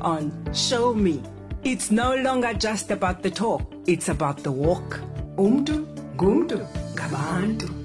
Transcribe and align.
on 0.00 0.32
Show 0.52 0.94
Me. 0.94 1.22
It's 1.64 1.90
no 1.90 2.14
longer 2.16 2.54
just 2.54 2.90
about 2.90 3.22
the 3.22 3.30
talk, 3.30 3.62
it's 3.86 4.08
about 4.08 4.42
the 4.42 4.52
walk. 4.52 5.00
Umuntu, 5.36 5.86
ngumuntu, 6.16 6.58
ngabantu. 6.94 7.77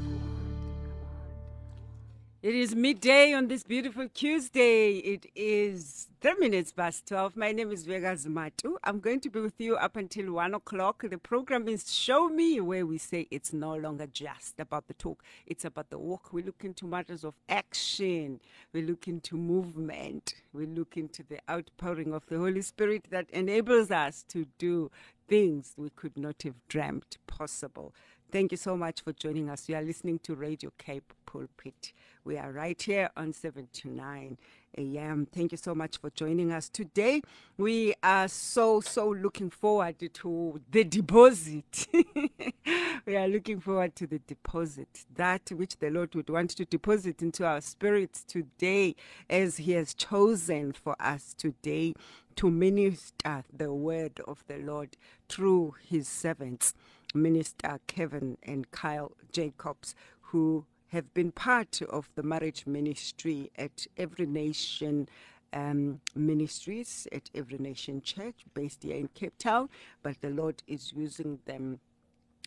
It 2.43 2.55
is 2.55 2.75
midday 2.75 3.31
on 3.31 3.47
this 3.47 3.63
beautiful 3.63 4.09
Tuesday. 4.13 4.97
It 4.97 5.27
is 5.33 6.09
three 6.19 6.33
minutes 6.33 6.73
past 6.73 7.07
12. 7.07 7.37
My 7.37 7.53
name 7.53 7.71
is 7.71 7.85
Vega 7.85 8.17
Zumatu. 8.17 8.75
I'm 8.83 8.99
going 8.99 9.21
to 9.21 9.29
be 9.29 9.39
with 9.39 9.61
you 9.61 9.77
up 9.77 9.95
until 9.95 10.33
one 10.33 10.53
o'clock. 10.53 11.05
The 11.09 11.17
program 11.17 11.69
is 11.69 11.95
Show 11.95 12.27
Me, 12.27 12.59
where 12.59 12.85
we 12.85 12.97
say 12.97 13.29
it's 13.31 13.53
no 13.53 13.75
longer 13.75 14.07
just 14.07 14.59
about 14.59 14.89
the 14.89 14.93
talk, 14.93 15.23
it's 15.47 15.63
about 15.63 15.89
the 15.89 15.97
walk. 15.97 16.33
We 16.33 16.43
look 16.43 16.65
into 16.65 16.85
matters 16.85 17.23
of 17.23 17.35
action, 17.47 18.41
we 18.73 18.81
look 18.81 19.07
into 19.07 19.37
movement, 19.37 20.33
we 20.51 20.65
look 20.65 20.97
into 20.97 21.23
the 21.23 21.39
outpouring 21.49 22.13
of 22.13 22.25
the 22.27 22.39
Holy 22.39 22.61
Spirit 22.61 23.05
that 23.09 23.29
enables 23.29 23.89
us 23.89 24.25
to 24.27 24.47
do 24.57 24.91
things 25.29 25.75
we 25.77 25.89
could 25.91 26.17
not 26.17 26.43
have 26.43 26.55
dreamt 26.67 27.17
possible. 27.25 27.93
Thank 28.33 28.49
you 28.49 28.57
so 28.57 28.75
much 28.75 29.01
for 29.01 29.13
joining 29.13 29.47
us. 29.47 29.69
You 29.69 29.75
are 29.75 29.83
listening 29.83 30.17
to 30.23 30.33
Radio 30.33 30.71
Cape 30.79 31.13
Pulpit. 31.27 31.93
We 32.25 32.35
are 32.39 32.51
right 32.51 32.81
here 32.81 33.11
on 33.15 33.31
7 33.31 33.67
to 33.71 33.89
9 33.89 34.37
a.m. 34.75 35.27
Thank 35.31 35.51
you 35.51 35.57
so 35.59 35.75
much 35.75 35.99
for 35.99 36.09
joining 36.09 36.51
us 36.51 36.67
today. 36.67 37.21
We 37.59 37.93
are 38.01 38.27
so, 38.27 38.81
so 38.81 39.09
looking 39.09 39.51
forward 39.51 39.97
to 40.11 40.59
the 40.71 40.83
deposit. 40.83 41.87
we 43.05 43.15
are 43.15 43.27
looking 43.27 43.59
forward 43.59 43.95
to 43.97 44.07
the 44.07 44.17
deposit, 44.17 45.05
that 45.13 45.51
which 45.51 45.77
the 45.77 45.91
Lord 45.91 46.15
would 46.15 46.31
want 46.31 46.49
to 46.57 46.65
deposit 46.65 47.21
into 47.21 47.45
our 47.45 47.61
spirits 47.61 48.23
today, 48.23 48.95
as 49.29 49.57
He 49.57 49.73
has 49.73 49.93
chosen 49.93 50.71
for 50.71 50.95
us 50.99 51.35
today 51.35 51.93
to 52.37 52.49
minister 52.49 53.43
the 53.55 53.71
word 53.71 54.19
of 54.27 54.43
the 54.47 54.57
Lord 54.57 54.97
through 55.29 55.75
His 55.87 56.07
servants. 56.07 56.73
Minister 57.13 57.79
Kevin 57.87 58.37
and 58.43 58.69
Kyle 58.71 59.11
Jacobs, 59.31 59.95
who 60.21 60.65
have 60.87 61.13
been 61.13 61.31
part 61.31 61.81
of 61.81 62.09
the 62.15 62.23
marriage 62.23 62.65
ministry 62.67 63.51
at 63.57 63.87
Every 63.97 64.25
Nation 64.25 65.09
um, 65.51 66.01
Ministries, 66.15 67.07
at 67.11 67.29
Every 67.33 67.57
Nation 67.57 68.01
Church, 68.01 68.45
based 68.53 68.83
here 68.83 68.97
in 68.97 69.07
Cape 69.09 69.37
Town. 69.37 69.69
But 70.01 70.21
the 70.21 70.29
Lord 70.29 70.63
is 70.67 70.93
using 70.95 71.39
them 71.45 71.79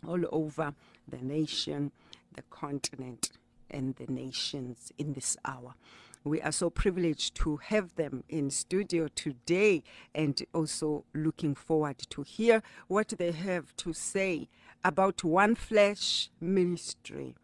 all 0.07 0.23
over 0.31 0.75
the 1.09 1.19
nation, 1.19 1.93
the 2.35 2.43
continent, 2.51 3.31
and 3.71 3.97
the 3.97 4.07
nations 4.13 4.93
in 4.99 5.13
this 5.13 5.37
hour. 5.45 5.75
We 6.27 6.41
are 6.41 6.51
so 6.51 6.71
privileged 6.71 7.37
to 7.37 7.59
have 7.59 7.95
them 7.95 8.25
in 8.29 8.51
studio 8.51 9.07
today 9.15 9.85
and 10.13 10.43
also 10.53 11.05
looking 11.15 11.55
forward 11.55 11.99
to 12.11 12.23
hear 12.23 12.65
what 12.89 13.15
they 13.17 13.31
have 13.31 13.77
to 13.77 13.93
say 13.93 14.49
about 14.83 15.23
One 15.23 15.55
Flesh 15.55 16.31
Ministry, 16.41 17.37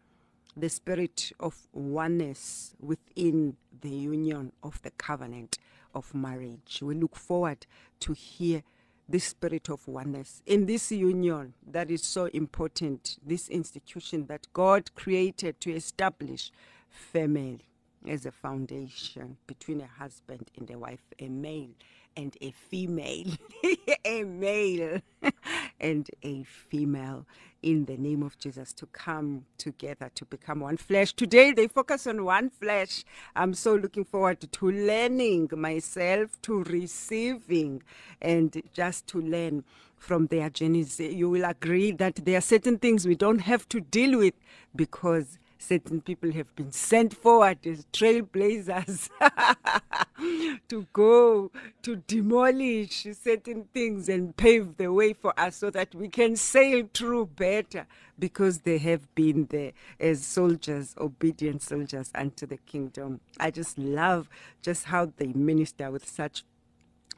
the 0.57 0.67
spirit 0.67 1.31
of 1.39 1.69
oneness 1.71 2.75
within 2.77 3.55
the 3.79 3.89
union 3.89 4.51
of 4.61 4.81
the 4.81 4.91
covenant 4.91 5.59
of 5.95 6.13
marriage. 6.13 6.81
We 6.81 6.95
look 6.95 7.15
forward 7.15 7.65
to 8.01 8.11
hear 8.11 8.63
the 9.07 9.19
spirit 9.19 9.69
of 9.69 9.87
oneness 9.87 10.41
in 10.45 10.65
this 10.65 10.91
union 10.91 11.53
that 11.65 11.89
is 11.89 12.03
so 12.03 12.25
important, 12.25 13.17
this 13.25 13.47
institution 13.47 14.25
that 14.25 14.47
God 14.51 14.93
created 14.93 15.61
to 15.61 15.71
establish 15.71 16.51
family 16.89 17.69
as 18.07 18.25
a 18.25 18.31
foundation 18.31 19.37
between 19.47 19.81
a 19.81 19.87
husband 19.87 20.51
and 20.57 20.69
a 20.71 20.77
wife, 20.77 21.03
a 21.19 21.27
male 21.27 21.69
and 22.15 22.37
a 22.41 22.51
female, 22.51 23.31
a 24.05 24.23
male 24.23 25.01
and 25.79 26.09
a 26.23 26.43
female 26.43 27.25
in 27.61 27.85
the 27.85 27.97
name 27.97 28.21
of 28.23 28.37
Jesus 28.37 28.73
to 28.73 28.85
come 28.87 29.45
together 29.57 30.11
to 30.15 30.25
become 30.25 30.59
one 30.59 30.77
flesh. 30.77 31.13
Today 31.13 31.51
they 31.53 31.67
focus 31.67 32.05
on 32.05 32.25
one 32.25 32.49
flesh. 32.49 33.03
I'm 33.35 33.53
so 33.53 33.75
looking 33.75 34.03
forward 34.03 34.41
to 34.41 34.71
learning 34.71 35.49
myself, 35.55 36.41
to 36.43 36.63
receiving, 36.63 37.81
and 38.21 38.61
just 38.73 39.07
to 39.07 39.21
learn 39.21 39.63
from 39.95 40.27
their 40.27 40.49
journeys. 40.49 40.99
You 40.99 41.29
will 41.29 41.45
agree 41.45 41.91
that 41.93 42.15
there 42.25 42.37
are 42.37 42.41
certain 42.41 42.77
things 42.77 43.07
we 43.07 43.15
don't 43.15 43.39
have 43.39 43.67
to 43.69 43.79
deal 43.79 44.19
with 44.19 44.33
because 44.75 45.39
certain 45.63 46.01
people 46.01 46.31
have 46.31 46.53
been 46.55 46.71
sent 46.71 47.13
forward 47.13 47.57
as 47.65 47.85
trailblazers 47.93 49.09
to 50.67 50.85
go 50.93 51.51
to 51.81 51.95
demolish 52.07 53.07
certain 53.21 53.65
things 53.73 54.09
and 54.09 54.35
pave 54.35 54.77
the 54.77 54.91
way 54.91 55.13
for 55.13 55.37
us 55.39 55.55
so 55.55 55.69
that 55.69 55.95
we 55.95 56.07
can 56.09 56.35
sail 56.35 56.87
through 56.93 57.25
better 57.25 57.87
because 58.19 58.59
they 58.59 58.77
have 58.77 59.13
been 59.15 59.47
there 59.49 59.71
as 59.99 60.25
soldiers, 60.25 60.93
obedient 60.99 61.61
soldiers 61.61 62.11
unto 62.13 62.45
the 62.45 62.57
kingdom. 62.57 63.19
I 63.39 63.51
just 63.51 63.77
love 63.77 64.29
just 64.61 64.85
how 64.85 65.11
they 65.17 65.27
minister 65.27 65.89
with 65.89 66.07
such 66.07 66.43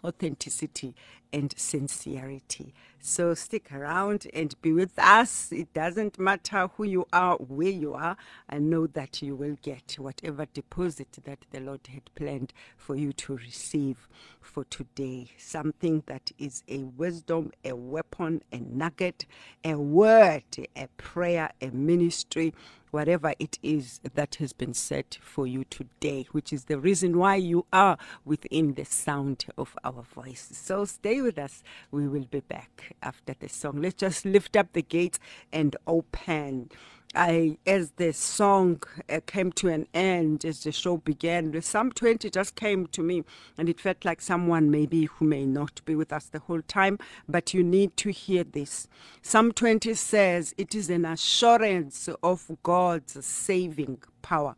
authenticity 0.06 0.96
and 1.34 1.54
sincerity. 1.58 2.74
So 3.00 3.34
stick 3.34 3.72
around 3.74 4.28
and 4.34 4.60
be 4.62 4.72
with 4.72 4.98
us. 4.98 5.52
It 5.52 5.74
doesn't 5.74 6.18
matter 6.18 6.70
who 6.76 6.86
you 6.86 7.08
are, 7.12 7.36
where 7.38 7.70
you 7.70 7.94
are. 7.94 8.18
I 8.50 8.60
know 8.60 8.88
that 8.88 9.22
you 9.22 9.36
will 9.36 9.58
get 9.62 9.98
whatever 10.00 10.46
deposit 10.46 11.18
that 11.26 11.40
the 11.52 11.60
Lord 11.60 11.88
had 11.88 12.04
planned 12.16 12.54
for 12.78 12.96
you 12.96 13.12
to 13.14 13.36
receive 13.38 14.08
for 14.42 14.64
today. 14.66 15.32
Something 15.38 16.04
that 16.08 16.32
is 16.40 16.64
a 16.68 16.84
wisdom, 16.84 17.52
a 17.64 17.76
weapon, 17.76 18.42
a 18.52 18.58
nugget, 18.60 19.26
a 19.64 19.76
word, 19.76 20.44
a 20.76 20.88
prayer, 20.98 21.52
a 21.62 21.70
ministry 21.70 22.54
whatever 22.96 23.34
it 23.40 23.60
is 23.62 24.00
that 24.14 24.36
has 24.36 24.54
been 24.54 24.74
set 24.74 25.18
for 25.22 25.46
you 25.46 25.66
today, 25.66 26.26
which 26.32 26.54
is 26.54 26.64
the 26.64 26.80
reason 26.80 27.18
why 27.18 27.36
you 27.36 27.66
are 27.74 27.98
within 28.24 28.76
the 28.76 28.86
sound 28.86 29.44
of 29.58 29.76
our 29.84 30.02
voice. 30.02 30.48
So 30.54 30.86
stay 30.86 31.22
with 31.22 31.38
us. 31.38 31.62
We 31.92 32.08
will 32.08 32.24
be 32.24 32.40
back 32.40 32.96
after 33.04 33.36
the 33.38 33.50
song. 33.50 33.82
Let's 33.82 33.96
just 33.96 34.24
lift 34.24 34.56
up 34.56 34.72
the 34.72 34.82
gates 34.82 35.20
and 35.52 35.76
open. 35.86 36.72
I, 37.16 37.58
as 37.66 37.92
the 37.92 38.12
song 38.12 38.84
uh, 39.10 39.22
came 39.26 39.52
to 39.54 39.70
an 39.70 39.88
end, 39.94 40.44
as 40.44 40.64
the 40.64 40.72
show 40.72 40.98
began, 40.98 41.62
Psalm 41.62 41.92
20 41.92 42.30
just 42.30 42.56
came 42.56 42.88
to 42.88 43.02
me, 43.02 43.24
and 43.58 43.70
it 43.70 43.80
felt 43.80 44.04
like 44.04 44.22
someone 44.22 44.70
maybe 44.70 45.06
who 45.06 45.26
may 45.26 45.46
not 45.46 45.82
be 45.86 45.96
with 45.96 46.12
us 46.12 46.26
the 46.26 46.40
whole 46.40 46.62
time, 46.62 47.00
but 47.28 47.54
you 47.54 47.64
need 47.64 47.96
to 47.98 48.12
hear 48.12 48.44
this. 48.44 48.88
Psalm 49.22 49.52
20 49.52 49.94
says 49.94 50.54
it 50.58 50.76
is 50.76 50.90
an 50.90 51.06
assurance 51.06 52.10
of 52.22 52.52
God's 52.64 53.26
saving 53.26 54.02
power. 54.22 54.56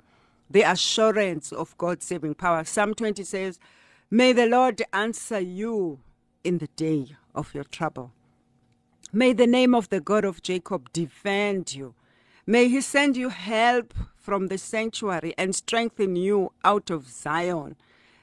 The 0.49 0.63
assurance 0.63 1.51
of 1.51 1.77
God's 1.77 2.05
saving 2.05 2.35
power. 2.35 2.63
Psalm 2.63 2.93
20 2.93 3.23
says, 3.23 3.59
May 4.09 4.33
the 4.33 4.47
Lord 4.47 4.81
answer 4.93 5.39
you 5.39 5.99
in 6.43 6.57
the 6.57 6.69
day 6.75 7.15
of 7.35 7.53
your 7.53 7.65
trouble. 7.65 8.13
May 9.13 9.33
the 9.33 9.47
name 9.47 9.75
of 9.75 9.89
the 9.89 10.01
God 10.01 10.25
of 10.25 10.41
Jacob 10.41 10.91
defend 10.91 11.75
you. 11.75 11.93
May 12.49 12.69
he 12.69 12.79
send 12.79 13.17
you 13.17 13.27
help 13.27 13.93
from 14.15 14.47
the 14.47 14.57
sanctuary 14.57 15.33
and 15.37 15.53
strengthen 15.53 16.15
you 16.15 16.53
out 16.63 16.89
of 16.89 17.09
Zion. 17.09 17.75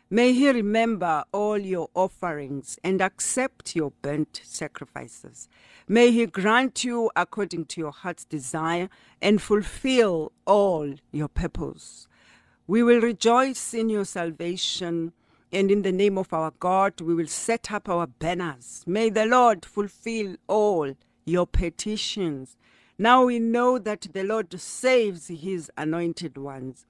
May 0.09 0.33
he 0.33 0.49
remember 0.49 1.25
all 1.31 1.59
your 1.59 1.91
offerings 1.93 2.79
and 2.83 3.03
accept 3.03 3.77
your 3.77 3.93
burnt 4.01 4.41
sacrifices. 4.43 5.47
May 5.87 6.11
he 6.11 6.25
grant 6.25 6.85
you 6.85 7.11
according 7.15 7.67
to 7.67 7.83
your 7.83 7.91
heart's 7.93 8.25
desire 8.25 8.89
and 9.21 9.43
fulfill 9.43 10.33
all 10.47 10.95
your 11.13 11.29
purpose. 11.29 12.09
We 12.67 12.83
will 12.83 13.03
rejoice 13.03 13.75
in 13.75 13.91
your 13.91 14.07
salvation, 14.07 15.13
and 15.53 15.71
in 15.71 15.83
the 15.83 15.93
name 15.93 16.17
of 16.17 16.33
our 16.33 16.55
God, 16.59 17.03
we 17.03 17.15
will 17.15 17.27
set 17.27 17.71
up 17.71 17.91
our 17.91 18.07
banners. 18.07 18.85
May 18.87 19.11
the 19.11 19.27
Lord 19.27 19.67
fulfill 19.67 20.37
all 20.47 20.95
your 21.27 21.47
petitions. 21.47 22.57
Now 22.99 23.25
we 23.25 23.41
know 23.41 23.79
that 23.79 24.07
the 24.13 24.23
Lord 24.23 24.59
saves 24.61 25.27
his 25.27 25.71
anointed 25.77 26.39
ones. 26.39 26.87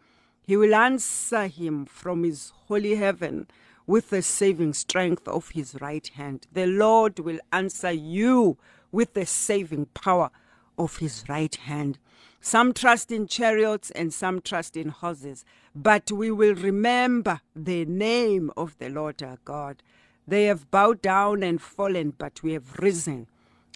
He 0.46 0.56
will 0.56 0.74
answer 0.74 1.46
him 1.46 1.86
from 1.86 2.24
his 2.24 2.52
holy 2.66 2.96
heaven 2.96 3.46
with 3.86 4.10
the 4.10 4.20
saving 4.20 4.74
strength 4.74 5.26
of 5.26 5.50
his 5.50 5.76
right 5.80 6.06
hand. 6.08 6.46
The 6.52 6.66
Lord 6.66 7.18
will 7.20 7.38
answer 7.52 7.90
you 7.90 8.58
with 8.92 9.14
the 9.14 9.24
saving 9.24 9.86
power 9.86 10.30
of 10.76 10.98
his 10.98 11.24
right 11.26 11.54
hand. 11.54 11.98
Some 12.38 12.74
trust 12.74 13.10
in 13.10 13.26
chariots 13.26 13.90
and 13.92 14.12
some 14.12 14.42
trust 14.42 14.76
in 14.76 14.90
horses, 14.90 15.46
but 15.74 16.12
we 16.12 16.30
will 16.30 16.54
remember 16.54 17.40
the 17.56 17.86
name 17.86 18.50
of 18.58 18.76
the 18.76 18.90
Lord 18.90 19.22
our 19.22 19.38
God. 19.46 19.82
They 20.28 20.44
have 20.44 20.70
bowed 20.70 21.00
down 21.00 21.42
and 21.42 21.62
fallen, 21.62 22.12
but 22.16 22.42
we 22.42 22.52
have 22.52 22.78
risen 22.78 23.26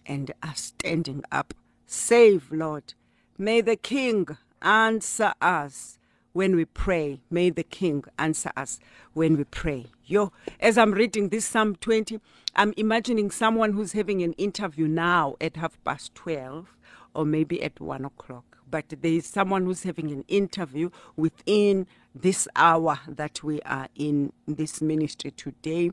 and 0.05 0.33
are 0.43 0.55
standing 0.55 1.25
up. 1.33 1.55
Save, 1.91 2.53
Lord. 2.53 2.93
May 3.39 3.63
the 3.63 3.75
King 3.75 4.27
answer 4.61 5.33
us 5.41 5.99
when 6.35 6.55
we 6.55 6.67
pray. 6.67 7.23
May 7.31 7.49
the 7.49 7.63
King 7.63 8.05
answer 8.19 8.53
us 8.59 8.79
when 9.15 9.39
we 9.39 9.45
pray. 9.45 9.87
Yo, 10.05 10.31
as 10.61 10.77
I'm 10.77 10.93
reading 10.93 11.31
this 11.31 11.47
Psalm 11.47 11.77
20, 11.77 12.21
I'm 12.55 12.75
imagining 12.77 13.31
someone 13.31 13.73
who's 13.73 13.93
having 13.93 14.23
an 14.23 14.35
interview 14.35 14.87
now 14.87 15.37
at 15.41 15.57
half 15.57 15.83
past 15.83 16.15
12 16.15 16.77
or 17.15 17.25
maybe 17.25 17.63
at 17.63 17.81
1 17.81 18.05
o'clock. 18.05 18.59
But 18.71 18.85
there 18.91 19.13
is 19.13 19.25
someone 19.25 19.65
who's 19.65 19.85
having 19.85 20.11
an 20.11 20.27
interview 20.29 20.91
within 21.17 21.87
this 22.15 22.47
hour 22.55 23.01
that 23.09 23.43
we 23.43 23.63
are 23.63 23.89
in 23.95 24.35
this 24.47 24.83
ministry 24.83 25.31
today. 25.31 25.93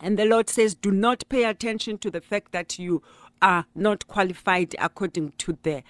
And 0.00 0.18
the 0.18 0.24
Lord 0.24 0.48
says, 0.48 0.74
do 0.74 0.90
not 0.90 1.24
pay 1.28 1.44
attention 1.44 1.98
to 1.98 2.10
the 2.10 2.20
fact 2.20 2.52
that 2.52 2.78
you 2.78 3.02
are 3.44 3.66
not 3.74 4.08
qualified 4.08 4.74
according 4.78 5.34
to 5.36 5.58
the 5.62 5.82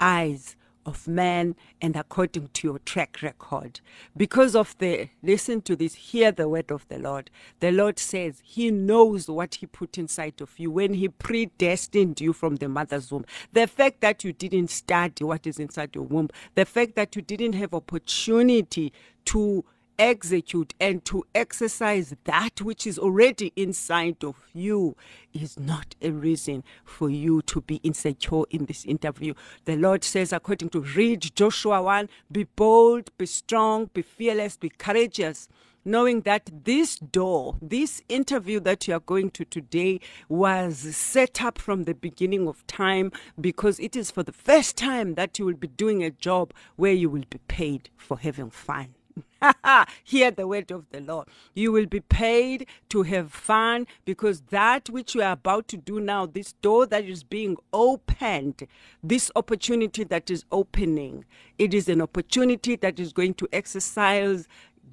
eyes 0.00 0.56
of 0.86 1.06
man 1.06 1.54
and 1.80 1.94
according 1.94 2.48
to 2.54 2.68
your 2.68 2.78
track 2.80 3.20
record. 3.22 3.80
Because 4.16 4.56
of 4.56 4.74
the, 4.78 5.10
listen 5.22 5.60
to 5.62 5.76
this, 5.76 5.94
hear 5.94 6.32
the 6.32 6.48
word 6.48 6.72
of 6.72 6.88
the 6.88 6.98
Lord. 6.98 7.30
The 7.60 7.70
Lord 7.70 7.98
says 7.98 8.40
He 8.42 8.70
knows 8.70 9.28
what 9.28 9.56
He 9.56 9.66
put 9.66 9.98
inside 9.98 10.40
of 10.40 10.58
you 10.58 10.70
when 10.70 10.94
He 10.94 11.08
predestined 11.08 12.20
you 12.20 12.32
from 12.32 12.56
the 12.56 12.68
mother's 12.68 13.12
womb. 13.12 13.26
The 13.52 13.66
fact 13.66 14.00
that 14.00 14.24
you 14.24 14.32
didn't 14.32 14.70
study 14.70 15.22
what 15.22 15.46
is 15.46 15.60
inside 15.60 15.94
your 15.94 16.04
womb, 16.04 16.30
the 16.54 16.64
fact 16.64 16.94
that 16.96 17.14
you 17.14 17.20
didn't 17.20 17.52
have 17.52 17.74
opportunity 17.74 18.92
to 19.26 19.64
execute 20.02 20.74
and 20.80 21.04
to 21.04 21.24
exercise 21.32 22.12
that 22.24 22.60
which 22.60 22.88
is 22.88 22.98
already 22.98 23.52
inside 23.54 24.24
of 24.24 24.34
you 24.52 24.96
is 25.32 25.58
not 25.58 25.94
a 26.02 26.10
reason 26.10 26.64
for 26.84 27.08
you 27.08 27.40
to 27.42 27.60
be 27.60 27.76
insecure 27.84 28.42
in 28.50 28.66
this 28.66 28.84
interview. 28.84 29.32
The 29.64 29.76
Lord 29.76 30.02
says, 30.02 30.32
according 30.32 30.70
to 30.70 30.80
read 30.80 31.30
Joshua 31.36 31.80
1, 31.80 32.08
be 32.32 32.44
bold, 32.44 33.16
be 33.16 33.26
strong, 33.26 33.90
be 33.94 34.02
fearless, 34.02 34.56
be 34.56 34.70
courageous 34.70 35.48
knowing 35.84 36.20
that 36.20 36.48
this 36.64 36.96
door, 36.96 37.56
this 37.60 38.02
interview 38.08 38.60
that 38.60 38.86
you 38.86 38.94
are 38.94 39.00
going 39.00 39.28
to 39.28 39.44
today 39.44 39.98
was 40.28 40.78
set 40.78 41.42
up 41.42 41.58
from 41.58 41.84
the 41.84 41.94
beginning 41.94 42.46
of 42.46 42.64
time 42.68 43.10
because 43.40 43.80
it 43.80 43.96
is 43.96 44.08
for 44.08 44.22
the 44.22 44.30
first 44.30 44.76
time 44.76 45.14
that 45.14 45.40
you 45.40 45.44
will 45.44 45.54
be 45.54 45.66
doing 45.66 46.04
a 46.04 46.10
job 46.10 46.52
where 46.76 46.92
you 46.92 47.10
will 47.10 47.24
be 47.28 47.38
paid 47.48 47.90
for 47.96 48.16
having 48.16 48.48
fun. 48.48 48.94
Hear 50.04 50.30
the 50.30 50.46
word 50.46 50.70
of 50.70 50.86
the 50.90 51.00
Lord. 51.00 51.28
You 51.54 51.72
will 51.72 51.86
be 51.86 52.00
paid 52.00 52.66
to 52.90 53.02
have 53.02 53.32
fun 53.32 53.86
because 54.04 54.42
that 54.50 54.88
which 54.90 55.14
you 55.14 55.22
are 55.22 55.32
about 55.32 55.68
to 55.68 55.76
do 55.76 56.00
now, 56.00 56.26
this 56.26 56.52
door 56.54 56.86
that 56.86 57.04
is 57.04 57.24
being 57.24 57.56
opened, 57.72 58.66
this 59.02 59.30
opportunity 59.36 60.04
that 60.04 60.30
is 60.30 60.44
opening, 60.52 61.24
it 61.58 61.74
is 61.74 61.88
an 61.88 62.00
opportunity 62.00 62.76
that 62.76 63.00
is 63.00 63.12
going 63.12 63.34
to 63.34 63.48
exercise 63.52 64.46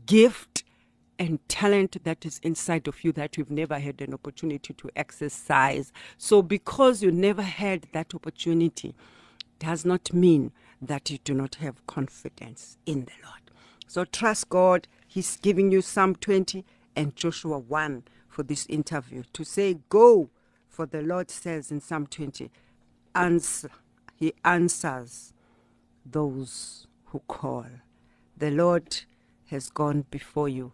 gift 0.05 0.63
and 1.19 1.39
talent 1.49 2.03
that 2.05 2.25
is 2.25 2.39
inside 2.43 2.87
of 2.87 3.03
you 3.03 3.11
that 3.11 3.37
you've 3.37 3.51
never 3.51 3.77
had 3.77 4.01
an 4.01 4.13
opportunity 4.13 4.73
to 4.73 4.89
exercise. 4.95 5.91
So, 6.17 6.41
because 6.41 7.03
you 7.03 7.11
never 7.11 7.41
had 7.41 7.87
that 7.91 8.15
opportunity, 8.15 8.95
does 9.59 9.83
not 9.85 10.13
mean 10.13 10.53
that 10.81 11.09
you 11.11 11.17
do 11.17 11.33
not 11.33 11.55
have 11.55 11.85
confidence 11.85 12.77
in 12.85 13.01
the 13.01 13.11
Lord. 13.25 13.48
So 13.89 14.05
trust 14.05 14.49
God. 14.49 14.87
He's 15.07 15.37
giving 15.37 15.71
you 15.71 15.81
Psalm 15.81 16.13
20 16.13 16.63
and 16.95 17.15
Joshua 17.15 17.57
1 17.57 18.03
for 18.27 18.43
this 18.43 18.67
interview 18.67 19.23
to 19.33 19.43
say, 19.43 19.79
Go, 19.89 20.29
for 20.67 20.85
the 20.85 21.01
Lord 21.01 21.31
says 21.31 21.71
in 21.71 21.81
Psalm 21.81 22.05
20, 22.05 22.51
answer, 23.15 23.71
He 24.15 24.33
answers 24.45 25.33
those 26.05 26.85
who 27.05 27.23
call. 27.27 27.65
The 28.37 28.51
Lord 28.51 28.95
has 29.47 29.71
gone 29.71 30.05
before 30.11 30.49
you 30.49 30.73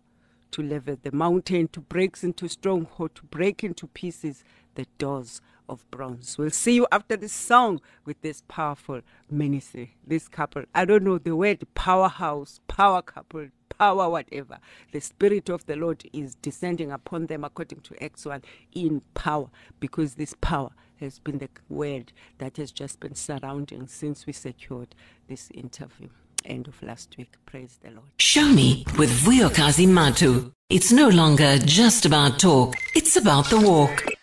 to 0.52 0.62
level 0.62 0.98
the 1.02 1.14
mountain, 1.14 1.70
to 1.70 1.80
break 1.80 2.22
into 2.22 2.50
stronghold, 2.50 3.16
to 3.16 3.24
break 3.24 3.64
into 3.64 3.88
pieces 3.88 4.44
the 4.76 4.88
doors 4.98 5.40
of 5.70 5.90
bronze. 5.92 6.38
We'll 6.38 6.50
see 6.50 6.76
you 6.76 6.88
after 6.92 7.18
this 7.18 7.34
song 7.34 7.82
with 8.06 8.22
this 8.22 8.44
powerful 8.48 9.02
ministry, 9.30 9.96
this 10.06 10.28
couple. 10.28 10.64
I 10.74 10.86
don't 10.86 11.04
know 11.04 11.18
the 11.18 11.36
word 11.36 11.66
powerhouse, 11.74 12.60
power 12.68 13.02
couple, 13.02 13.48
power 13.78 14.10
whatever. 14.10 14.60
The 14.92 15.02
Spirit 15.02 15.50
of 15.50 15.66
the 15.66 15.76
Lord 15.76 16.04
is 16.14 16.36
descending 16.36 16.92
upon 16.92 17.28
them 17.28 17.44
according 17.44 17.82
to 17.82 18.04
Acts 18.04 18.26
1 18.26 18.42
in 18.74 19.02
power 19.14 19.50
because 19.80 20.16
this 20.16 20.36
power 20.42 20.72
has 21.00 21.20
been 21.20 21.40
the 21.40 21.50
word 21.70 22.14
that 22.38 22.58
has 22.58 22.72
just 22.72 23.00
been 23.00 23.16
surrounding 23.16 23.88
since 23.88 24.26
we 24.26 24.34
secured 24.34 24.96
this 25.28 25.50
interview. 25.54 26.10
End 26.46 26.68
of 26.68 26.82
last 26.84 27.16
week. 27.18 27.34
Praise 27.46 27.80
the 27.82 27.90
Lord. 27.90 28.08
Show 28.20 28.48
me 28.48 28.86
with 28.98 29.10
Vuyokazi 29.10 29.88
Matu. 29.88 30.52
It's 30.70 30.92
no 30.92 31.10
longer 31.10 31.58
just 31.60 32.06
about 32.06 32.40
talk, 32.40 32.76
it's 32.96 33.16
about 33.16 33.50
the 33.50 33.60
walk. 33.60 34.15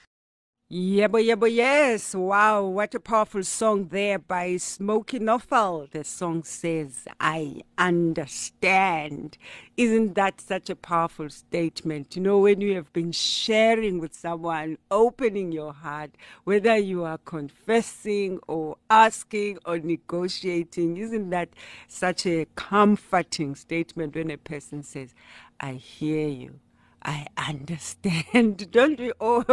Yeah, 0.74 1.08
but 1.08 1.22
yeah, 1.22 1.34
but 1.34 1.52
yes. 1.52 2.14
Wow, 2.14 2.64
what 2.64 2.94
a 2.94 3.00
powerful 3.00 3.42
song 3.42 3.88
there 3.88 4.18
by 4.18 4.52
Smokie 4.54 5.20
Norful. 5.20 5.90
The 5.90 6.02
song 6.02 6.44
says, 6.44 7.04
I 7.20 7.60
understand. 7.76 9.36
Isn't 9.76 10.14
that 10.14 10.40
such 10.40 10.70
a 10.70 10.74
powerful 10.74 11.28
statement? 11.28 12.16
You 12.16 12.22
know, 12.22 12.38
when 12.38 12.62
you 12.62 12.74
have 12.76 12.90
been 12.94 13.12
sharing 13.12 13.98
with 13.98 14.14
someone, 14.14 14.78
opening 14.90 15.52
your 15.52 15.74
heart, 15.74 16.12
whether 16.44 16.78
you 16.78 17.04
are 17.04 17.18
confessing 17.18 18.38
or 18.48 18.78
asking 18.88 19.58
or 19.66 19.78
negotiating, 19.78 20.96
isn't 20.96 21.28
that 21.28 21.50
such 21.86 22.24
a 22.24 22.46
comforting 22.56 23.56
statement 23.56 24.14
when 24.14 24.30
a 24.30 24.38
person 24.38 24.82
says, 24.82 25.14
I 25.60 25.74
hear 25.74 26.28
you? 26.28 26.60
I 27.04 27.26
understand. 27.36 28.70
Don't 28.72 28.98
we 28.98 29.12
all 29.12 29.44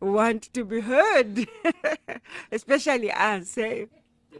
want 0.00 0.52
to 0.54 0.64
be 0.64 0.80
heard? 0.80 1.46
Especially 2.52 3.10
us. 3.10 3.56
Eh? 3.58 3.86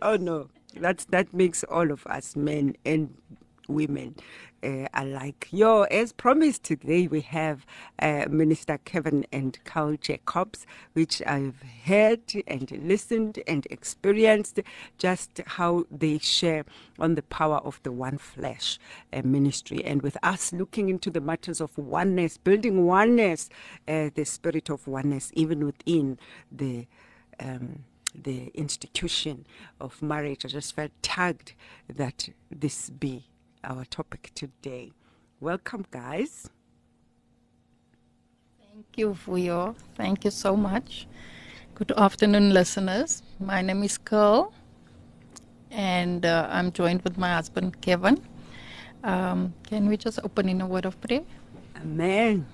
Oh 0.00 0.16
no, 0.16 0.48
that's 0.74 1.04
that 1.06 1.32
makes 1.34 1.64
all 1.64 1.90
of 1.90 2.06
us 2.06 2.36
men 2.36 2.76
and 2.84 3.14
women 3.68 4.16
uh, 4.62 4.86
alike. 4.94 5.48
Yo, 5.50 5.82
as 5.82 6.12
promised 6.12 6.64
today, 6.64 7.06
we 7.06 7.20
have 7.20 7.66
uh, 7.98 8.26
Minister 8.30 8.78
Kevin 8.84 9.26
and 9.32 9.58
Carl 9.64 9.96
Jacobs, 10.00 10.66
which 10.92 11.22
I've 11.26 11.62
heard 11.84 12.20
and 12.46 12.70
listened 12.70 13.40
and 13.46 13.66
experienced 13.70 14.60
just 14.98 15.40
how 15.46 15.84
they 15.90 16.18
share 16.18 16.64
on 16.98 17.14
the 17.14 17.22
power 17.22 17.58
of 17.58 17.80
the 17.82 17.92
one 17.92 18.18
flesh 18.18 18.78
uh, 19.12 19.22
ministry. 19.24 19.84
And 19.84 20.02
with 20.02 20.16
us 20.22 20.52
looking 20.52 20.88
into 20.88 21.10
the 21.10 21.20
matters 21.20 21.60
of 21.60 21.76
oneness, 21.76 22.38
building 22.38 22.86
oneness, 22.86 23.48
uh, 23.88 24.10
the 24.14 24.24
spirit 24.24 24.70
of 24.70 24.86
oneness, 24.86 25.30
even 25.34 25.64
within 25.64 26.18
the 26.50 26.86
um, 27.40 27.84
the 28.14 28.50
institution 28.54 29.46
of 29.80 30.02
marriage. 30.02 30.44
I 30.44 30.48
just 30.48 30.74
felt 30.74 30.90
tagged 31.00 31.54
that 31.88 32.28
this 32.50 32.90
be 32.90 33.31
our 33.64 33.84
topic 33.84 34.30
today. 34.34 34.92
Welcome, 35.40 35.84
guys. 35.90 36.48
Thank 38.60 38.86
you, 38.96 39.16
Vuyo. 39.26 39.74
Thank 39.96 40.24
you 40.24 40.30
so 40.30 40.56
much. 40.56 41.06
Good 41.74 41.92
afternoon, 41.92 42.52
listeners. 42.52 43.22
My 43.40 43.62
name 43.62 43.82
is 43.82 43.98
Carl, 43.98 44.52
and 45.70 46.24
uh, 46.24 46.48
I'm 46.50 46.72
joined 46.72 47.02
with 47.02 47.18
my 47.18 47.34
husband, 47.34 47.80
Kevin. 47.80 48.20
Um, 49.04 49.54
can 49.66 49.88
we 49.88 49.96
just 49.96 50.18
open 50.22 50.48
in 50.48 50.60
a 50.60 50.66
word 50.66 50.84
of 50.86 51.00
prayer? 51.00 51.22
Amen. 51.76 52.46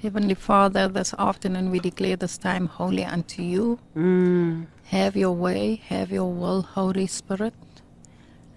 Heavenly 0.00 0.34
Father, 0.34 0.86
this 0.86 1.14
afternoon 1.18 1.70
we 1.70 1.80
declare 1.80 2.16
this 2.16 2.36
time 2.36 2.66
holy 2.66 3.04
unto 3.04 3.42
you. 3.42 3.78
Mm. 3.96 4.66
Have 4.84 5.16
your 5.16 5.32
way, 5.32 5.76
have 5.86 6.12
your 6.12 6.30
will, 6.30 6.62
Holy 6.62 7.06
Spirit. 7.06 7.54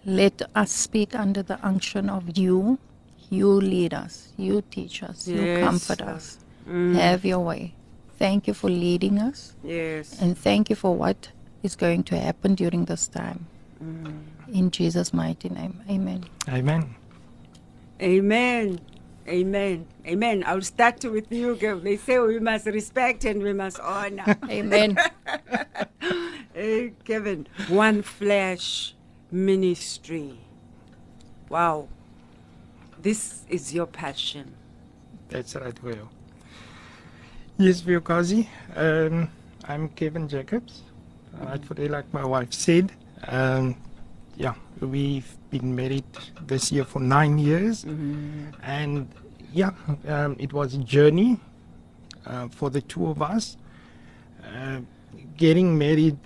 Let 0.08 0.42
us 0.56 0.72
speak 0.72 1.16
under 1.16 1.44
the 1.44 1.60
unction 1.68 2.10
of 2.10 2.38
you. 2.38 2.80
You 3.30 3.50
lead 3.50 3.94
us, 3.94 4.32
you 4.38 4.64
teach 4.72 5.04
us, 5.04 5.28
you 5.28 5.60
comfort 5.60 6.02
us. 6.02 6.40
Mm. 6.66 6.96
Have 6.96 7.26
your 7.26 7.40
way. 7.40 7.74
Thank 8.18 8.48
you 8.48 8.54
for 8.54 8.70
leading 8.70 9.20
us, 9.20 9.54
Yes. 9.66 10.18
and 10.22 10.38
thank 10.38 10.70
you 10.70 10.78
for 10.78 10.96
what 10.96 11.32
is 11.62 11.76
going 11.76 12.04
to 12.06 12.18
happen 12.18 12.56
during 12.56 12.86
this 12.86 13.10
time. 13.10 13.48
Mm. 13.84 14.22
In 14.54 14.72
Jesus' 14.72 15.14
mighty 15.14 15.50
name, 15.50 15.82
amen. 15.90 16.24
Amen. 16.48 16.96
Amen. 18.02 18.80
Amen. 19.28 19.86
Amen. 20.08 20.44
I'll 20.48 20.62
start 20.62 21.04
with 21.04 21.30
you, 21.34 21.56
girl. 21.58 21.80
They 21.80 21.98
say 21.98 22.18
we 22.18 22.40
must 22.40 22.66
respect 22.68 23.26
and 23.26 23.44
we 23.44 23.52
must 23.52 23.78
honor. 23.82 24.38
Amen. 24.50 24.98
hey, 26.54 26.94
Kevin, 27.04 27.46
One 27.68 28.04
Flesh 28.04 28.96
Ministry. 29.32 30.38
Wow. 31.50 31.88
This 33.02 33.44
is 33.50 33.74
your 33.74 33.86
passion. 33.86 34.54
That's 35.30 35.56
right, 35.56 35.82
Will. 35.84 36.10
Yes, 37.58 37.82
Vuyokazi. 37.82 38.48
Um, 38.76 39.30
I'm 39.68 39.90
Kevin 39.90 40.28
Jacobs. 40.28 40.82
Rightfully, 41.40 41.88
like 41.88 42.12
my 42.14 42.26
wife 42.26 42.54
said. 42.54 42.92
Um, 43.28 43.76
yeah, 44.38 44.54
we've 44.80 45.36
been 45.50 45.76
married 45.76 46.06
this 46.46 46.72
year 46.72 46.86
for 46.86 47.00
nine 47.00 47.38
years. 47.38 47.84
And 48.64 49.08
yeah, 49.54 49.72
um, 50.08 50.36
it 50.40 50.54
was 50.54 50.74
a 50.74 50.80
journey 50.80 51.40
uh, 52.26 52.48
for 52.48 52.70
the 52.70 52.82
two 52.82 53.08
of 53.08 53.22
us. 53.22 53.58
Uh, 54.44 54.80
getting 55.36 55.78
married 55.78 56.18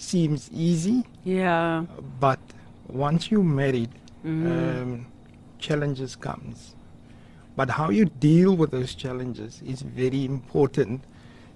seems 0.00 0.50
easy, 0.52 1.04
Yeah. 1.24 1.84
but 2.18 2.38
once 2.88 3.30
you're 3.30 3.42
married, 3.44 3.90
um, 4.24 5.06
challenges 5.58 6.16
comes. 6.16 6.74
But 7.56 7.70
how 7.70 7.90
you 7.90 8.06
deal 8.06 8.56
with 8.56 8.70
those 8.70 8.94
challenges 8.94 9.62
is 9.66 9.82
very 9.82 10.24
important. 10.24 11.02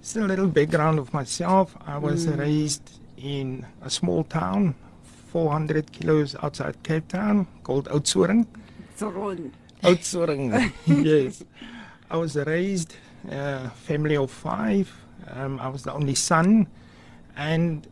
Just 0.03 0.17
a 0.17 0.21
little 0.27 0.49
background 0.49 0.99
of 0.99 1.13
myself. 1.15 1.75
I 1.87 1.97
was 1.99 2.27
raised 2.29 3.01
in 3.17 3.65
a 3.83 3.89
small 3.89 4.25
town, 4.25 4.75
400 5.33 5.91
kilos 5.93 6.37
outside 6.43 6.83
Cape 6.83 7.09
Town, 7.09 7.47
called 7.63 7.89
Oudtshoorn. 7.89 8.47
Throne. 8.97 9.53
Oudtshoorn, 9.83 10.73
yes. 10.87 11.43
I 12.11 12.17
was 12.19 12.37
raised 12.37 12.95
a 13.31 13.71
family 13.71 14.17
of 14.17 14.31
five. 14.31 14.93
Um, 15.33 15.59
I 15.59 15.69
was 15.69 15.83
the 15.85 15.93
only 15.93 16.15
son, 16.15 16.67
and 17.37 17.87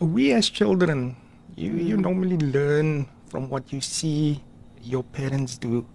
we 0.00 0.32
as 0.32 0.48
children, 0.48 1.16
you, 1.56 1.72
you 1.72 1.96
normally 1.96 2.38
learn 2.38 3.06
from 3.28 3.48
what 3.48 3.72
you 3.72 3.80
see 3.80 4.42
your 4.82 5.02
parents 5.02 5.58
do. 5.58 5.86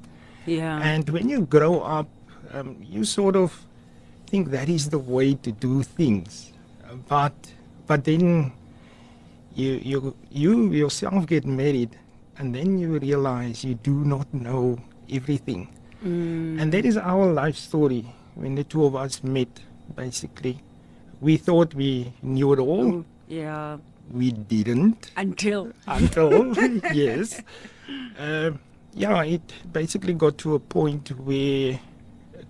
Yeah. 0.46 0.80
And 0.82 1.10
when 1.10 1.28
you 1.30 1.42
grow 1.42 1.82
up, 1.82 2.08
um, 2.54 2.78
you 2.82 3.04
sort 3.04 3.36
of 3.36 3.66
think 4.28 4.52
that 4.52 4.70
is 4.70 4.90
the 4.90 5.00
way 5.00 5.34
to 5.34 5.52
do 5.52 5.82
things. 5.84 6.54
But 7.10 7.34
but 7.88 8.06
then 8.06 8.54
you 9.56 9.82
you 9.84 10.16
you 10.32 10.72
yourself 10.72 11.26
get 11.26 11.46
married, 11.46 11.98
and 12.38 12.54
then 12.54 12.78
you 12.78 13.00
realize 13.00 13.66
you 13.66 13.74
do 13.76 14.06
not 14.06 14.32
know 14.34 14.78
everything. 15.10 15.68
And 16.06 16.72
that 16.72 16.86
is 16.86 16.98
our 16.98 17.26
life 17.34 17.58
story. 17.58 18.06
When 18.36 18.54
the 18.54 18.64
two 18.64 18.86
of 18.86 18.96
us 18.96 19.24
met, 19.24 19.50
basically, 19.96 20.62
we 21.20 21.38
thought 21.38 21.74
we 21.74 22.14
knew 22.22 22.54
it 22.54 22.60
all. 22.60 23.04
yeah. 23.28 23.78
We 24.12 24.32
didn't 24.32 25.12
Until. 25.18 25.72
until 25.88 26.56
yes 26.94 27.42
um, 28.20 28.60
yeah 28.94 29.24
it 29.24 29.42
basically 29.74 30.14
got 30.14 30.38
to 30.40 30.56
a 30.56 30.60
point 30.60 31.10
where 31.20 31.80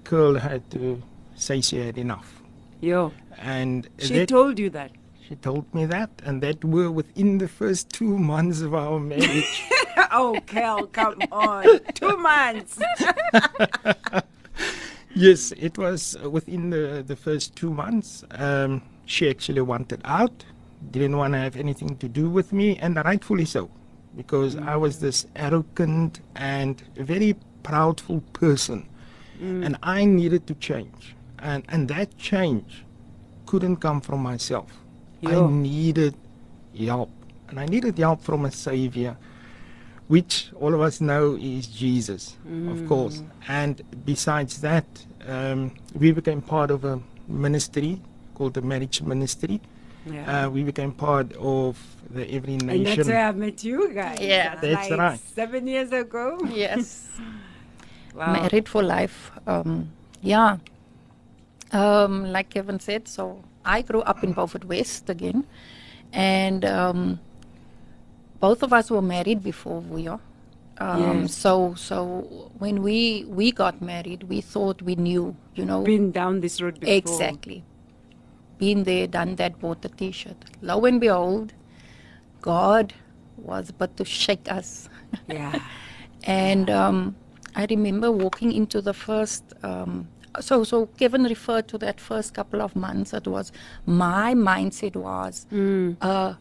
Curl 0.03 0.35
had 0.35 0.69
to 0.71 1.01
say 1.35 1.61
she 1.61 1.77
had 1.77 1.97
enough 1.97 2.41
Yeah. 2.81 3.09
and 3.37 3.87
She 3.99 4.19
that, 4.19 4.29
told 4.29 4.59
you 4.59 4.69
that. 4.71 4.91
she 5.27 5.35
told 5.35 5.73
me 5.73 5.85
that 5.85 6.09
and 6.25 6.41
that 6.43 6.63
were 6.63 6.91
within 6.91 7.37
the 7.39 7.47
first 7.47 7.89
two 7.89 8.17
months 8.19 8.61
of 8.61 8.75
our 8.75 8.99
marriage 8.99 9.63
oh, 10.11 10.37
Kel, 10.45 10.85
come 10.87 11.17
on. 11.31 11.65
Two 11.93 12.17
months. 12.17 12.79
yes 15.15 15.53
it 15.57 15.77
was 15.77 16.17
within 16.29 16.69
the, 16.69 17.03
the 17.07 17.15
first 17.15 17.55
two 17.55 17.71
months 17.73 18.23
um, 18.31 18.81
she 19.05 19.29
actually 19.29 19.61
wanted 19.61 20.01
out 20.03 20.43
didn't 20.91 21.17
want 21.17 21.33
to 21.33 21.39
have 21.39 21.55
anything 21.55 21.97
to 21.97 22.07
do 22.07 22.29
with 22.29 22.53
me 22.53 22.77
and 22.77 22.95
rightfully 22.95 23.45
so 23.45 23.69
because 24.15 24.55
mm. 24.55 24.67
I 24.67 24.75
was 24.77 24.99
this 24.99 25.25
arrogant 25.35 26.21
and 26.35 26.81
very 26.95 27.35
proudful 27.63 28.21
person. 28.33 28.87
Mm. 29.41 29.65
And 29.65 29.77
I 29.83 30.05
needed 30.05 30.47
to 30.47 30.55
change. 30.55 31.15
And 31.39 31.63
and 31.67 31.87
that 31.89 32.17
change 32.17 32.85
couldn't 33.45 33.77
come 33.77 34.01
from 34.01 34.21
myself. 34.21 34.71
Yo. 35.21 35.47
I 35.47 35.51
needed 35.51 36.15
help. 36.77 37.11
And 37.49 37.59
I 37.59 37.65
needed 37.65 37.97
help 37.97 38.21
from 38.21 38.45
a 38.45 38.51
savior 38.51 39.17
which 40.07 40.51
all 40.59 40.73
of 40.73 40.81
us 40.81 41.01
know 41.01 41.35
is 41.39 41.67
Jesus, 41.67 42.35
of 42.45 42.77
mm. 42.77 42.87
course. 42.87 43.23
And 43.47 43.81
besides 44.05 44.61
that, 44.61 44.85
um, 45.27 45.71
we 45.95 46.11
became 46.11 46.41
part 46.41 46.69
of 46.69 46.85
a 46.85 46.99
ministry 47.27 47.99
called 48.35 48.53
the 48.53 48.61
Marriage 48.61 49.01
Ministry. 49.01 49.61
Yeah. 50.05 50.45
Uh, 50.45 50.49
we 50.49 50.63
became 50.63 50.91
part 50.91 51.33
of 51.33 51.77
the 52.09 52.29
Every 52.31 52.57
Nation. 52.57 52.69
and 52.69 52.85
that's 52.85 53.07
where 53.07 53.25
I 53.27 53.31
met 53.31 53.63
you 53.63 53.91
guys. 53.93 54.19
Yeah. 54.21 54.55
That's 54.55 54.89
like 54.89 54.99
right. 54.99 55.19
Seven 55.19 55.67
years 55.67 55.91
ago. 55.91 56.39
yes. 56.51 57.09
Wow. 58.15 58.31
Married 58.31 58.69
for 58.69 58.81
life. 58.81 59.29
Um, 59.45 59.91
yeah. 60.21 60.57
Um, 61.73 62.31
like 62.31 62.49
Kevin 62.49 62.79
said, 62.79 63.09
so 63.09 63.43
I 63.65 63.81
grew 63.81 63.99
up 64.03 64.23
in 64.23 64.31
Beaufort 64.31 64.63
West 64.63 65.09
again, 65.09 65.43
and 66.13 66.63
um, 66.63 67.19
both 68.39 68.63
of 68.63 68.71
us 68.71 68.89
were 68.89 69.01
married 69.01 69.43
before 69.43 69.81
we 69.81 70.07
are. 70.07 70.21
Um, 70.77 71.23
Yes. 71.23 71.35
So, 71.35 71.73
so 71.75 72.51
when 72.57 72.81
we 72.81 73.25
we 73.27 73.51
got 73.51 73.81
married, 73.81 74.23
we 74.23 74.39
thought 74.39 74.81
we 74.81 74.95
knew, 74.95 75.35
you 75.55 75.65
know, 75.65 75.81
Been 75.83 76.11
down 76.11 76.39
this 76.39 76.61
road 76.61 76.79
before. 76.79 76.93
Exactly. 76.95 77.63
Been 78.57 78.83
there, 78.83 79.07
done 79.07 79.35
that, 79.35 79.59
bought 79.59 79.81
the 79.81 79.89
t 79.89 80.11
shirt. 80.11 80.37
Lo 80.61 80.83
and 80.85 80.99
behold, 81.01 81.53
God 82.41 82.93
was 83.37 83.71
but 83.71 83.95
to 83.97 84.05
shake 84.05 84.49
us. 84.51 84.89
Yeah. 85.29 85.59
and 86.25 86.69
um, 86.69 87.15
I 87.55 87.65
remember 87.69 88.11
walking 88.11 88.51
into 88.51 88.81
the 88.81 88.93
first. 88.93 89.43
Um, 89.63 90.07
so, 90.41 90.63
so 90.65 90.87
Kevin 90.97 91.23
referred 91.23 91.67
to 91.69 91.77
that 91.79 91.99
first 92.01 92.33
couple 92.33 92.61
of 92.61 92.75
months. 92.75 93.13
It 93.13 93.27
was 93.27 93.51
my 93.85 94.33
mindset 94.33 94.95
was 94.95 95.45
a, 96.01 96.35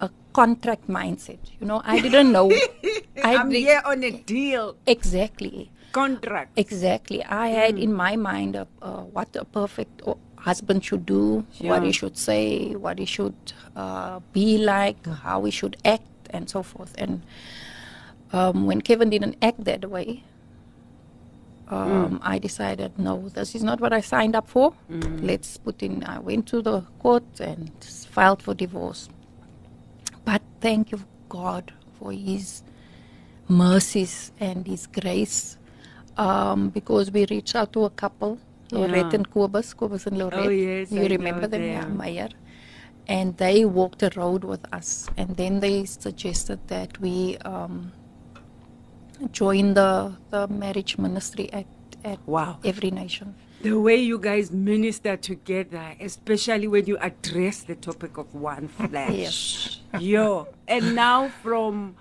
a 0.00 0.10
contract 0.32 0.88
mindset. 0.88 1.38
You 1.60 1.66
know, 1.66 1.82
I 1.84 2.00
didn't 2.00 2.32
know. 2.32 2.50
I 3.24 3.36
I'm 3.36 3.50
di- 3.50 3.60
here 3.60 3.82
on 3.84 4.02
a 4.04 4.10
deal. 4.10 4.76
exactly. 4.86 5.70
Contract. 5.92 6.52
Exactly. 6.58 7.22
I 7.24 7.48
had 7.48 7.78
in 7.78 7.92
my 7.92 8.16
mind 8.16 8.56
uh, 8.56 8.64
uh, 8.80 9.02
what 9.02 9.34
a 9.36 9.44
perfect 9.44 10.00
husband 10.40 10.84
should 10.84 11.04
do, 11.06 11.44
what 11.60 11.82
he 11.82 11.92
should 11.92 12.16
say, 12.16 12.74
what 12.74 12.98
he 12.98 13.04
should 13.04 13.34
uh, 13.76 14.20
be 14.32 14.58
like, 14.58 15.06
how 15.06 15.44
he 15.44 15.50
should 15.50 15.76
act, 15.84 16.06
and 16.30 16.48
so 16.48 16.62
forth. 16.62 16.94
And 16.98 17.22
um, 18.32 18.66
when 18.66 18.80
Kevin 18.80 19.10
didn't 19.10 19.36
act 19.42 19.64
that 19.64 19.88
way, 19.90 20.24
um, 21.68 22.18
I 22.22 22.38
decided, 22.38 22.98
no, 22.98 23.28
this 23.28 23.54
is 23.54 23.62
not 23.62 23.80
what 23.80 23.92
I 23.92 24.00
signed 24.00 24.34
up 24.34 24.48
for. 24.48 24.72
Let's 25.22 25.58
put 25.58 25.82
in. 25.82 26.02
I 26.04 26.18
went 26.18 26.46
to 26.48 26.62
the 26.62 26.80
court 26.98 27.24
and 27.40 27.70
filed 28.10 28.42
for 28.42 28.54
divorce. 28.54 29.08
But 30.24 30.40
thank 30.60 30.92
you, 30.92 31.00
God, 31.28 31.72
for 31.98 32.12
His 32.12 32.62
mercies 33.48 34.32
and 34.40 34.66
His 34.66 34.86
grace, 34.86 35.58
um, 36.16 36.70
because 36.70 37.10
we 37.10 37.26
reached 37.26 37.54
out 37.54 37.72
to 37.74 37.84
a 37.84 37.90
couple, 37.90 38.38
Lorette 38.70 39.14
and 39.14 39.30
Kobus, 39.30 39.74
Kobus 39.74 40.06
and 40.06 40.18
Lorette. 40.18 40.46
Oh, 40.46 40.48
yes, 40.50 40.92
you 40.92 41.02
I 41.02 41.06
remember 41.06 41.42
know 41.42 41.48
them, 41.48 41.62
yeah. 41.64 41.86
Meyer. 41.86 42.28
And 43.06 43.36
they 43.38 43.64
walked 43.64 44.00
the 44.00 44.10
road 44.16 44.44
with 44.44 44.60
us, 44.72 45.08
and 45.16 45.36
then 45.36 45.60
they 45.60 45.86
suggested 45.86 46.60
that 46.68 47.00
we 47.00 47.38
um, 47.38 47.92
join 49.32 49.74
the 49.74 50.12
the 50.30 50.46
marriage 50.48 50.98
ministry 50.98 51.50
at 51.52 51.66
at 52.04 52.18
Wow. 52.26 52.58
Every 52.64 52.90
Nation. 52.90 53.34
The 53.62 53.72
way 53.72 53.96
you 53.96 54.18
guys 54.18 54.52
minister 54.52 55.16
together, 55.16 55.96
especially 56.00 56.68
when 56.68 56.86
you 56.86 56.96
address 56.98 57.64
the 57.64 57.74
topic 57.74 58.16
of 58.16 58.32
one 58.34 58.68
flesh. 58.68 59.10
yes. 59.16 59.80
Yo. 59.98 60.46
And 60.68 60.94
now 60.94 61.28
from 61.42 61.96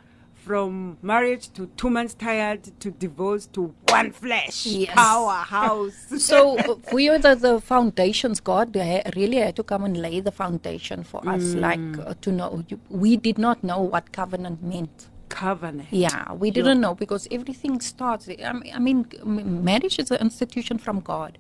from 0.48 0.98
marriage 1.02 1.46
to 1.54 1.68
two 1.76 1.90
months 1.90 2.14
tired 2.14 2.62
to 2.80 2.90
divorce 2.90 3.46
to 3.48 3.76
one 3.90 4.12
flesh. 4.12 4.66
Yes. 4.66 4.96
Powerhouse. 4.96 5.98
So 6.28 6.58
uh, 6.58 6.76
we 6.94 7.10
were 7.10 7.20
the, 7.20 7.36
the 7.36 7.60
foundations. 7.62 8.40
God 8.40 8.76
really 9.16 9.38
had 9.38 9.56
to 9.58 9.64
come 9.64 9.84
and 9.84 9.96
lay 9.98 10.20
the 10.22 10.32
foundation 10.32 11.04
for 11.04 11.22
us, 11.28 11.54
like 11.54 11.86
uh, 12.00 12.14
to 12.22 12.32
know. 12.32 12.64
We 12.90 13.18
did 13.18 13.38
not 13.38 13.64
know 13.64 13.82
what 13.82 14.12
covenant 14.14 14.64
meant. 14.64 15.10
Covenant. 15.30 15.90
Yeah, 15.92 16.32
we 16.34 16.50
didn't 16.52 16.80
know 16.80 16.96
because 16.96 17.28
everything 17.30 17.82
starts. 17.82 18.30
I 18.30 18.54
mean, 18.54 18.74
I 18.76 18.80
mean, 18.80 19.64
marriage 19.64 20.00
is 20.00 20.10
an 20.12 20.22
institution 20.22 20.78
from 20.78 21.02
God, 21.02 21.38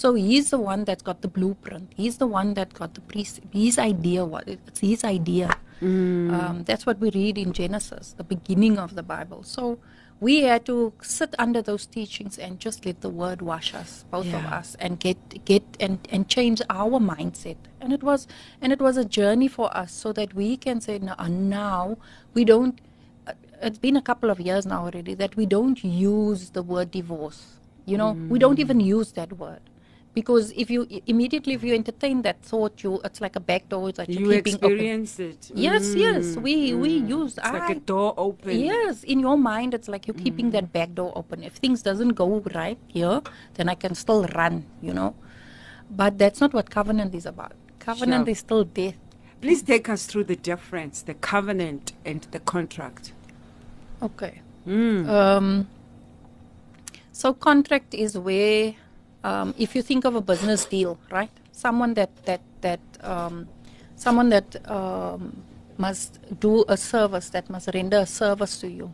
so 0.00 0.06
He's 0.28 0.46
the 0.54 0.60
one 0.72 0.80
that's 0.88 1.04
got 1.08 1.18
the 1.26 1.32
blueprint. 1.36 1.86
He's 2.02 2.16
the 2.22 2.30
one 2.40 2.50
that 2.58 2.68
got 2.80 2.90
the 2.98 3.04
priest. 3.12 3.34
His 3.62 3.76
idea. 3.92 4.20
What 4.32 4.44
it's 4.54 4.80
His 4.90 5.02
idea. 5.16 5.48
Um, 6.36 6.56
that's 6.68 6.84
what 6.88 6.98
we 7.04 7.08
read 7.20 7.36
in 7.44 7.50
Genesis, 7.60 8.06
the 8.20 8.26
beginning 8.34 8.74
of 8.84 8.90
the 8.98 9.02
Bible. 9.14 9.40
So 9.56 9.64
we 10.26 10.34
had 10.50 10.62
to 10.70 10.74
sit 11.18 11.34
under 11.44 11.60
those 11.68 11.84
teachings 11.96 12.34
and 12.44 12.60
just 12.66 12.84
let 12.88 12.98
the 13.06 13.12
word 13.22 13.40
wash 13.50 13.68
us, 13.82 13.92
both 14.14 14.26
of 14.40 14.44
us, 14.58 14.68
and 14.84 15.00
get 15.06 15.18
get 15.50 15.64
and 15.86 15.96
and 16.14 16.28
change 16.36 16.60
our 16.80 16.98
mindset. 17.12 17.56
And 17.80 17.96
it 17.98 18.02
was 18.10 18.26
and 18.60 18.76
it 18.76 18.80
was 18.88 18.98
a 19.04 19.06
journey 19.18 19.48
for 19.56 19.68
us, 19.82 19.90
so 20.02 20.12
that 20.20 20.34
we 20.42 20.50
can 20.66 20.82
say 20.88 20.98
now, 21.08 21.16
now 21.56 21.80
we 22.34 22.44
don't. 22.52 22.76
uh, 23.30 23.32
It's 23.68 23.80
been 23.86 23.96
a 24.02 24.04
couple 24.10 24.28
of 24.34 24.38
years 24.48 24.64
now 24.74 24.80
already 24.90 25.14
that 25.24 25.32
we 25.40 25.46
don't 25.56 25.80
use 26.10 26.42
the 26.60 26.62
word 26.74 26.88
divorce. 27.00 27.40
You 27.90 27.96
know, 28.02 28.10
we 28.32 28.38
don't 28.44 28.60
even 28.64 28.78
use 28.98 29.12
that 29.22 29.32
word. 29.44 29.64
Because 30.12 30.50
if 30.56 30.70
you 30.70 30.86
immediately 31.06 31.54
if 31.54 31.62
you 31.62 31.72
entertain 31.74 32.22
that 32.22 32.42
thought, 32.42 32.82
you 32.82 33.00
it's 33.04 33.20
like 33.20 33.36
a 33.36 33.40
back 33.40 33.68
door 33.68 33.92
that 33.92 34.08
you're 34.08 34.22
You 34.22 34.42
keeping 34.42 34.56
open. 34.56 34.72
experience 34.72 35.18
it. 35.20 35.50
Yes, 35.54 35.86
mm. 35.86 36.00
yes, 36.00 36.36
we 36.36 36.74
we 36.74 37.00
mm. 37.00 37.08
use. 37.08 37.38
It's 37.38 37.46
like 37.46 37.70
a 37.76 37.80
door 37.80 38.14
open. 38.16 38.58
Yes, 38.58 39.04
in 39.04 39.20
your 39.20 39.38
mind, 39.38 39.72
it's 39.72 39.86
like 39.86 40.08
you're 40.08 40.22
keeping 40.26 40.48
mm. 40.48 40.52
that 40.52 40.72
back 40.72 40.94
door 40.94 41.12
open. 41.14 41.44
If 41.44 41.54
things 41.54 41.82
doesn't 41.82 42.14
go 42.14 42.40
right 42.54 42.78
here, 42.88 43.22
then 43.54 43.68
I 43.68 43.76
can 43.76 43.94
still 43.94 44.24
run, 44.34 44.66
you 44.82 44.92
know. 44.92 45.14
But 45.90 46.18
that's 46.18 46.40
not 46.40 46.52
what 46.54 46.70
covenant 46.70 47.14
is 47.14 47.26
about. 47.26 47.52
Covenant 47.78 48.26
Sure. 48.26 48.32
is 48.32 48.38
still 48.38 48.64
death. 48.64 48.98
Please 49.40 49.62
take 49.62 49.88
us 49.88 50.06
through 50.06 50.24
the 50.24 50.36
difference, 50.36 51.02
the 51.02 51.14
covenant 51.14 51.92
and 52.04 52.26
the 52.30 52.40
contract. 52.40 53.12
Okay. 54.02 54.42
Um, 54.66 55.68
so 57.12 57.32
contract 57.32 57.94
is 57.94 58.18
where, 58.18 58.74
um, 59.24 59.54
if 59.58 59.74
you 59.74 59.82
think 59.82 60.04
of 60.04 60.14
a 60.14 60.20
business 60.20 60.64
deal, 60.64 60.98
right? 61.10 61.30
Someone 61.52 61.94
that 61.94 62.10
that 62.24 62.40
that 62.60 62.80
um, 63.02 63.48
someone 63.96 64.30
that 64.30 64.56
um, 64.70 65.42
must 65.76 66.18
do 66.40 66.64
a 66.68 66.76
service, 66.76 67.30
that 67.30 67.48
must 67.50 67.68
render 67.74 67.98
a 67.98 68.06
service 68.06 68.60
to 68.60 68.68
you, 68.68 68.92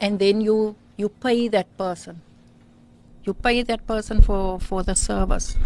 and 0.00 0.18
then 0.18 0.40
you 0.40 0.76
you 0.96 1.08
pay 1.08 1.48
that 1.48 1.66
person. 1.76 2.20
You 3.24 3.34
pay 3.34 3.62
that 3.62 3.86
person 3.86 4.22
for 4.22 4.60
for 4.60 4.82
the 4.82 4.94
service. 4.94 5.56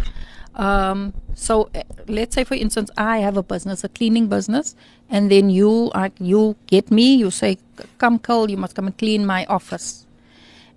Um, 0.55 1.13
so 1.33 1.69
uh, 1.73 1.81
let's 2.07 2.35
say, 2.35 2.43
for 2.43 2.53
instance, 2.55 2.91
I 2.97 3.19
have 3.19 3.37
a 3.37 3.43
business, 3.43 3.83
a 3.83 3.89
cleaning 3.89 4.27
business, 4.27 4.75
and 5.09 5.31
then 5.31 5.49
you 5.49 5.91
are 5.93 6.11
you 6.19 6.55
get 6.67 6.91
me. 6.91 7.15
You 7.15 7.31
say, 7.31 7.57
"Come, 7.97 8.19
Cole, 8.19 8.49
you 8.49 8.57
must 8.57 8.75
come 8.75 8.87
and 8.87 8.97
clean 8.97 9.25
my 9.25 9.45
office," 9.45 10.05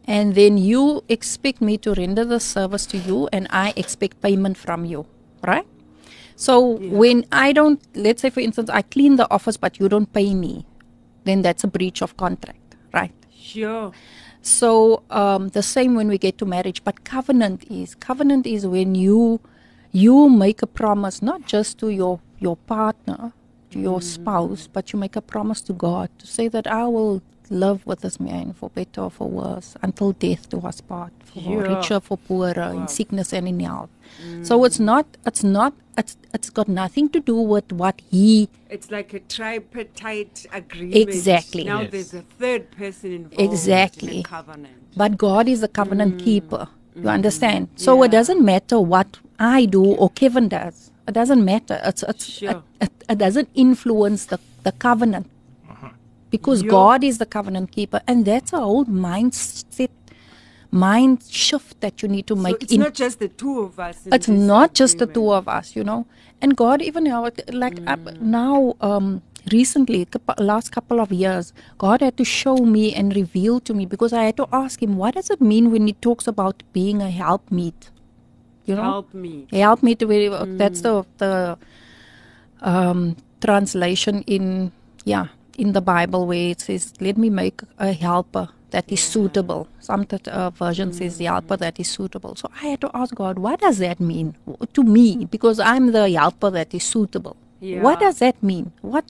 and 0.07 0.35
then 0.35 0.59
you 0.59 1.03
expect 1.09 1.61
me 1.61 1.77
to 1.79 1.95
render 1.95 2.25
the 2.25 2.41
service 2.41 2.87
to 2.87 2.99
you, 2.99 3.29
and 3.33 3.47
I 3.51 3.73
expect 3.77 4.23
payment 4.23 4.57
from 4.57 4.85
you, 4.85 5.07
right? 5.43 5.67
So 6.37 6.77
when 6.79 7.25
I 7.33 7.53
don't, 7.53 7.81
let's 7.95 8.23
say, 8.23 8.31
for 8.31 8.41
instance, 8.41 8.69
I 8.69 8.83
clean 8.83 9.17
the 9.17 9.31
office, 9.31 9.57
but 9.57 9.81
you 9.81 9.89
don't 9.89 10.13
pay 10.13 10.35
me, 10.35 10.67
then 11.25 11.43
that's 11.43 11.65
a 11.65 11.69
breach 11.69 12.03
of 12.03 12.17
contract, 12.17 12.77
right? 12.93 13.13
Sure. 13.35 13.93
So 14.43 15.03
um, 15.11 15.49
the 15.49 15.63
same 15.63 15.95
when 15.95 16.09
we 16.09 16.19
get 16.19 16.39
to 16.39 16.47
marriage, 16.47 16.85
but 16.85 17.05
covenant 17.05 17.65
is 17.71 17.95
covenant 17.95 18.47
is 18.47 18.67
when 18.67 18.95
you 18.95 19.41
you 19.93 20.29
make 20.29 20.63
a 20.63 20.67
promise 20.67 21.23
not 21.23 21.47
just 21.47 21.79
to 21.79 21.89
your 21.89 22.21
your 22.39 22.57
partner, 22.57 23.33
to 23.71 23.79
your 23.81 24.01
spouse, 24.01 24.69
but 24.73 24.93
you 24.93 24.99
make 24.99 25.17
a 25.17 25.21
promise 25.21 25.61
to 25.63 25.73
God 25.73 26.11
to 26.19 26.27
say 26.27 26.49
that 26.49 26.67
I 26.67 26.85
will 26.87 27.23
live 27.51 27.87
with 27.87 28.01
this 28.01 28.19
man 28.21 28.53
for 28.53 28.71
better 28.71 29.03
or 29.03 29.11
for 29.11 29.29
worse 29.29 29.77
until 29.83 30.13
death 30.13 30.49
do 30.49 30.61
us 30.61 30.81
part, 30.81 31.13
for 31.25 31.41
Yeah. 31.41 31.77
richer 31.77 32.01
for 32.01 32.17
poorer, 32.19 32.73
in 32.75 32.89
sickness 32.89 33.33
and 33.33 33.47
in 33.49 33.61
health. 33.61 33.91
So 34.43 34.65
it's 34.65 34.79
not 34.81 35.07
it's 35.27 35.43
not 35.45 35.75
it's 35.99 36.17
it's 36.35 36.51
got 36.51 36.69
nothing 36.69 37.09
to 37.11 37.21
do 37.21 37.37
with 37.37 37.73
what 37.73 38.01
he 38.11 38.49
It's 38.71 38.91
like 38.91 39.13
a 39.15 39.21
tripartite 39.21 40.47
agreement. 40.53 40.95
Exactly. 40.97 41.65
Now 41.65 41.81
Yes. 41.83 41.91
there's 41.91 42.15
a 42.15 42.23
third 42.23 42.71
person 42.73 43.13
involved 43.13 43.41
Exactly. 43.41 44.15
in 44.15 44.21
a 44.21 44.23
covenant. 44.23 44.75
But 44.97 45.19
God 45.19 45.49
is 45.49 45.61
the 45.61 45.69
covenant 45.69 46.19
keeper. 46.23 46.69
You 46.95 47.09
understand? 47.09 47.69
So 47.77 48.03
it 48.03 48.09
Mm. 48.09 48.13
Yeah. 48.13 48.19
doesn't 48.19 48.43
matter 48.45 48.81
what 48.81 49.19
I 49.39 49.67
do 49.67 49.85
or 49.85 50.09
Kevin 50.11 50.49
does. 50.49 50.91
It 51.09 51.13
doesn't 51.15 51.45
matter. 51.45 51.81
It's, 51.85 52.03
it's, 52.03 52.25
Sure. 52.25 52.51
it, 52.51 52.63
it, 52.81 52.93
it 53.11 53.19
doesn't 53.19 53.49
influence 53.55 54.25
the, 54.27 54.39
the 54.65 54.73
covenant. 54.73 55.27
Because. 56.31 56.63
God 56.63 57.05
is 57.05 57.19
the 57.19 57.27
covenant 57.27 57.73
keeper. 57.73 58.01
And 58.07 58.25
that's 58.25 58.53
a 58.53 58.59
whole 58.61 58.85
mindset, 58.87 59.91
mind 60.71 61.23
shift 61.23 61.81
that 61.81 62.03
you 62.03 62.09
need 62.09 62.27
to 62.27 62.37
So 62.37 62.43
make. 62.43 62.63
it's 62.63 62.73
in, 62.73 62.81
not 62.81 62.95
just 62.95 63.19
the 63.21 63.29
two 63.29 63.61
of 63.61 63.79
us. 63.79 64.07
it's 64.07 64.29
not 64.29 64.75
just 64.75 64.99
the 64.99 65.07
two 65.07 65.33
of 65.33 65.49
us, 65.49 65.75
you 65.77 65.85
know. 65.85 66.07
And 66.43 66.57
God, 66.57 66.83
even 66.83 67.05
now, 67.05 67.29
like 67.53 67.81
up 67.87 68.01
now, 68.21 68.75
um, 68.81 69.23
recently, 69.53 70.07
last 70.39 70.71
couple 70.73 71.01
of 71.01 71.11
years, 71.13 71.53
God 71.79 72.03
had 72.03 72.17
to 72.19 72.25
show 72.25 72.57
me 72.59 72.93
and 72.93 73.15
reveal 73.17 73.61
to 73.61 73.73
me 73.73 73.87
because 73.87 74.13
I 74.13 74.25
had 74.25 74.37
to 74.39 74.47
ask 74.53 74.83
Him, 74.83 74.97
what 74.97 75.15
does 75.15 75.31
it 75.31 75.41
mean 75.41 75.71
when 75.71 75.87
He 75.87 75.95
talks 75.95 76.27
about 76.27 76.63
being 76.73 77.01
a 77.01 77.09
helpmeet? 77.11 77.91
You 78.67 78.75
know, 78.75 78.83
Help 78.83 79.15
me. 79.15 79.47
help 79.53 79.83
me 79.83 79.95
to 79.95 80.07
be, 80.07 80.29
that's 80.29 80.81
the 80.81 81.07
the 81.19 81.57
um, 82.61 83.17
translation 83.41 84.23
in 84.27 84.73
yeah 85.05 85.29
in 85.59 85.73
the 85.73 85.81
Bible 85.81 86.27
where 86.27 86.51
it 86.51 86.61
says, 86.61 86.93
"Let 87.01 87.17
me 87.25 87.31
make 87.31 87.63
a 87.79 87.93
helper 87.93 88.49
that 88.71 88.91
is 88.97 89.01
suitable." 89.01 89.69
Some 89.81 90.07
uh, 90.13 90.51
version 90.51 90.93
says, 90.93 91.17
"The 91.19 91.27
helper 91.27 91.57
that 91.57 91.81
is 91.81 91.89
suitable." 91.89 92.37
So 92.37 92.51
I 92.63 92.69
had 92.69 92.81
to 92.83 92.91
ask 92.95 93.15
God, 93.15 93.39
"What 93.39 93.61
does 93.61 93.79
that 93.79 94.01
mean 94.01 94.35
to 94.75 94.83
me?" 94.83 95.27
Because 95.37 95.59
I'm 95.61 95.93
the 95.93 96.05
helper 96.11 96.51
that 96.51 96.75
is 96.75 96.85
suitable. 96.85 97.37
What 97.87 98.01
does 98.01 98.19
that 98.19 98.43
mean? 98.43 98.73
What 98.83 99.05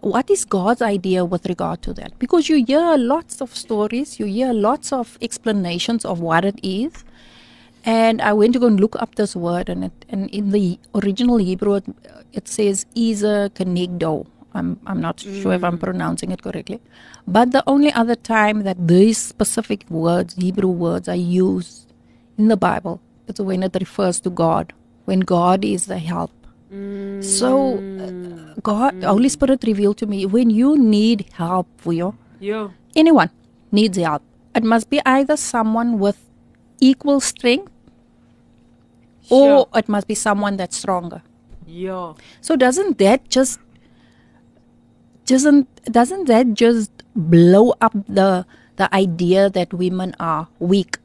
what 0.00 0.30
is 0.30 0.44
God's 0.46 0.80
idea 0.80 1.24
with 1.24 1.46
regard 1.46 1.82
to 1.82 1.92
that? 1.94 2.18
Because 2.18 2.48
you 2.48 2.64
hear 2.64 2.96
lots 2.96 3.42
of 3.42 3.54
stories, 3.54 4.18
you 4.18 4.26
hear 4.26 4.52
lots 4.52 4.92
of 4.92 5.18
explanations 5.20 6.04
of 6.04 6.20
what 6.20 6.44
it 6.44 6.58
is. 6.62 7.04
And 7.84 8.22
I 8.22 8.32
went 8.32 8.54
to 8.54 8.60
go 8.60 8.66
and 8.66 8.80
look 8.80 8.96
up 9.02 9.14
this 9.16 9.34
word, 9.34 9.68
and 9.68 9.84
it, 9.84 10.04
and 10.08 10.30
in 10.30 10.50
the 10.50 10.78
original 10.94 11.38
Hebrew, 11.38 11.74
it, 11.74 11.84
it 12.32 12.48
says 12.48 12.86
"ezer 12.96 13.48
kenegdo." 13.50 14.26
I'm 14.54 14.80
I'm 14.86 15.00
not 15.00 15.20
sure 15.20 15.52
if 15.52 15.62
I'm 15.62 15.78
mm. 15.78 15.82
pronouncing 15.82 16.32
it 16.32 16.42
correctly, 16.42 16.80
but 17.26 17.52
the 17.52 17.62
only 17.66 17.92
other 17.92 18.16
time 18.16 18.62
that 18.64 18.88
these 18.88 19.18
specific 19.18 19.88
words, 19.88 20.34
Hebrew 20.34 20.68
words, 20.70 21.08
are 21.08 21.14
used 21.16 21.92
in 22.36 22.48
the 22.48 22.56
Bible, 22.56 23.00
it's 23.28 23.40
when 23.40 23.62
it 23.62 23.76
refers 23.78 24.20
to 24.20 24.30
God, 24.30 24.72
when 25.04 25.20
God 25.20 25.64
is 25.64 25.86
the 25.86 25.98
help. 25.98 26.32
So, 26.70 27.74
uh, 27.74 27.80
mm. 27.80 28.62
God, 28.62 28.94
mm. 28.94 29.04
Holy 29.04 29.28
Spirit 29.28 29.64
revealed 29.66 29.98
to 29.98 30.06
me 30.06 30.24
when 30.26 30.50
you 30.50 30.78
need 30.78 31.26
help, 31.32 31.66
Vuyo, 31.82 32.14
Yo. 32.38 32.72
anyone 32.94 33.30
needs 33.72 33.98
help. 33.98 34.22
It 34.54 34.62
must 34.62 34.88
be 34.88 35.00
either 35.04 35.36
someone 35.36 35.98
with 35.98 36.18
equal 36.80 37.20
strength 37.20 37.72
or 39.30 39.68
it 39.74 39.88
must 39.88 40.06
be 40.06 40.14
someone 40.14 40.56
that's 40.56 40.76
stronger. 40.76 41.22
Yo. 41.66 42.16
So 42.40 42.56
doesn't 42.56 42.98
that 42.98 43.28
just 43.28 43.58
doesn't 45.30 45.66
doesn't 45.86 46.26
that 46.26 46.54
just 46.54 46.90
blow 47.14 47.74
up 47.80 47.94
the 48.08 48.44
the 48.76 48.86
idea 48.94 49.48
that 49.50 49.72
women 49.72 50.14
are 50.18 50.48
weak? 50.58 50.98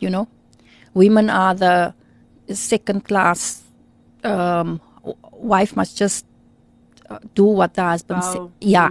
You 0.00 0.10
know, 0.10 0.28
women 0.94 1.30
are 1.30 1.54
the 1.54 1.94
second 2.52 3.04
class. 3.04 3.62
Um, 4.22 4.80
wife 5.32 5.74
must 5.76 5.96
just 5.98 6.26
uh, 7.10 7.18
do 7.34 7.44
what 7.44 7.74
the 7.74 7.82
husband 7.84 8.22
says. 8.24 8.36
Bow. 8.36 8.52
Yeah, 8.60 8.90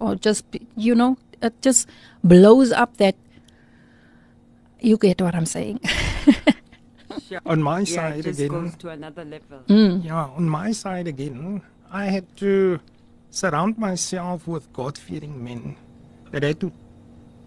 or 0.00 0.14
just 0.16 0.44
you 0.76 0.94
know, 0.94 1.16
it 1.42 1.54
just 1.62 1.88
blows 2.24 2.72
up 2.72 2.96
that. 2.98 3.16
You 4.80 4.96
get 4.96 5.20
what 5.20 5.34
I'm 5.34 5.46
saying? 5.46 5.80
Sure. 7.28 7.40
On 7.44 7.60
my 7.62 7.80
Yeah, 7.80 7.84
side 7.84 8.18
it 8.20 8.22
just 8.22 8.38
again, 8.40 8.70
goes 8.70 8.76
to 8.76 8.88
another 8.90 9.24
level. 9.24 9.60
Mm. 9.68 10.04
Yeah, 10.04 10.30
on 10.30 10.48
my 10.48 10.70
side 10.72 11.06
again, 11.08 11.60
I 11.90 12.06
had 12.06 12.24
to 12.38 12.78
surround 13.30 13.78
myself 13.78 14.46
with 14.46 14.72
God 14.72 14.98
fearing 14.98 15.42
men 15.42 15.76
that 16.30 16.42
had 16.42 16.60
to 16.60 16.72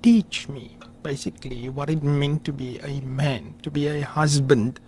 teach 0.02 0.50
me 0.50 0.78
basically 1.02 1.70
what 1.70 1.90
it 1.90 2.04
meant 2.04 2.46
to 2.46 2.54
be 2.54 2.80
a 2.80 3.02
man, 3.02 3.56
to 3.64 3.72
be 3.72 3.88
a 3.88 4.02
husband, 4.02 4.80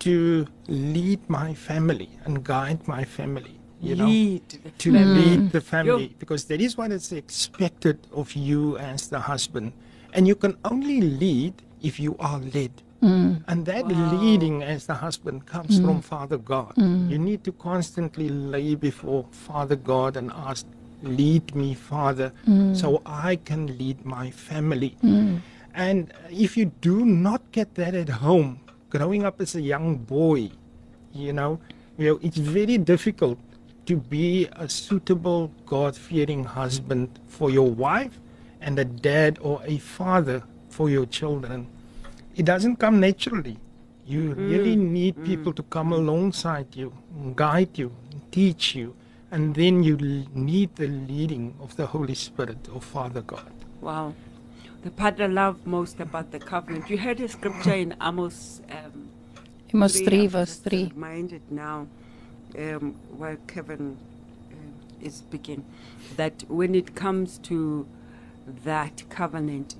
to 0.00 0.46
lead 0.68 1.20
my 1.28 1.54
family 1.54 2.08
and 2.24 2.44
guide 2.44 2.86
my 2.88 3.04
family. 3.04 3.56
You 3.80 3.96
know, 3.96 4.06
Lead 4.06 4.48
the 4.50 4.70
to 4.70 4.92
family. 4.92 5.14
lead 5.14 5.38
hmm. 5.40 5.48
the 5.48 5.60
family 5.60 6.14
because 6.18 6.44
that 6.44 6.60
is 6.60 6.76
what 6.76 6.92
is 6.92 7.12
expected 7.12 7.98
of 8.12 8.32
you 8.34 8.76
as 8.76 9.08
the 9.08 9.18
husband 9.20 9.72
and 10.12 10.28
you 10.28 10.34
can 10.34 10.56
only 10.64 11.00
lead 11.00 11.54
if 11.82 11.98
you 11.98 12.14
are 12.18 12.38
led 12.38 12.70
Mm. 13.02 13.42
and 13.48 13.64
that 13.64 13.86
leading 13.86 14.62
as 14.62 14.84
the 14.84 14.94
husband 14.94 15.46
comes 15.46 15.80
mm. 15.80 15.84
from 15.86 16.02
father 16.02 16.36
god. 16.36 16.74
Mm. 16.76 17.10
You 17.10 17.18
need 17.18 17.44
to 17.44 17.52
constantly 17.52 18.28
lay 18.28 18.74
before 18.74 19.24
father 19.30 19.76
god 19.76 20.16
and 20.16 20.30
ask 20.32 20.66
lead 21.02 21.54
me 21.54 21.72
father 21.72 22.30
so 22.74 23.00
i 23.06 23.36
can 23.36 23.78
lead 23.78 24.04
my 24.04 24.30
family. 24.30 24.96
And 25.72 26.12
if 26.28 26.56
you 26.58 26.66
do 26.82 27.06
not 27.06 27.40
get 27.52 27.74
that 27.76 27.94
at 27.94 28.08
home 28.08 28.60
growing 28.90 29.24
up 29.24 29.40
as 29.40 29.54
a 29.54 29.62
young 29.62 29.96
boy 29.96 30.50
you 31.12 31.32
know, 31.32 31.58
you 31.96 32.08
know 32.08 32.20
it's 32.22 32.36
very 32.36 32.78
difficult 32.78 33.38
to 33.86 33.96
be 33.96 34.46
a 34.52 34.68
suitable 34.68 35.50
God-fearing 35.66 36.44
husband 36.44 37.18
for 37.28 37.50
your 37.50 37.70
wife 37.70 38.20
and 38.60 38.78
a 38.78 38.84
dad 38.84 39.38
or 39.40 39.60
a 39.64 39.78
father 39.78 40.42
for 40.68 40.90
your 40.90 41.06
children, 41.06 41.66
it 42.36 42.44
doesn't 42.44 42.76
come 42.76 43.00
naturally. 43.00 43.58
You 44.06 44.34
really 44.34 44.76
need 44.76 45.22
people 45.24 45.52
to 45.52 45.62
come 45.62 45.92
alongside 45.92 46.74
you, 46.74 46.92
guide 47.36 47.78
you, 47.78 47.94
teach 48.32 48.74
you, 48.74 48.96
and 49.30 49.54
then 49.54 49.82
you 49.84 49.94
l- 50.00 50.26
need 50.34 50.74
the 50.76 50.88
leading 50.88 51.54
of 51.60 51.76
the 51.76 51.86
Holy 51.86 52.14
Spirit 52.14 52.68
of 52.74 52.84
Father 52.84 53.20
God. 53.22 53.52
Wow. 53.80 54.14
The 54.82 54.90
part 54.90 55.20
I 55.20 55.26
love 55.26 55.66
most 55.66 56.00
about 56.00 56.32
the 56.32 56.38
covenant. 56.40 56.88
You 56.90 56.98
heard 56.98 57.20
a 57.20 57.28
scripture 57.28 57.74
in 57.74 57.94
Amos. 58.00 58.62
Um, 58.70 59.10
Amos 59.72 59.92
three, 60.00 60.04
3, 60.06 60.24
I'm 60.24 60.28
verse 60.30 60.56
3. 60.56 60.92
Reminded 60.94 61.42
now, 61.50 61.86
um, 62.58 62.94
where 63.16 63.36
Kevin 63.46 63.96
uh, 64.50 65.06
is 65.06 65.16
speaking, 65.16 65.64
that 66.16 66.42
when 66.48 66.74
it 66.74 66.94
comes 66.96 67.38
to 67.38 67.86
that 68.64 69.04
covenant, 69.10 69.76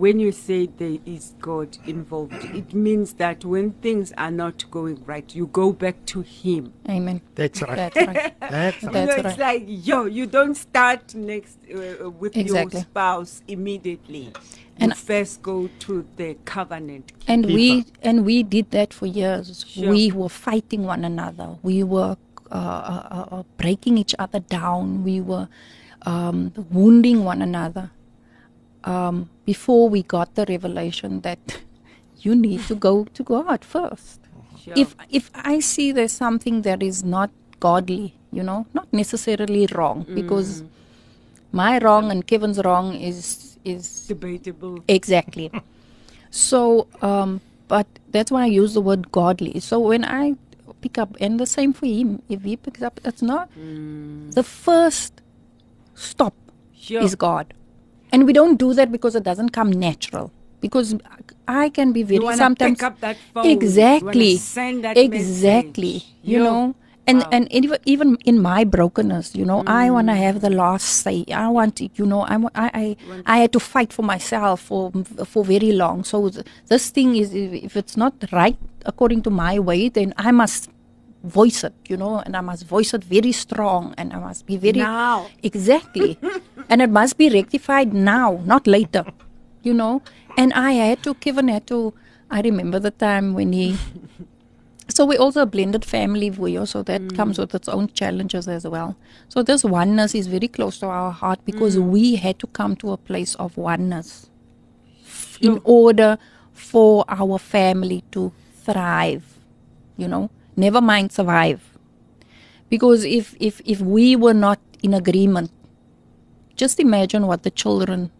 when 0.00 0.18
you 0.18 0.32
say 0.32 0.64
there 0.64 0.96
is 1.04 1.34
God 1.40 1.76
involved, 1.86 2.32
it 2.54 2.72
means 2.72 3.12
that 3.14 3.44
when 3.44 3.72
things 3.72 4.14
are 4.16 4.30
not 4.30 4.64
going 4.70 5.04
right, 5.04 5.34
you 5.34 5.46
go 5.48 5.72
back 5.72 6.06
to 6.06 6.22
Him. 6.22 6.72
Amen. 6.88 7.20
That's 7.34 7.60
right. 7.60 7.76
That's 7.76 7.96
right. 7.96 8.34
That's 8.40 8.82
right. 8.82 8.92
That's 8.92 9.22
know, 9.22 9.28
it's 9.28 9.38
like 9.38 9.64
yo, 9.66 10.06
you 10.06 10.24
don't 10.24 10.54
start 10.54 11.14
next 11.14 11.58
uh, 11.70 12.06
uh, 12.06 12.10
with 12.10 12.34
Exactly. 12.34 12.78
your 12.78 12.82
spouse 12.82 13.42
immediately. 13.46 14.32
And- 14.78 14.92
you 14.92 14.96
first 14.96 15.42
go 15.42 15.68
to 15.80 16.06
the 16.16 16.38
covenant. 16.46 17.12
and 17.28 17.44
we 17.44 17.84
and 18.00 18.24
we 18.24 18.42
did 18.42 18.70
that 18.70 18.94
for 18.94 19.04
years. 19.04 19.66
Sure. 19.68 19.90
We 19.90 20.10
were 20.12 20.30
fighting 20.30 20.84
one 20.86 21.04
another. 21.04 21.58
We 21.62 21.82
were 21.82 22.16
uh, 22.50 22.54
uh, 22.54 23.26
uh, 23.30 23.42
breaking 23.58 23.98
each 23.98 24.14
other 24.18 24.40
down. 24.40 25.04
We 25.04 25.20
were 25.20 25.48
um, 26.06 26.52
wounding 26.70 27.24
one 27.24 27.42
another. 27.42 27.90
Um, 28.84 29.28
before 29.44 29.88
we 29.88 30.02
got 30.02 30.34
the 30.36 30.46
revelation 30.48 31.20
that 31.20 31.60
you 32.20 32.34
need 32.34 32.62
to 32.68 32.74
go 32.74 33.04
to 33.04 33.22
God 33.22 33.64
first. 33.64 34.20
Sure. 34.62 34.74
If 34.76 34.94
if 35.10 35.30
I 35.34 35.60
see 35.60 35.92
there's 35.92 36.12
something 36.12 36.62
that 36.62 36.82
is 36.82 37.02
not 37.04 37.30
godly, 37.60 38.14
you 38.32 38.42
know, 38.42 38.66
not 38.74 38.92
necessarily 38.92 39.66
wrong, 39.74 40.06
because 40.14 40.64
my 41.52 41.78
wrong 41.78 42.10
and 42.10 42.26
Kevin's 42.26 42.60
wrong 42.64 42.94
is 42.94 43.58
is 43.64 44.06
debatable. 44.06 44.82
Exactly. 44.88 45.50
so, 46.30 46.86
um, 47.02 47.40
but 47.68 47.86
that's 48.10 48.30
why 48.30 48.42
I 48.44 48.46
use 48.46 48.74
the 48.74 48.80
word 48.80 49.10
godly. 49.12 49.60
So 49.60 49.78
when 49.80 50.04
I 50.04 50.36
pick 50.80 50.98
up, 50.98 51.16
and 51.20 51.38
the 51.38 51.46
same 51.46 51.72
for 51.72 51.86
him, 51.86 52.22
if 52.28 52.42
he 52.42 52.56
picks 52.56 52.82
up, 52.82 53.00
it's 53.04 53.22
not 53.22 53.50
the 53.54 54.42
first 54.42 55.20
stop 55.94 56.34
Sure. 56.74 57.02
is 57.02 57.14
God, 57.14 57.52
and 58.12 58.26
we 58.26 58.32
don't 58.32 58.56
do 58.58 58.74
that 58.74 58.90
because 58.92 59.14
it 59.14 59.22
doesn't 59.22 59.50
come 59.50 59.70
natural. 59.70 60.30
Because 60.60 60.94
I 61.48 61.70
can 61.70 61.92
be 61.92 62.02
very 62.02 62.36
sometimes 62.36 62.78
pick 62.78 62.82
up 62.82 63.00
that 63.00 63.16
phone. 63.32 63.46
Exactly 63.46 64.36
send 64.36 64.84
that 64.84 64.96
exactly 64.98 65.92
message. 65.94 66.14
you 66.22 66.38
Yo. 66.38 66.44
know 66.44 66.74
and 67.06 67.20
Wow. 67.22 67.28
and 67.32 67.52
even 67.52 67.78
even 67.86 68.16
in 68.30 68.36
my 68.42 68.62
brokenness 68.62 69.34
you 69.34 69.44
know 69.50 69.62
i 69.66 69.90
want 69.90 70.08
to 70.08 70.12
Mm. 70.12 70.18
have 70.26 70.40
the 70.42 70.50
last 70.50 70.84
say 71.04 71.24
i 71.34 71.48
want 71.48 71.76
to, 71.76 71.88
you 71.94 72.04
know 72.04 72.20
i 72.32 72.36
i 72.54 72.66
i, 72.82 72.96
I 73.34 73.36
had 73.38 73.52
to 73.52 73.60
fight 73.60 73.90
for 73.96 74.02
myself 74.02 74.60
for 74.60 74.92
for 75.32 75.42
very 75.44 75.72
long 75.72 76.04
so 76.04 76.28
th- 76.28 76.44
this 76.68 76.90
thing 76.90 77.16
is 77.16 77.32
if 77.34 77.50
if 77.68 77.76
it's 77.80 77.96
not 77.96 78.12
right 78.32 78.58
according 78.84 79.22
to 79.22 79.30
my 79.30 79.58
way 79.58 79.88
then 79.88 80.12
i 80.18 80.30
must 80.30 80.68
voice 81.22 81.64
it 81.64 81.74
you 81.86 81.96
know 81.96 82.18
and 82.20 82.36
i 82.36 82.40
must 82.40 82.64
voice 82.66 82.94
it 82.94 83.04
very 83.04 83.32
strong 83.32 83.94
and 83.98 84.12
i 84.12 84.18
must 84.18 84.46
be 84.46 84.56
very 84.56 84.78
Now. 84.78 85.26
exactly. 85.42 86.18
And 86.70 86.80
it 86.80 86.88
must 86.88 87.18
be 87.18 87.28
rectified 87.28 87.92
now 87.92 88.40
not 88.44 88.66
later 88.66 89.04
you 89.62 89.74
know. 89.74 90.02
And 90.36 90.52
i 90.54 90.72
had 90.72 91.02
to 91.02 91.14
kevin 91.14 91.48
had 91.48 91.66
to 91.66 91.92
i 92.30 92.40
remember 92.40 92.78
the 92.78 92.92
time 92.92 93.34
when 93.34 93.52
he 93.52 93.76
so 94.88 95.04
we're 95.04 95.18
also 95.18 95.42
a 95.42 95.46
blended 95.46 95.84
family 95.84 96.30
Vuyo, 96.30 96.66
so 96.66 96.82
that 96.82 97.00
mm. 97.00 97.16
comes 97.16 97.38
with 97.38 97.54
its 97.54 97.68
own 97.68 97.88
challenges 97.88 98.48
as 98.48 98.66
well. 98.66 98.96
So 99.28 99.42
this 99.42 99.62
oneness 99.62 100.16
is 100.16 100.26
very 100.26 100.48
close 100.48 100.78
to 100.78 100.86
our 100.86 101.12
heart 101.12 101.38
because 101.44 101.76
mm. 101.76 101.88
we 101.88 102.16
had 102.16 102.38
to 102.40 102.48
come 102.48 102.74
to 102.76 102.90
a 102.90 102.96
place 102.96 103.36
of 103.36 103.56
oneness 103.56 104.30
in 105.40 105.60
order 105.64 106.18
for 106.52 107.04
our 107.08 107.38
family 107.38 108.04
to 108.12 108.32
thrive 108.64 109.38
you 109.96 110.06
know 110.06 110.30
never 110.64 110.82
mind 110.92 111.12
survive 111.20 111.60
because 112.74 113.04
if 113.18 113.34
if 113.48 113.60
if 113.74 113.80
we 113.96 114.06
were 114.24 114.38
not 114.46 114.60
in 114.88 114.94
agreement 115.02 115.50
just 116.62 116.80
imagine 116.86 117.26
what 117.32 117.42
the 117.48 117.54
children 117.64 118.10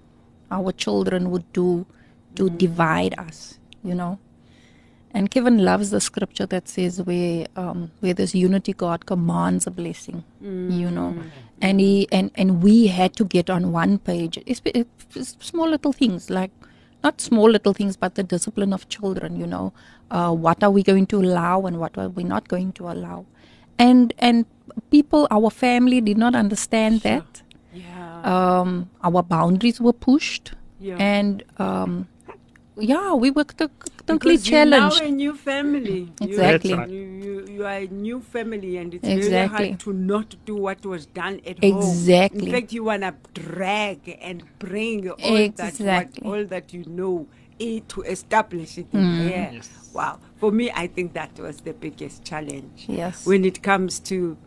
our 0.59 0.73
children 0.85 1.31
would 1.33 1.47
do 1.61 1.69
to 2.41 2.51
divide 2.65 3.15
us 3.27 3.39
you 3.91 3.95
know 4.03 4.13
and 5.13 5.31
Kevin 5.31 5.59
loves 5.65 5.91
the 5.91 6.01
scripture 6.01 6.47
that 6.47 6.69
says 6.69 7.03
where 7.03 7.47
um, 7.57 7.91
where 8.01 8.15
there's 8.15 8.33
unity, 8.33 8.73
God 8.73 9.07
commands 9.07 9.67
a 9.67 9.71
blessing. 9.79 10.23
You 10.81 10.91
know, 10.91 11.09
and 11.61 11.81
he 11.81 12.07
and 12.13 12.31
and 12.37 12.63
we 12.63 12.87
had 12.99 13.17
to 13.17 13.25
get 13.25 13.51
on 13.51 13.73
one 13.73 13.99
page. 13.99 14.39
It's, 14.47 14.63
it's 14.65 15.37
small 15.41 15.69
little 15.69 15.93
things 15.93 16.31
like 16.31 16.53
not 17.03 17.21
small 17.21 17.51
little 17.51 17.73
things, 17.73 17.97
but 17.97 18.15
the 18.15 18.23
discipline 18.23 18.73
of 18.73 18.89
children. 18.89 19.39
You 19.41 19.47
know, 19.47 19.73
uh, 20.11 20.33
what 20.33 20.63
are 20.63 20.71
we 20.71 20.83
going 20.83 21.07
to 21.07 21.21
allow 21.21 21.67
and 21.67 21.79
what 21.79 21.97
are 21.99 22.09
we 22.09 22.25
not 22.25 22.49
going 22.49 22.73
to 22.73 22.89
allow, 22.91 23.27
and 23.79 24.13
and 24.19 24.45
people, 24.91 25.27
our 25.31 25.51
family 25.51 26.01
did 26.01 26.19
not 26.19 26.35
understand 26.35 27.01
that. 27.03 27.43
Yeah. 27.73 28.23
Um, 28.25 28.91
our 29.03 29.23
boundaries 29.23 29.81
were 29.81 29.93
pushed, 29.93 30.53
Yeah. 30.81 30.97
and 30.99 31.45
um, 31.59 32.09
yeah, 32.77 33.15
we 33.15 33.31
were 33.31 33.45
t- 33.45 33.67
totally 34.13 34.37
because 34.37 34.49
you're 34.51 34.65
now 34.67 34.91
a 34.93 35.11
new 35.11 35.35
family. 35.37 36.13
Exactly. 36.21 36.71
That's 36.71 36.79
right. 36.81 36.89
You, 36.91 37.01
you, 37.01 37.47
you 37.49 37.67
are 37.67 37.79
a 37.79 37.87
new 37.87 38.21
family, 38.21 38.77
and 38.77 38.95
it's 38.95 39.07
Exactly. 39.07 39.31
very 39.31 39.49
hard 39.49 39.81
to 39.81 39.93
not 39.93 40.37
do 40.45 40.57
what 40.57 40.85
was 40.85 41.07
done 41.07 41.41
at 41.47 41.63
home. 41.63 41.79
Exactly. 41.79 42.47
In 42.47 42.53
fact, 42.53 42.73
you 42.73 42.85
wanna 42.85 43.15
drag 43.35 44.19
and 44.21 44.43
bring 44.59 45.09
all 45.11 45.37
Exactly. 45.37 45.87
that 45.87 46.11
what, 46.23 46.39
all 46.41 46.45
that 46.47 46.73
you 46.73 46.85
know 46.87 47.27
to 47.89 48.03
establish 48.03 48.79
it 48.79 48.91
Mm. 48.91 49.19
here. 49.19 49.51
Yes. 49.53 49.91
Wow. 49.93 50.19
For 50.37 50.51
me, 50.51 50.71
I 50.75 50.87
think 50.87 51.13
that 51.13 51.39
was 51.39 51.61
the 51.61 51.75
biggest 51.75 52.25
challenge. 52.25 52.87
Yes. 52.89 53.27
When 53.27 53.45
it 53.45 53.63
comes 53.63 54.01
to 54.01 54.39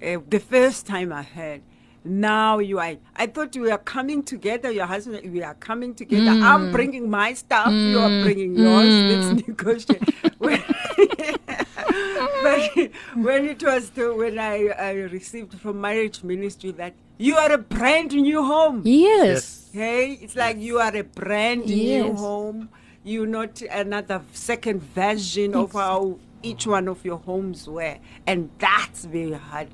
uh, 0.00 0.18
the 0.28 0.38
first 0.40 0.86
time 0.86 1.12
I 1.12 1.22
heard. 1.22 1.62
Now 2.04 2.58
you 2.58 2.78
are. 2.80 2.96
I 3.14 3.26
thought 3.26 3.54
we 3.56 3.70
are 3.70 3.78
coming 3.78 4.22
together. 4.24 4.70
Your 4.70 4.86
husband, 4.86 5.32
we 5.32 5.42
are 5.42 5.54
coming 5.54 5.94
together. 5.94 6.32
Mm. 6.32 6.42
I'm 6.42 6.72
bringing 6.72 7.08
my 7.08 7.32
stuff. 7.34 7.72
You 7.72 7.98
are 8.00 8.22
bringing 8.24 8.56
yours. 8.56 8.94
Let's 9.34 9.46
negotiate. 9.46 10.02
When- 10.38 10.62
but 12.42 12.90
when 13.14 13.44
it 13.48 13.62
was 13.62 13.90
to, 13.90 14.14
when 14.16 14.38
I, 14.38 14.68
I 14.68 14.90
received 14.92 15.54
from 15.60 15.80
marriage 15.80 16.22
ministry 16.24 16.72
that 16.72 16.94
you 17.18 17.36
are 17.36 17.52
a 17.52 17.58
brand 17.58 18.12
new 18.12 18.42
home. 18.42 18.82
yes. 18.84 19.70
Hey, 19.72 20.18
it's 20.20 20.36
like 20.36 20.58
you 20.58 20.78
are 20.80 20.94
a 20.94 21.02
brand 21.04 21.66
new 21.66 22.12
home. 22.14 22.68
You're 23.04 23.26
not 23.26 23.62
another 23.62 24.22
second 24.32 24.82
version 24.82 25.54
of 25.54 25.72
how 25.72 26.18
each 26.42 26.66
one 26.66 26.88
of 26.88 27.04
your 27.04 27.18
homes 27.18 27.68
were. 27.68 27.96
And 28.26 28.50
that's 28.58 29.04
very 29.04 29.32
hard. 29.32 29.68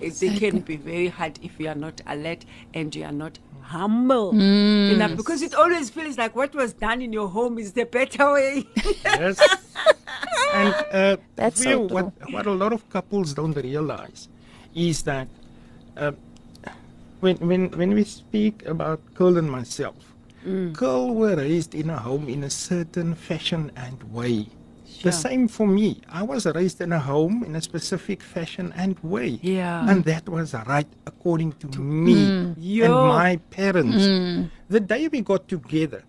It 0.00 0.14
They 0.14 0.30
can 0.38 0.60
be 0.60 0.76
very 0.76 1.08
hard 1.08 1.38
if 1.42 1.58
you 1.60 1.68
are 1.68 1.74
not 1.74 2.00
alert 2.06 2.44
and 2.74 2.94
you 2.94 3.04
are 3.04 3.12
not 3.12 3.38
humble 3.62 4.32
Mm. 4.34 4.92
enough 4.92 5.16
because 5.16 5.40
it 5.40 5.54
always 5.54 5.88
feels 5.88 6.18
like 6.18 6.36
what 6.36 6.54
was 6.54 6.74
done 6.74 7.00
in 7.00 7.12
your 7.12 7.28
home 7.28 7.58
is 7.58 7.72
the 7.72 7.84
better 7.86 8.32
way. 8.32 8.64
Yes. 9.04 9.40
and 10.54 10.74
uh, 10.92 11.16
That's 11.36 11.62
so 11.62 11.64
Theo, 11.64 11.78
what, 11.88 12.12
what 12.30 12.46
a 12.46 12.52
lot 12.52 12.72
of 12.72 12.88
couples 12.90 13.32
don't 13.34 13.56
realize 13.56 14.28
is 14.74 15.02
that 15.04 15.28
uh, 15.96 16.12
when, 17.20 17.36
when, 17.38 17.70
when 17.70 17.94
we 17.94 18.04
speak 18.04 18.66
about 18.66 19.00
Curl 19.14 19.38
and 19.38 19.50
myself, 19.50 19.96
Mm. 20.46 20.74
Curl 20.74 21.14
were 21.14 21.36
raised 21.36 21.74
in 21.74 21.88
a 21.88 21.96
home 21.96 22.28
in 22.28 22.44
a 22.44 22.50
certain 22.50 23.14
fashion 23.14 23.72
and 23.76 24.02
way. 24.12 24.46
The 25.04 25.12
same 25.12 25.48
for 25.48 25.66
me. 25.66 26.00
I 26.08 26.22
was 26.22 26.46
raised 26.46 26.80
in 26.80 26.92
a 26.92 26.98
home 26.98 27.44
in 27.44 27.54
a 27.54 27.60
specific 27.60 28.22
fashion 28.22 28.72
and 28.74 28.98
way. 29.02 29.38
Yeah. 29.42 29.88
And 29.88 30.04
that 30.04 30.28
was 30.28 30.54
right 30.66 30.88
according 31.06 31.52
to, 31.60 31.80
me 31.80 32.26
and 32.26 32.56
mm. 32.56 33.08
my 33.08 33.36
parents. 33.50 34.04
Mm. 34.04 34.50
The 34.68 34.80
day 34.80 35.08
we 35.08 35.20
got 35.20 35.46
together, 35.46 36.02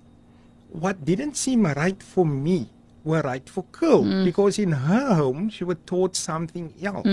what 0.69 1.03
didn't 1.03 1.36
seem 1.36 1.65
right 1.65 2.01
for 2.01 2.25
me 2.25 2.69
were 3.03 3.21
right 3.21 3.47
for 3.47 3.63
Curl 3.71 4.03
mm. 4.03 4.25
because 4.25 4.58
in 4.58 4.71
her 4.71 5.13
home 5.13 5.49
she 5.49 5.63
was 5.63 5.77
taught 5.86 6.15
something 6.15 6.73
else. 6.81 7.05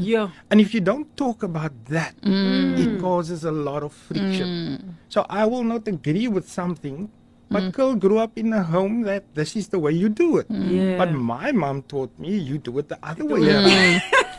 yeah. 0.00 0.28
And 0.50 0.60
if 0.60 0.72
you 0.72 0.80
don't 0.80 1.14
talk 1.16 1.42
about 1.42 1.72
that, 1.86 2.14
it 2.22 3.00
causes 3.00 3.44
a 3.44 3.50
lot 3.50 3.82
of 3.82 3.92
friction. 3.92 4.96
So 5.08 5.26
I 5.28 5.44
will 5.46 5.64
not 5.64 5.88
agree 5.88 6.28
with 6.28 6.48
something, 6.48 7.10
Hmm. 7.50 7.54
but 7.58 7.72
girl 7.74 7.94
grew 7.98 8.18
up 8.22 8.38
in 8.38 8.54
a 8.54 8.62
home 8.62 9.02
that 9.10 9.34
this 9.34 9.56
is 9.58 9.68
the 9.74 9.78
way 9.82 9.90
you 9.90 10.08
do 10.08 10.38
it. 10.38 10.46
Hmm. 10.46 10.70
Yeah. 10.70 10.98
But 10.98 11.10
my 11.10 11.50
mom 11.50 11.82
taught 11.82 12.14
me 12.14 12.38
you 12.38 12.58
do 12.58 12.78
it 12.78 12.88
the 12.88 12.98
other 13.02 13.26
way 13.26 13.42
hmm. 13.42 13.50
around. 13.50 14.02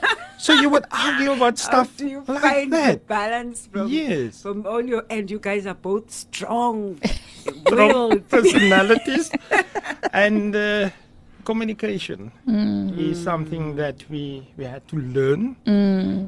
So 0.42 0.58
you 0.58 0.74
would 0.74 0.90
argue 0.90 1.34
about 1.38 1.62
How 1.62 1.86
stuff 1.86 1.98
do 1.98 2.08
you 2.10 2.24
like 2.26 2.42
find 2.42 2.74
the 2.74 2.78
that. 2.98 3.06
balance 3.06 3.70
from 3.70 3.94
Yes. 3.94 4.42
from 4.42 4.66
all 4.66 4.82
your 4.82 5.06
and 5.06 5.30
you 5.30 5.38
guys 5.38 5.70
are 5.70 5.78
both 5.78 6.10
strong 6.10 6.98
Strong 7.70 8.22
personalities 8.26 9.30
and 10.14 10.56
uh, 10.56 10.90
communication 11.42 12.32
is 12.98 13.22
something 13.22 13.76
that 13.76 14.04
we, 14.10 14.48
we 14.58 14.66
had 14.66 14.88
to 14.90 14.98
learn. 14.98 15.56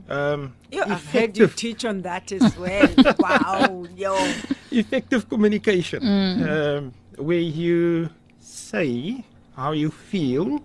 Um, 0.10 0.56
Yeah, 0.72 0.84
I've 0.88 1.06
heard 1.12 1.38
you 1.38 1.48
teach 1.48 1.86
on 1.86 2.02
that 2.02 2.32
as 2.32 2.58
well. 2.58 2.90
wow, 3.20 3.86
yo. 3.96 4.16
effective 4.72 5.30
communication, 5.30 6.02
um, 6.50 6.94
where 7.18 7.40
you 7.40 8.10
say 8.40 9.24
how 9.56 9.72
you 9.72 9.90
feel 9.92 10.60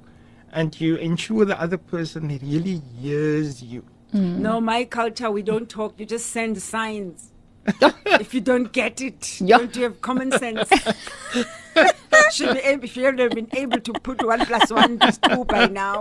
and 0.52 0.80
you 0.80 0.96
ensure 0.96 1.44
the 1.44 1.61
other 1.61 1.76
person 1.78 2.28
really 2.42 2.80
hears 3.00 3.62
you. 3.62 3.84
No, 4.12 4.61
my 4.61 4.84
culture, 4.84 5.30
we 5.30 5.42
don't 5.42 5.68
talk. 5.68 5.94
You 5.98 6.06
just 6.06 6.26
send 6.30 6.61
signs. 6.62 7.30
if 8.06 8.32
you 8.32 8.40
don't 8.40 8.72
get 8.72 9.02
it, 9.02 9.40
Yeah. 9.42 9.58
don't 9.58 9.76
you 9.76 9.82
have 9.82 10.00
common 10.00 10.32
sense? 10.32 10.70
Should 12.32 12.54
be 12.54 12.60
able, 12.60 12.88
have 13.22 13.30
been 13.30 13.48
able 13.52 13.80
to 13.80 13.92
put 13.92 14.24
one 14.24 14.44
plus 14.44 14.70
one 14.70 14.98
is 15.02 15.18
two 15.18 15.44
by 15.44 15.66
now. 15.66 16.00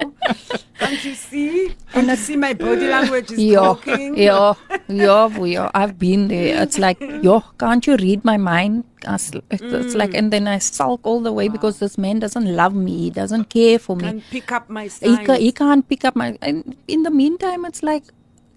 Can't 0.79 1.03
you 1.03 1.13
see? 1.13 1.75
Can't 1.93 2.07
you 2.07 2.15
see 2.15 2.35
my 2.35 2.53
body 2.53 2.87
language 2.87 3.31
is 3.31 3.39
Yeah, 3.39 3.59
talking? 3.59 4.17
Yo, 4.17 4.57
yo, 4.87 5.43
yo. 5.45 5.71
I've 5.73 5.97
been 5.97 6.27
there. 6.27 6.61
It's 6.63 6.77
like, 6.77 6.99
yo, 6.99 7.43
can't 7.59 7.85
you 7.87 7.95
read 7.97 8.25
my 8.25 8.37
mind? 8.37 8.83
It's, 9.07 9.31
it's 9.51 9.95
like, 9.95 10.11
mm. 10.11 10.17
and 10.17 10.33
then 10.33 10.47
I 10.47 10.57
sulk 10.57 11.01
all 11.03 11.21
the 11.21 11.31
way 11.31 11.47
because 11.47 11.79
this 11.79 11.97
man 11.97 12.19
doesn't 12.19 12.55
love 12.55 12.73
me. 12.73 12.97
He 12.97 13.09
doesn't 13.09 13.45
care 13.49 13.79
for 13.79 13.95
me. 13.95 14.03
Can't 14.03 14.23
pick 14.29 14.51
up 14.51 14.69
my 14.69 14.87
He, 14.87 15.17
ca- 15.17 15.37
he 15.37 15.51
can't 15.51 15.87
pick 15.87 16.03
up 16.03 16.15
my. 16.15 16.37
And 16.41 16.75
in 16.87 17.03
the 17.03 17.11
meantime, 17.11 17.65
it's 17.65 17.83
like, 17.83 18.03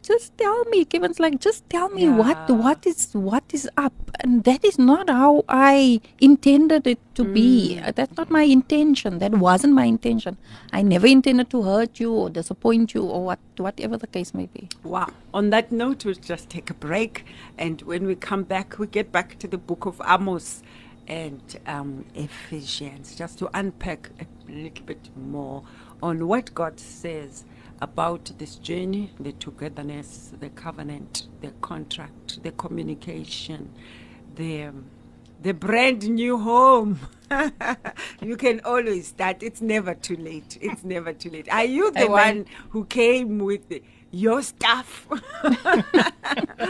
just 0.03 0.37
tell 0.39 0.65
me. 0.67 0.85
Kevin's 0.85 1.21
like, 1.21 1.41
just 1.41 1.69
tell 1.69 1.89
me 1.89 2.09
what 2.09 2.51
what 2.51 2.87
is 2.87 3.11
what 3.13 3.45
is 3.53 3.69
up, 3.77 3.93
and 4.21 4.45
that 4.45 4.65
is 4.65 4.79
not 4.79 5.11
how 5.11 5.45
I 5.49 6.01
intended 6.21 6.87
it 6.87 6.99
to 7.15 7.25
be. 7.25 7.79
Mm. 7.79 7.89
Uh, 7.89 7.93
That's 7.93 8.17
not 8.17 8.31
my 8.31 8.43
intention. 8.43 9.19
That 9.19 9.33
wasn't 9.33 9.75
my 9.75 9.85
intention. 9.85 10.37
I 10.73 10.83
never 10.83 11.07
intended 11.07 11.51
to 11.51 11.63
hurt 11.63 12.01
you 12.01 12.13
or 12.13 12.31
disappoint 12.31 12.95
you 12.95 13.05
or 13.05 13.25
what 13.25 13.39
whatever 13.57 13.97
the 13.97 14.07
case 14.07 14.33
may 14.35 14.47
be. 14.47 14.69
Wow. 14.83 15.09
On 15.35 15.51
that 15.51 15.71
note, 15.71 16.05
we'll 16.05 16.15
just 16.15 16.49
take 16.49 16.71
a 16.71 16.75
break. 16.75 17.25
And 17.59 17.83
when 17.83 18.07
we 18.07 18.15
come 18.15 18.45
back, 18.45 18.79
we 18.79 18.87
get 18.87 19.13
back 19.13 19.39
to 19.41 19.49
the 19.49 19.59
book 19.59 19.87
of 19.87 20.01
Amos 20.07 20.63
and 21.07 21.43
um, 21.67 22.07
Ephesians, 22.15 23.17
just 23.17 23.39
to 23.41 23.51
unpack 23.53 24.11
a 24.21 24.27
little 24.51 24.85
bit 24.85 25.11
more 25.17 25.65
on 26.03 26.27
what 26.29 26.55
God 26.55 26.81
says 26.81 27.45
about 27.81 28.33
this 28.39 28.57
journey, 28.57 29.13
the 29.21 29.33
togetherness, 29.33 30.33
the 30.41 30.51
covenant, 30.51 31.29
the 31.41 31.53
contract, 31.61 32.43
the 32.43 32.53
communication, 32.53 33.71
the. 34.37 34.71
the 35.43 35.53
brand 35.55 36.09
new 36.09 36.39
home. 36.39 37.01
you 38.23 38.37
can 38.37 38.61
always 38.65 39.09
start. 39.09 39.43
It's 39.43 39.63
never 39.63 39.95
too 39.95 40.17
late. 40.17 40.59
It's 40.61 40.85
never 40.85 41.13
too 41.13 41.31
late. 41.31 41.49
Are 41.53 41.65
you 41.65 41.91
the 41.93 42.07
Amen. 42.07 42.37
one 42.37 42.47
who 42.71 42.85
came 42.87 43.39
with 43.39 43.69
the, 43.69 43.83
your 44.11 44.43
stuff 44.43 45.09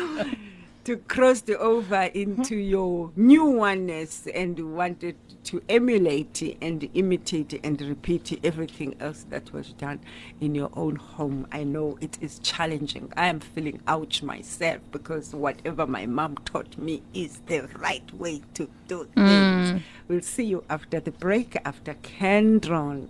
to 0.85 0.97
cross 0.97 1.43
the 1.43 1.59
over 1.59 2.03
into 2.15 2.55
mm-hmm. 2.55 2.71
your 2.71 3.13
new 3.17 3.45
oneness 3.45 4.27
and 4.35 4.75
wanted 4.75 5.17
to 5.45 5.63
emulate 5.69 6.57
and 6.61 6.89
imitate 6.95 7.61
and 7.65 7.81
repeat 7.81 8.39
everything 8.45 8.95
else 9.01 9.27
that 9.31 9.53
was 9.53 9.73
done 9.75 10.01
in 10.41 10.55
your 10.55 10.71
own 10.75 10.97
home? 10.97 11.47
I 11.53 11.65
know 11.65 11.99
it 12.01 12.19
is 12.21 12.39
challenging. 12.41 13.13
I 13.17 13.27
am 13.27 13.41
feeling 13.41 13.81
ouch 13.87 14.23
myself 14.23 14.81
because 14.93 15.35
whatever 15.35 15.87
my 15.87 16.07
mom 16.07 16.37
taught 16.45 16.79
me 16.79 17.03
is 17.15 17.41
the 17.47 17.69
right 17.79 18.13
way 18.15 18.43
to 18.55 18.69
do 18.89 19.05
things. 19.15 19.73
Mm. 19.73 19.83
We'll 20.09 20.23
see 20.23 20.45
you 20.45 20.65
after 20.69 21.01
the 21.01 21.13
break 21.13 21.57
after 21.65 21.95
Kendron, 21.95 23.09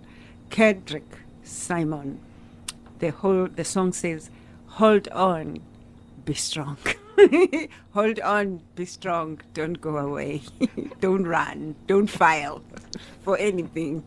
Kendrick, 0.49 1.07
Simon 1.43 2.19
the 3.01 3.09
whole 3.09 3.47
the 3.47 3.65
song 3.65 3.91
says 3.91 4.29
hold 4.77 5.07
on 5.09 5.59
be 6.23 6.35
strong 6.35 6.77
hold 7.91 8.19
on 8.21 8.61
be 8.75 8.85
strong 8.85 9.39
don't 9.53 9.79
go 9.81 9.97
away 9.97 10.41
don't 10.99 11.25
run 11.25 11.75
don't 11.87 12.09
file 12.09 12.61
for 13.21 13.37
anything 13.37 14.03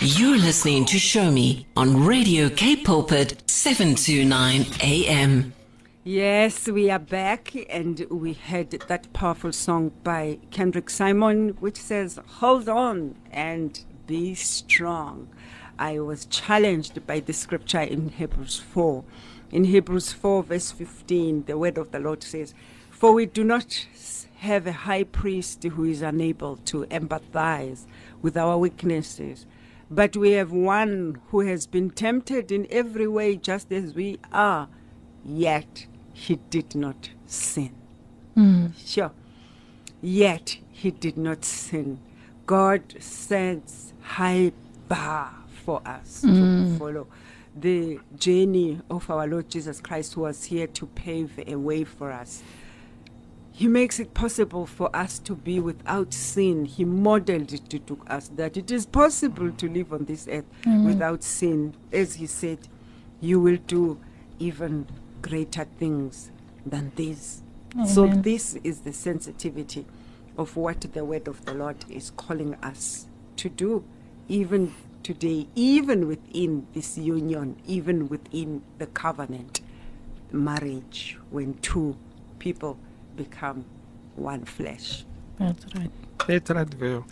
You're 0.00 0.38
listening 0.38 0.86
to 0.86 0.98
Show 0.98 1.30
Me 1.30 1.66
on 1.76 2.04
Radio 2.04 2.48
Cape 2.48 2.86
Pulpit 2.86 3.42
729 3.46 4.64
AM. 4.82 5.52
Yes, 6.04 6.66
we 6.66 6.90
are 6.90 6.98
back, 6.98 7.54
and 7.68 8.06
we 8.10 8.32
heard 8.32 8.70
that 8.70 9.12
powerful 9.12 9.52
song 9.52 9.92
by 10.02 10.38
Kendrick 10.50 10.88
Simon, 10.88 11.50
which 11.60 11.76
says, 11.76 12.18
Hold 12.38 12.70
on 12.70 13.16
and 13.30 13.84
be 14.06 14.34
strong. 14.34 15.28
I 15.78 16.00
was 16.00 16.24
challenged 16.24 17.06
by 17.06 17.20
the 17.20 17.34
scripture 17.34 17.80
in 17.82 18.08
Hebrews 18.08 18.58
4. 18.58 19.04
In 19.52 19.64
Hebrews 19.64 20.12
4, 20.12 20.44
verse 20.44 20.70
15, 20.70 21.44
the 21.44 21.58
word 21.58 21.78
of 21.78 21.90
the 21.90 21.98
Lord 21.98 22.22
says, 22.22 22.54
For 22.90 23.12
we 23.12 23.26
do 23.26 23.44
not 23.44 23.86
have 24.38 24.66
a 24.66 24.72
high 24.72 25.04
priest 25.04 25.62
who 25.62 25.84
is 25.84 26.02
unable 26.02 26.56
to 26.56 26.84
empathize 26.86 27.86
with 28.22 28.36
our 28.36 28.56
weaknesses, 28.56 29.46
but 29.90 30.16
we 30.16 30.32
have 30.32 30.52
one 30.52 31.20
who 31.30 31.40
has 31.40 31.66
been 31.66 31.90
tempted 31.90 32.52
in 32.52 32.66
every 32.70 33.08
way 33.08 33.36
just 33.36 33.72
as 33.72 33.94
we 33.94 34.18
are 34.32 34.68
yet 35.24 35.86
he 36.12 36.36
did 36.50 36.74
not 36.74 37.10
sin. 37.26 37.74
Hmm. 38.34 38.66
Sure. 38.84 39.12
Yet 40.00 40.58
he 40.70 40.90
did 40.90 41.16
not 41.16 41.44
sin. 41.44 41.98
God 42.46 42.96
sets 43.00 43.92
high 44.00 44.52
bar 44.88 45.34
for 45.64 45.82
us 45.86 46.22
to 46.22 46.28
hmm. 46.28 46.76
follow. 46.78 47.06
The 47.56 47.98
journey 48.16 48.80
of 48.90 49.10
our 49.10 49.26
Lord 49.26 49.50
Jesus 49.50 49.80
Christ 49.80 50.14
who 50.14 50.22
was 50.22 50.44
here 50.44 50.66
to 50.68 50.86
pave 50.86 51.38
a 51.46 51.56
way 51.56 51.84
for 51.84 52.12
us. 52.12 52.42
He 53.52 53.68
makes 53.68 54.00
it 54.00 54.14
possible 54.14 54.64
for 54.66 54.94
us 54.96 55.18
to 55.20 55.34
be 55.34 55.60
without 55.60 56.14
sin. 56.14 56.64
He 56.64 56.84
modeled 56.84 57.52
it 57.52 57.86
to 57.86 57.98
us 58.06 58.28
that 58.36 58.56
it 58.56 58.70
is 58.70 58.86
possible 58.86 59.50
to 59.50 59.68
live 59.68 59.92
on 59.92 60.04
this 60.06 60.26
earth 60.30 60.46
without 60.64 61.22
sin. 61.22 61.74
As 61.92 62.14
he 62.14 62.26
said, 62.26 62.58
you 63.20 63.38
will 63.40 63.58
do 63.66 63.98
even 64.38 64.86
greater 65.20 65.64
things 65.78 66.30
than 66.64 66.92
this. 66.94 67.42
So, 67.86 68.06
this 68.06 68.54
is 68.64 68.80
the 68.80 68.92
sensitivity 68.92 69.86
of 70.36 70.56
what 70.56 70.80
the 70.80 71.04
word 71.04 71.28
of 71.28 71.44
the 71.44 71.54
Lord 71.54 71.84
is 71.88 72.10
calling 72.10 72.54
us 72.62 73.06
to 73.36 73.48
do, 73.48 73.84
even 74.28 74.74
today, 75.02 75.46
even 75.54 76.06
within 76.08 76.66
this 76.72 76.98
union, 76.98 77.56
even 77.66 78.08
within 78.08 78.62
the 78.78 78.86
covenant 78.86 79.60
marriage, 80.32 81.18
when 81.30 81.54
two 81.54 81.96
people 82.38 82.78
become 83.16 83.64
one 84.16 84.44
flesh. 84.44 85.04
That's 85.38 85.64
right. 85.74 85.90
That's 86.26 86.50
right, 86.50 86.68
Vil. 86.74 87.04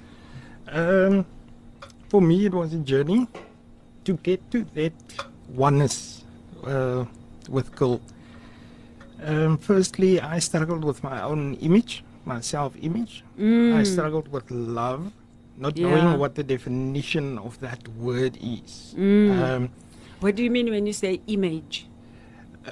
Um, 0.70 1.27
for 2.09 2.20
me, 2.20 2.46
it 2.46 2.55
was 2.55 2.74
a 2.74 2.79
journey 2.79 3.27
to 4.05 4.14
get 4.14 4.51
to 4.51 4.64
that 4.74 4.92
oneness 5.48 6.24
uh, 6.64 7.05
with 7.48 7.77
Gil. 7.79 8.01
Um, 9.22 9.59
firstly, 9.59 10.20
I 10.20 10.38
struggled 10.38 10.85
with 10.85 11.03
my 11.03 11.22
own 11.22 11.55
image, 11.55 12.05
my 12.24 12.40
self 12.40 12.74
image. 12.81 13.24
I 13.74 13.83
struggled 13.83 14.29
with 14.29 14.51
love, 14.51 15.12
not 15.58 15.76
Yeah. 15.76 15.88
knowing 15.90 16.18
what 16.18 16.34
the 16.34 16.42
definition 16.44 17.38
of 17.38 17.58
that 17.60 17.82
word 17.98 18.38
is. 18.40 18.94
Um, 18.96 19.70
What 20.20 20.34
do 20.34 20.42
you 20.42 20.50
mean 20.50 20.70
when 20.70 20.86
you 20.86 20.92
say 20.92 21.20
image? 21.26 21.86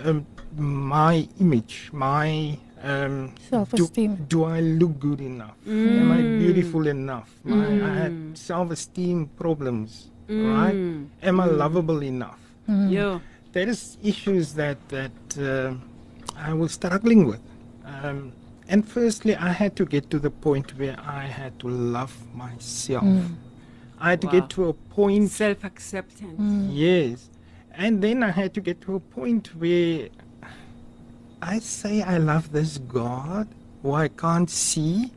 um, 0.05 0.27
my 0.57 1.27
image, 1.40 1.90
my 1.92 2.59
um, 2.83 3.33
Self-esteem. 3.51 4.16
Do, 4.16 4.25
do 4.29 4.44
I 4.44 4.61
look 4.61 4.99
good 5.01 5.20
enough? 5.20 5.57
Am 5.66 6.12
I 6.12 6.20
beautiful 6.42 6.87
enough? 6.87 7.31
My, 7.44 7.66
I 7.66 7.92
had 8.05 8.14
self-esteem 8.37 9.31
problems, 9.38 10.11
right? 10.29 10.75
Am 11.22 11.40
I 11.40 11.46
lovable 11.46 12.03
enough? 12.03 12.38
Yeah. 12.68 13.20
There 13.53 13.68
is 13.68 13.96
issues 14.03 14.53
that 14.55 14.77
that 14.90 15.16
uh, 15.40 15.75
I 16.37 16.53
was 16.53 16.72
struggling 16.72 17.27
with, 17.27 17.40
um, 17.87 18.33
and 18.69 18.87
firstly, 18.89 19.35
I 19.37 19.51
had 19.51 19.77
to 19.77 19.85
get 19.85 20.11
to 20.11 20.19
the 20.19 20.31
point 20.31 20.77
where 20.79 20.97
I 21.07 21.25
had 21.27 21.59
to 21.61 21.69
love 21.69 22.15
myself. 22.35 23.05
I 23.99 24.11
had 24.11 24.21
to 24.23 24.27
get 24.29 24.51
to 24.51 24.69
a 24.69 24.73
point 24.73 25.31
Self 25.31 25.65
acceptance. 25.65 26.71
Yes. 26.71 27.31
And 27.73 28.03
then 28.03 28.23
I 28.23 28.31
had 28.31 28.55
to 28.55 28.61
get 28.61 28.81
to 28.83 28.97
a 28.97 29.01
point 29.01 29.49
where 29.57 30.09
I 31.43 31.59
say 31.61 32.03
I 32.03 32.19
love 32.19 32.53
this 32.53 32.79
God 32.79 33.49
who 33.83 33.93
I 33.93 34.09
can't 34.09 34.51
see, 34.51 35.13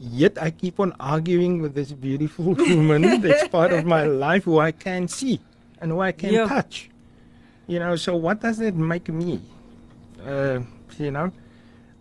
yet 0.00 0.40
I 0.40 0.50
keep 0.50 0.80
on 0.80 0.94
arguing 1.00 1.60
with 1.60 1.74
this 1.74 1.92
beautiful 1.92 2.54
woman 2.58 3.20
that's 3.20 3.46
part 3.48 3.72
of 3.72 3.84
my 3.84 4.04
life 4.26 4.44
who 4.44 4.58
I 4.60 4.72
can 4.72 5.08
see 5.08 5.40
and 5.80 5.90
who 5.92 6.00
I 6.00 6.12
can 6.12 6.32
Yeah. 6.32 6.46
touch. 6.48 6.90
You 7.66 7.78
know, 7.80 7.96
so 7.96 8.16
what 8.16 8.40
does 8.40 8.60
it 8.60 8.74
make 8.74 9.08
me? 9.08 9.40
Uh, 10.24 10.60
you 10.98 11.10
know, 11.10 11.30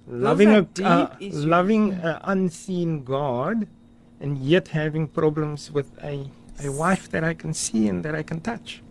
loving 0.07 0.49
a 0.55 0.67
uh, 0.83 1.15
loving 1.19 1.93
an 1.93 2.19
unseen 2.23 3.03
God, 3.03 3.67
and 4.19 4.37
yet 4.37 4.69
having 4.69 5.07
problems 5.07 5.71
with 5.71 5.91
a 6.03 6.29
a 6.63 6.71
wife 6.71 7.09
that 7.09 7.23
I 7.23 7.33
can 7.33 7.53
see 7.53 7.87
and 7.87 8.03
that 8.03 8.15
I 8.15 8.23
can 8.23 8.41
touch. 8.41 8.81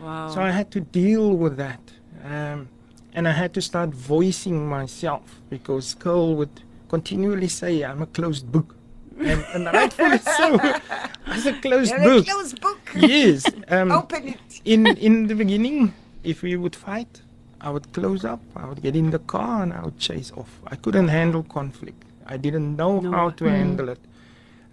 Wow. 0.00 0.28
So 0.30 0.40
I 0.40 0.50
had 0.50 0.70
to 0.72 0.80
deal 0.80 1.36
with 1.36 1.56
that. 1.56 1.80
Um, 2.24 2.68
and 3.14 3.28
I 3.28 3.32
had 3.32 3.54
to 3.54 3.62
start 3.62 3.90
voicing 3.90 4.68
myself 4.68 5.40
because 5.48 5.94
Carl 5.94 6.34
would 6.36 6.62
continually 6.88 7.48
say, 7.48 7.82
I'm 7.82 8.02
a 8.02 8.06
closed 8.06 8.50
book. 8.50 8.74
And, 9.18 9.44
and 9.54 9.64
rightfully 9.72 10.18
so. 10.18 10.58
I 10.60 11.10
was 11.28 11.46
a 11.46 11.52
closed 11.60 11.92
You're 11.92 12.00
book. 12.00 12.26
a 12.26 12.30
closed 12.30 12.60
book. 12.60 12.80
Yes. 12.96 13.46
Um, 13.68 13.92
Open 14.02 14.28
it. 14.28 14.60
in, 14.64 14.86
in 14.86 15.26
the 15.28 15.34
beginning, 15.34 15.94
if 16.24 16.42
we 16.42 16.56
would 16.56 16.76
fight, 16.76 17.22
I 17.66 17.70
would 17.70 17.92
close 17.92 18.24
up, 18.24 18.40
I 18.54 18.64
would 18.68 18.80
get 18.80 18.94
in 18.94 19.10
the 19.10 19.18
car, 19.18 19.64
and 19.64 19.72
I 19.72 19.80
would 19.86 19.98
chase 19.98 20.30
off. 20.40 20.52
I 20.68 20.76
couldn't 20.76 21.08
handle 21.08 21.42
conflict. 21.42 22.00
I 22.24 22.36
didn't 22.36 22.76
know 22.80 23.00
No. 23.00 23.10
how 23.10 23.30
to 23.38 23.44
mm. 23.44 23.50
handle 23.60 23.88
it. 23.88 23.98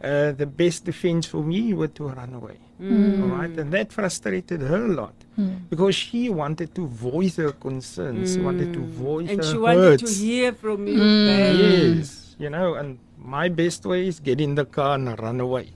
Uh, 0.03 0.31
the 0.41 0.45
best 0.45 0.85
defense 0.85 1.25
for 1.25 1.41
me 1.43 1.73
was 1.73 1.89
to 1.95 2.03
run 2.09 2.33
away. 2.35 2.59
Mm. 2.79 3.21
All 3.23 3.29
right, 3.39 3.57
and 3.61 3.71
that 3.73 3.91
frustrated 3.91 4.61
her 4.61 4.85
a 4.85 4.93
lot 5.01 5.15
mm. 5.39 5.57
because 5.71 5.95
she 5.95 6.29
wanted 6.29 6.75
to 6.75 6.85
voice 6.85 7.37
her 7.37 7.51
concerns, 7.67 8.33
She 8.35 8.41
wanted 8.41 8.73
to 8.73 8.81
voice 8.81 9.27
her 9.27 9.33
And 9.33 9.43
her 9.43 9.51
she 9.51 9.57
wanted 9.57 10.01
hurts. 10.01 10.03
to 10.19 10.25
hear 10.25 10.53
from 10.53 10.79
you. 10.87 10.99
back. 10.99 11.55
Yes, 11.65 12.35
you 12.37 12.49
know, 12.51 12.75
and 12.75 12.99
my 13.17 13.49
best 13.49 13.85
way 13.87 14.07
is 14.07 14.19
get 14.19 14.39
in 14.39 14.53
the 14.53 14.65
car 14.65 14.95
and 14.95 15.07
run 15.19 15.39
away. 15.39 15.69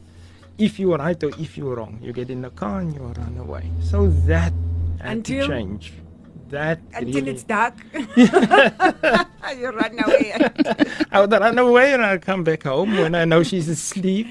If 0.59 0.77
you're 0.79 0.97
right 0.97 1.21
or 1.23 1.31
if 1.45 1.57
you're 1.57 1.75
wrong, 1.77 1.97
you 2.01 2.13
get 2.13 2.29
in 2.29 2.41
the 2.41 2.51
car 2.51 2.79
and 2.81 2.93
you 2.93 3.01
run 3.01 3.37
away. 3.39 3.65
So 3.81 4.05
that 4.29 4.53
had 4.99 5.17
Until- 5.17 5.47
to 5.47 5.53
change. 5.53 5.93
That 6.49 6.79
Until 6.93 7.13
really- 7.15 7.31
it's 7.31 7.43
dark. 7.43 7.73
you 7.93 9.69
run 9.69 9.99
away. 10.05 10.33
I 11.11 11.21
would 11.21 11.31
run 11.31 11.57
away 11.57 11.93
and 11.93 12.03
I'd 12.03 12.21
come 12.21 12.43
back 12.43 12.63
home 12.63 12.91
when 12.97 13.15
I 13.15 13.25
know 13.25 13.43
she's 13.43 13.67
asleep. 13.67 14.27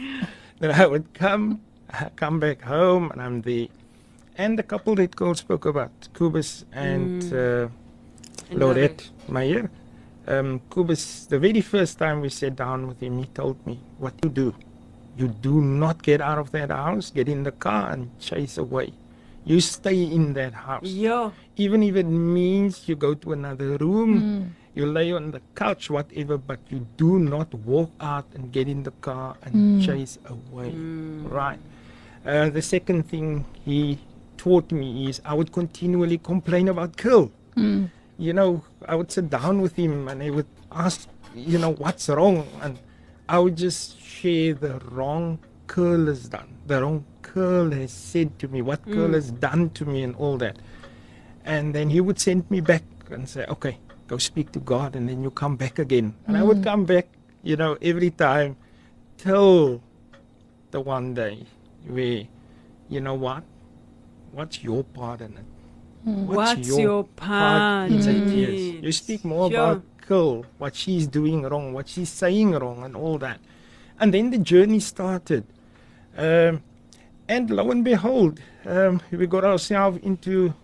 Then 0.59 0.71
I 0.71 0.87
would 0.87 1.13
come, 1.15 1.61
I 1.91 2.09
come 2.17 2.41
back 2.41 2.63
home 2.63 3.11
and 3.11 3.21
I'm 3.21 3.43
there. 3.43 3.69
And 4.39 4.59
the 4.59 4.63
couple 4.63 4.95
that 4.97 5.17
Cole 5.17 5.35
spoke 5.35 5.65
about, 5.67 5.93
Kubus 6.15 6.65
and 6.73 7.23
uh, 7.33 7.69
And 8.51 8.59
Lorette 8.59 9.09
Meyer. 9.29 9.71
Um, 10.27 10.61
Kubus, 10.71 11.29
the 11.29 11.39
very 11.39 11.61
first 11.61 11.99
time 11.99 12.21
we 12.21 12.29
sat 12.29 12.57
down 12.57 12.87
with 12.89 13.01
him, 13.03 13.19
he 13.19 13.27
told 13.27 13.65
me, 13.67 13.79
What 13.99 14.15
you 14.23 14.29
do, 14.31 14.55
you 15.17 15.29
do 15.29 15.61
not 15.63 16.03
get 16.03 16.21
out 16.21 16.39
of 16.39 16.51
that 16.53 16.71
house, 16.71 17.11
get 17.11 17.29
in 17.29 17.45
the 17.45 17.53
car 17.53 17.91
and 17.93 18.11
chase 18.19 18.59
away. 18.59 18.93
You 19.47 19.61
stay 19.61 20.03
in 20.03 20.35
that 20.35 20.55
house 20.55 20.91
Yo. 20.91 21.33
even 21.57 21.85
if 21.85 21.95
it 21.95 22.11
means 22.11 22.89
you 22.89 22.97
go 22.97 23.15
to 23.15 23.33
another 23.33 23.77
room, 23.79 24.21
hmm. 24.21 24.43
you 24.75 24.87
lay 24.87 25.13
on 25.13 25.31
the 25.31 25.41
couch, 25.55 25.89
whatever, 25.89 26.37
but 26.37 26.59
you 26.69 26.85
do 26.97 27.21
not 27.21 27.55
walk 27.55 27.93
out 28.01 28.27
and 28.35 28.51
get 28.51 28.67
in 28.67 28.83
the 28.83 28.91
car 28.91 29.37
and 29.43 29.55
hmm. 29.55 29.81
chase 29.81 30.19
away. 30.27 30.71
Hmm. 30.71 31.29
Right. 31.29 31.61
Uh, 32.27 32.51
the 32.51 32.61
second 32.61 33.09
thing 33.09 33.47
he 33.65 34.01
taught 34.37 34.73
me 34.73 35.09
is 35.09 35.21
I 35.25 35.35
would 35.35 35.53
continually 35.53 36.19
complain 36.19 36.67
about 36.69 36.97
Curl. 36.97 37.31
You 38.19 38.33
know, 38.33 38.65
I 38.89 38.97
would 38.97 39.13
sit 39.13 39.31
down 39.31 39.61
with 39.61 39.77
him 39.77 40.09
and 40.09 40.23
he 40.23 40.31
would 40.31 40.47
ask, 40.73 41.09
you 41.35 41.59
know, 41.59 41.73
what's 41.75 42.09
wrong? 42.09 42.49
And 42.63 42.79
I 43.29 43.39
would 43.39 43.57
just 43.57 44.01
share 44.01 44.55
the 44.55 44.81
wrong 44.91 45.39
Curl 45.67 46.07
has 46.07 46.29
done, 46.29 46.49
the 46.67 46.83
wrong 46.83 47.05
Curl 47.37 47.71
has 47.73 47.93
said 47.93 48.39
to 48.39 48.49
me, 48.49 48.63
what 48.63 48.81
Curl 48.87 49.13
has 49.13 49.31
done 49.31 49.69
to 49.77 49.85
me, 49.85 50.03
and 50.03 50.17
all 50.17 50.39
that. 50.39 50.57
And 51.45 51.75
then 51.75 51.91
he 51.91 52.01
would 52.01 52.19
send 52.19 52.51
me 52.51 52.63
back 52.63 52.83
and 53.11 53.29
say, 53.29 53.45
okay, 53.45 53.77
go 54.09 54.17
speak 54.17 54.53
to 54.53 54.59
God, 54.59 54.97
and 54.97 55.07
then 55.07 55.23
you 55.23 55.31
come 55.31 55.55
back 55.55 55.79
again. 55.79 56.15
And 56.27 56.35
I 56.39 56.43
would 56.43 56.65
come 56.65 56.87
back, 56.87 57.09
you 57.43 57.57
know, 57.57 57.77
every 57.83 58.09
time 58.09 58.57
till 59.19 59.83
the 60.71 60.81
one 60.81 61.13
day 61.13 61.45
where, 61.87 62.25
you 62.89 63.01
know 63.03 63.13
what? 63.13 63.43
What's 64.33 64.65
your 64.65 64.83
part 64.83 65.21
in 65.21 65.37
it? 65.37 65.45
What's 66.05 66.67
your 66.69 67.05
part 67.05 67.91
in 67.91 67.99
it? 67.99 68.29
Yes. 68.33 68.83
You 68.83 68.93
speak 68.93 69.27
more 69.27 69.51
Sure. 69.51 69.61
about 69.61 69.83
girl, 70.09 70.47
what 70.57 70.75
she's 70.75 71.07
doing 71.07 71.43
wrong, 71.43 71.75
what 71.75 71.87
she's 71.87 72.09
saying 72.09 72.53
wrong, 72.53 72.83
and 72.83 72.97
all 72.97 73.19
that. 73.19 73.41
And 74.01 74.15
then 74.15 74.31
the 74.31 74.39
journey 74.39 74.81
started. 74.81 75.45
Um, 76.17 76.63
and 77.29 77.51
lo 77.51 77.71
and 77.71 77.85
behold, 77.85 78.41
um, 78.65 79.01
we 79.11 79.27
got 79.27 79.45
ourselves 79.45 79.99
into 80.03 80.55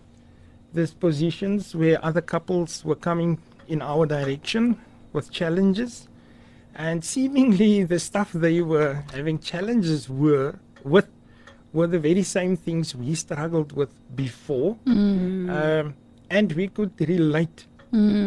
these 0.73 0.93
positions 0.93 1.75
where 1.75 2.03
other 2.03 2.21
couples 2.21 2.83
were 2.85 2.95
coming 2.95 3.37
in 3.67 3.81
our 3.81 4.05
direction 4.05 4.77
with 5.13 5.31
challenges. 5.31 6.07
And 6.75 7.03
seemingly, 7.03 7.83
the 7.83 7.99
stuff 7.99 8.31
they 8.31 8.61
were 8.61 9.03
having 9.13 9.37
challenges 9.39 10.09
were 10.09 10.55
with 10.83 11.07
were 11.71 11.87
the 11.87 11.99
very 11.99 12.23
same 12.23 12.55
things 12.55 12.95
we 12.95 13.15
struggled 13.15 13.71
with 13.73 13.89
before. 14.15 14.77
Um, 15.49 15.95
and 16.29 16.51
we 16.53 16.67
could 16.67 16.91
relate 16.99 17.65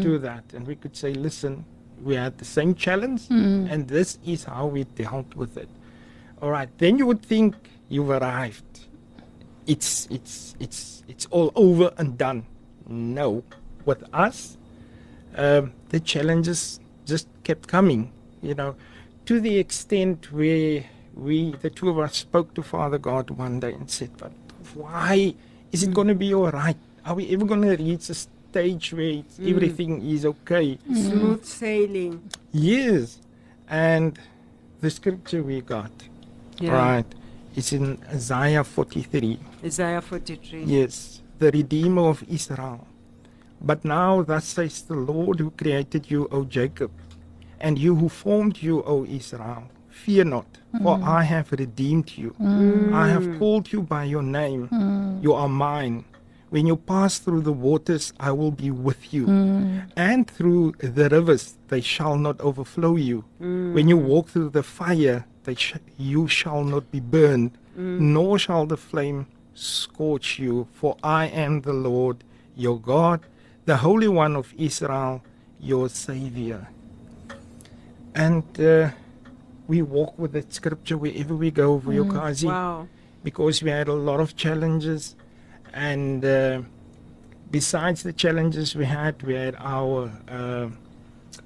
to 0.03 0.18
that. 0.18 0.44
And 0.55 0.66
we 0.66 0.77
could 0.77 0.96
say, 0.96 1.12
listen, 1.14 1.64
we 2.03 2.14
had 2.14 2.38
the 2.38 2.44
same 2.44 2.75
challenge, 2.75 3.22
and 3.70 3.88
this 3.88 4.18
is 4.25 4.44
how 4.44 4.66
we 4.66 4.85
dealt 4.85 5.35
with 5.35 5.57
it. 5.57 5.68
All 6.42 6.51
right, 6.51 6.68
then 6.79 6.99
you 6.99 7.07
would 7.07 7.22
think 7.22 7.57
you've 7.88 8.11
arrived. 8.11 8.64
It's 9.66 10.07
it's 10.11 10.55
it's 10.61 11.03
it's 11.09 11.27
all 11.31 11.53
over 11.55 11.92
and 11.99 12.16
done. 12.16 12.46
No, 12.88 13.42
with 13.85 14.05
us, 14.12 14.57
um, 15.37 15.72
the 15.88 15.99
challenges 16.01 16.79
just 17.05 17.29
kept 17.42 17.66
coming. 17.68 18.12
You 18.42 18.55
know, 18.55 18.77
to 19.27 19.40
the 19.40 19.59
extent 19.59 20.31
where 20.33 20.85
we, 21.14 21.53
the 21.62 21.70
two 21.70 21.88
of 21.90 21.99
us, 21.99 22.16
spoke 22.16 22.55
to 22.55 22.62
Father 22.62 22.99
God 22.99 23.31
one 23.31 23.59
day 23.61 23.72
and 23.72 23.90
said, 23.90 24.11
"But 24.18 24.33
why 24.75 25.35
is 25.72 25.83
it 25.83 25.92
going 25.92 26.09
to 26.09 26.14
be 26.14 26.33
all 26.33 26.51
right? 26.51 26.77
Are 27.05 27.14
we 27.14 27.29
ever 27.35 27.44
going 27.44 27.62
to 27.62 27.77
reach 27.77 28.09
a 28.11 28.14
stage 28.14 28.92
where 28.92 29.18
it's, 29.20 29.38
everything 29.40 30.01
is 30.09 30.25
okay?" 30.25 30.79
Smooth 30.87 31.44
sailing. 31.44 32.31
Yes, 32.53 33.20
and 33.68 34.16
the 34.81 34.90
scripture 34.90 35.42
we 35.42 35.61
got, 35.61 35.90
right, 36.62 37.07
it's 37.57 37.73
in 37.73 37.99
Isaiah 38.12 38.62
43. 38.62 39.38
Isaiah 39.64 40.03
43. 40.03 40.64
Yes, 40.64 41.23
the 41.38 41.51
Redeemer 41.51 42.09
of 42.09 42.23
Israel. 42.29 42.87
But 43.61 43.85
now, 43.85 44.23
thus 44.23 44.45
says 44.45 44.83
the 44.83 44.95
Lord 44.95 45.40
who 45.40 45.51
created 45.51 46.11
you, 46.11 46.29
O 46.31 46.45
Jacob, 46.45 46.90
and 47.59 47.79
you 47.79 47.95
who 47.95 48.11
formed 48.11 48.62
you, 48.62 48.83
O 48.85 49.07
Israel. 49.07 49.64
Fear 49.88 50.25
not, 50.25 50.47
for 50.83 50.99
mm. 50.99 51.09
I 51.09 51.23
have 51.23 51.51
redeemed 51.53 52.12
you. 52.19 52.37
Mm. 52.38 52.92
I 52.92 53.09
have 53.09 53.38
called 53.38 53.73
you 53.73 53.81
by 53.81 54.05
your 54.05 54.23
name. 54.23 54.69
Mm. 54.69 55.23
You 55.23 55.33
are 55.33 55.49
mine. 55.49 56.05
When 56.51 56.66
you 56.66 56.77
pass 56.77 57.19
through 57.19 57.40
the 57.40 57.53
waters, 57.53 58.12
I 58.21 58.33
will 58.33 58.51
be 58.51 58.71
with 58.71 59.12
you. 59.12 59.27
And 59.97 60.31
through 60.31 60.75
the 60.79 61.09
rivers, 61.09 61.57
they 61.69 61.81
shall 61.81 62.19
not 62.19 62.40
overflow 62.40 62.97
you. 62.97 63.25
When 63.38 63.88
you 63.88 63.97
walk 63.97 64.29
through 64.29 64.51
the 64.51 64.62
fire, 64.62 65.25
they 65.47 65.55
sh- 65.55 65.75
you 66.13 66.23
shall 66.39 66.63
not 66.75 66.85
be 66.97 67.01
burned, 67.17 67.53
nor 68.17 68.33
shall 68.45 68.65
the 68.67 68.77
flame 68.91 69.21
scorch 69.55 70.29
you. 70.45 70.67
For 70.79 70.93
I 71.03 71.25
am 71.45 71.53
the 71.63 71.73
Lord 71.91 72.17
your 72.65 72.79
God, 72.93 73.21
the 73.71 73.77
Holy 73.87 74.09
One 74.09 74.35
of 74.43 74.47
Israel, 74.69 75.23
your 75.73 75.89
Savior. 75.89 76.63
And 78.15 78.45
uh, 78.61 78.91
we 79.69 79.83
walk 79.83 80.19
with 80.19 80.33
that 80.33 80.53
scripture 80.53 80.97
wherever 80.97 81.35
we 81.35 81.51
go, 81.51 81.79
Vuyokazi 81.79 82.47
Wow. 82.47 82.89
because 83.23 83.63
we 83.63 83.71
had 83.71 83.89
a 83.89 83.99
lot 84.09 84.21
of 84.21 84.37
challenges 84.37 85.17
and 85.75 86.25
uh, 86.25 86.63
besides 87.51 88.03
the 88.03 88.13
challenges 88.13 88.75
we 88.75 88.87
had 88.87 89.15
we 89.23 89.35
had 89.35 89.55
our 89.59 90.11
uh, 90.29 90.69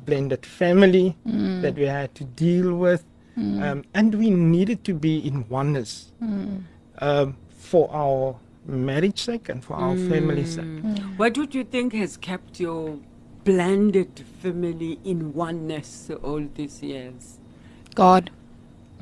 blended 0.07 0.45
family 0.47 1.17
that 1.63 1.75
we 1.75 1.87
had 1.99 2.15
to 2.15 2.25
deal 2.25 2.75
with 2.87 3.03
um, 3.41 3.85
and 3.95 4.15
we 4.15 4.31
needed 4.31 4.85
to 4.85 4.95
be 4.95 5.19
in 5.19 5.49
oneness 5.49 6.13
um, 6.99 7.37
for 7.51 7.91
our 7.93 8.37
marriage 8.67 9.21
sake 9.21 9.49
and 9.49 9.65
for 9.65 9.75
our 9.75 9.97
family 9.97 10.45
sake. 10.45 10.67
What 11.17 11.37
would 11.39 11.55
you 11.55 11.65
think 11.65 11.93
has 11.95 12.17
kept 12.17 12.61
your 12.61 12.99
blended 13.45 14.25
family 14.43 14.99
in 15.05 15.33
oneness 15.33 16.11
all 16.23 16.47
these 16.55 16.83
years? 16.83 17.39
God. 17.95 18.31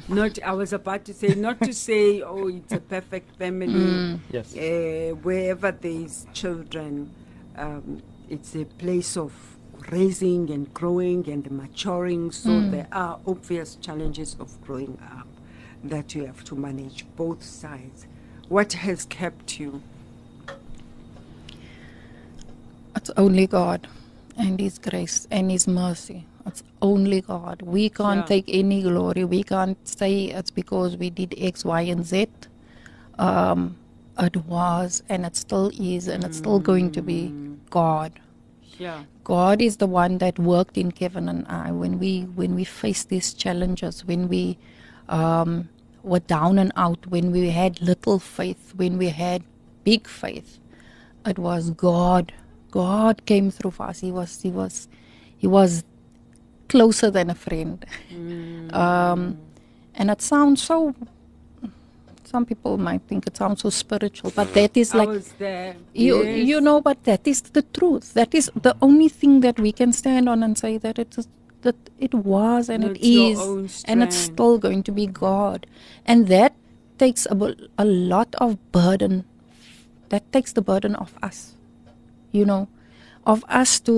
Not, 0.09 0.39
I 0.43 0.53
was 0.53 0.73
about 0.73 1.05
to 1.07 1.15
say, 1.15 1.35
not 1.35 1.61
to 1.63 1.73
say, 1.73 2.23
oh, 2.23 2.47
it's 2.49 2.73
a 2.73 2.79
perfect 2.81 3.37
family. 3.37 4.21
yes. 4.31 4.57
Uh, 4.57 5.15
wherever 5.23 5.73
there's 5.73 6.27
children, 6.33 7.13
um, 7.57 8.01
it's 8.31 8.55
a 8.55 8.65
place 8.65 9.17
of 9.17 9.33
raising 9.91 10.51
and 10.51 10.73
growing 10.75 11.29
and 11.29 11.51
maturing. 11.51 12.31
So 12.31 12.61
there 12.61 12.89
are 12.93 13.19
obvious 13.27 13.77
challenges 13.77 14.37
of 14.39 14.61
growing 14.63 14.99
up 15.19 15.27
that 15.85 16.15
you 16.15 16.27
have 16.27 16.45
to 16.45 16.55
manage 16.55 17.05
both 17.17 17.43
sides. 17.43 18.07
What 18.49 18.73
has 18.75 19.05
kept 19.07 19.59
you? 19.61 19.83
It's 22.97 23.11
only 23.17 23.47
God 23.47 23.87
and 24.37 24.59
His 24.61 24.79
grace 24.79 25.27
and 25.31 25.51
His 25.51 25.69
mercy. 25.69 26.25
It's 26.47 26.63
only 26.81 27.21
God. 27.21 27.63
We 27.63 27.91
can't 27.91 28.21
Yeah. 28.21 28.25
take 28.35 28.45
any 28.49 28.83
glory. 28.83 29.25
We 29.25 29.43
can't 29.43 29.77
say 29.87 30.25
it's 30.27 30.51
because 30.51 30.97
we 30.97 31.11
did 31.11 31.35
X, 31.37 31.65
Y, 31.65 31.83
and 31.83 32.05
Z. 32.05 32.29
Um, 33.19 33.77
it 34.19 34.37
was, 34.47 35.03
and 35.09 35.25
it 35.27 35.37
still 35.37 35.71
is, 35.79 36.09
and 36.09 36.25
it's 36.25 36.39
still 36.39 36.59
going 36.59 36.91
to 36.93 37.03
be 37.03 37.33
God. 37.71 38.13
Yeah. 38.79 39.05
God 39.29 39.61
is 39.61 39.77
the 39.77 39.87
one 39.87 40.17
that 40.19 40.39
worked 40.39 40.79
in 40.79 40.91
Kevin 40.91 41.29
and 41.29 41.47
I 41.49 41.71
when 41.71 41.99
we 41.99 42.23
when 42.23 42.55
we 42.55 42.65
faced 42.65 43.11
these 43.11 43.35
challenges, 43.35 44.05
when 44.07 44.27
we 44.27 44.57
um, 45.11 45.69
were 46.03 46.21
down 46.21 46.59
and 46.59 46.73
out, 46.77 47.07
when 47.09 47.31
we 47.31 47.51
had 47.51 47.83
little 47.83 48.19
faith, 48.19 48.73
when 48.77 48.97
we 48.97 49.11
had 49.11 49.43
big 49.85 50.09
faith. 50.09 50.59
It 51.27 51.39
was 51.39 51.71
God. 51.71 52.33
God 52.71 53.27
came 53.27 53.51
through 53.51 53.73
for 53.73 53.85
us. 53.89 54.01
He 54.01 54.11
was 54.11 54.41
he 54.41 54.51
was 54.51 54.89
he 55.37 55.47
was 55.47 55.85
closer 56.71 57.11
than 57.11 57.29
a 57.29 57.35
friend. 57.35 57.85
Um, 58.73 59.39
and 59.95 60.11
it 60.11 60.23
sounds 60.23 60.63
so. 60.63 60.95
Some 62.31 62.45
people 62.45 62.77
might 62.77 63.03
think 63.09 63.27
it 63.27 63.37
sounds 63.41 63.63
so 63.65 63.71
spiritual, 63.71 64.31
but 64.39 64.53
that 64.53 64.77
is 64.77 64.95
like 65.01 65.09
was 65.09 65.29
there. 65.39 65.77
you 66.07 66.17
Yes. 66.25 66.47
you 66.51 66.59
know 66.67 66.79
but 66.89 66.99
that 67.11 67.27
is 67.33 67.41
the 67.59 67.63
truth 67.79 68.13
that 68.19 68.35
is 68.41 68.51
the 68.67 68.75
only 68.89 69.09
thing 69.21 69.41
that 69.47 69.57
we 69.67 69.73
can 69.81 69.93
stand 70.01 70.29
on 70.33 70.43
and 70.47 70.59
say 70.65 70.73
that 70.85 70.99
it 71.05 71.17
is 71.23 71.27
that 71.67 71.79
it 72.09 72.13
was 72.33 72.69
and 72.75 72.85
your 72.85 72.95
is 73.01 73.83
and 73.93 74.03
it's 74.07 74.19
still 74.29 74.59
going 74.67 74.83
to 74.89 74.93
be 75.01 75.07
god 75.07 75.67
and 76.05 76.29
that 76.35 76.53
takes 76.99 77.25
a, 77.35 77.37
a 77.79 77.87
lot 78.15 78.37
of 78.47 78.55
burden 78.79 79.17
that 80.15 80.31
takes 80.37 80.53
the 80.53 80.65
burden 80.71 80.95
off 81.05 81.15
us 81.33 81.41
you 82.39 82.45
know 82.45 82.63
of 83.35 83.45
us 83.49 83.81
to 83.91 83.97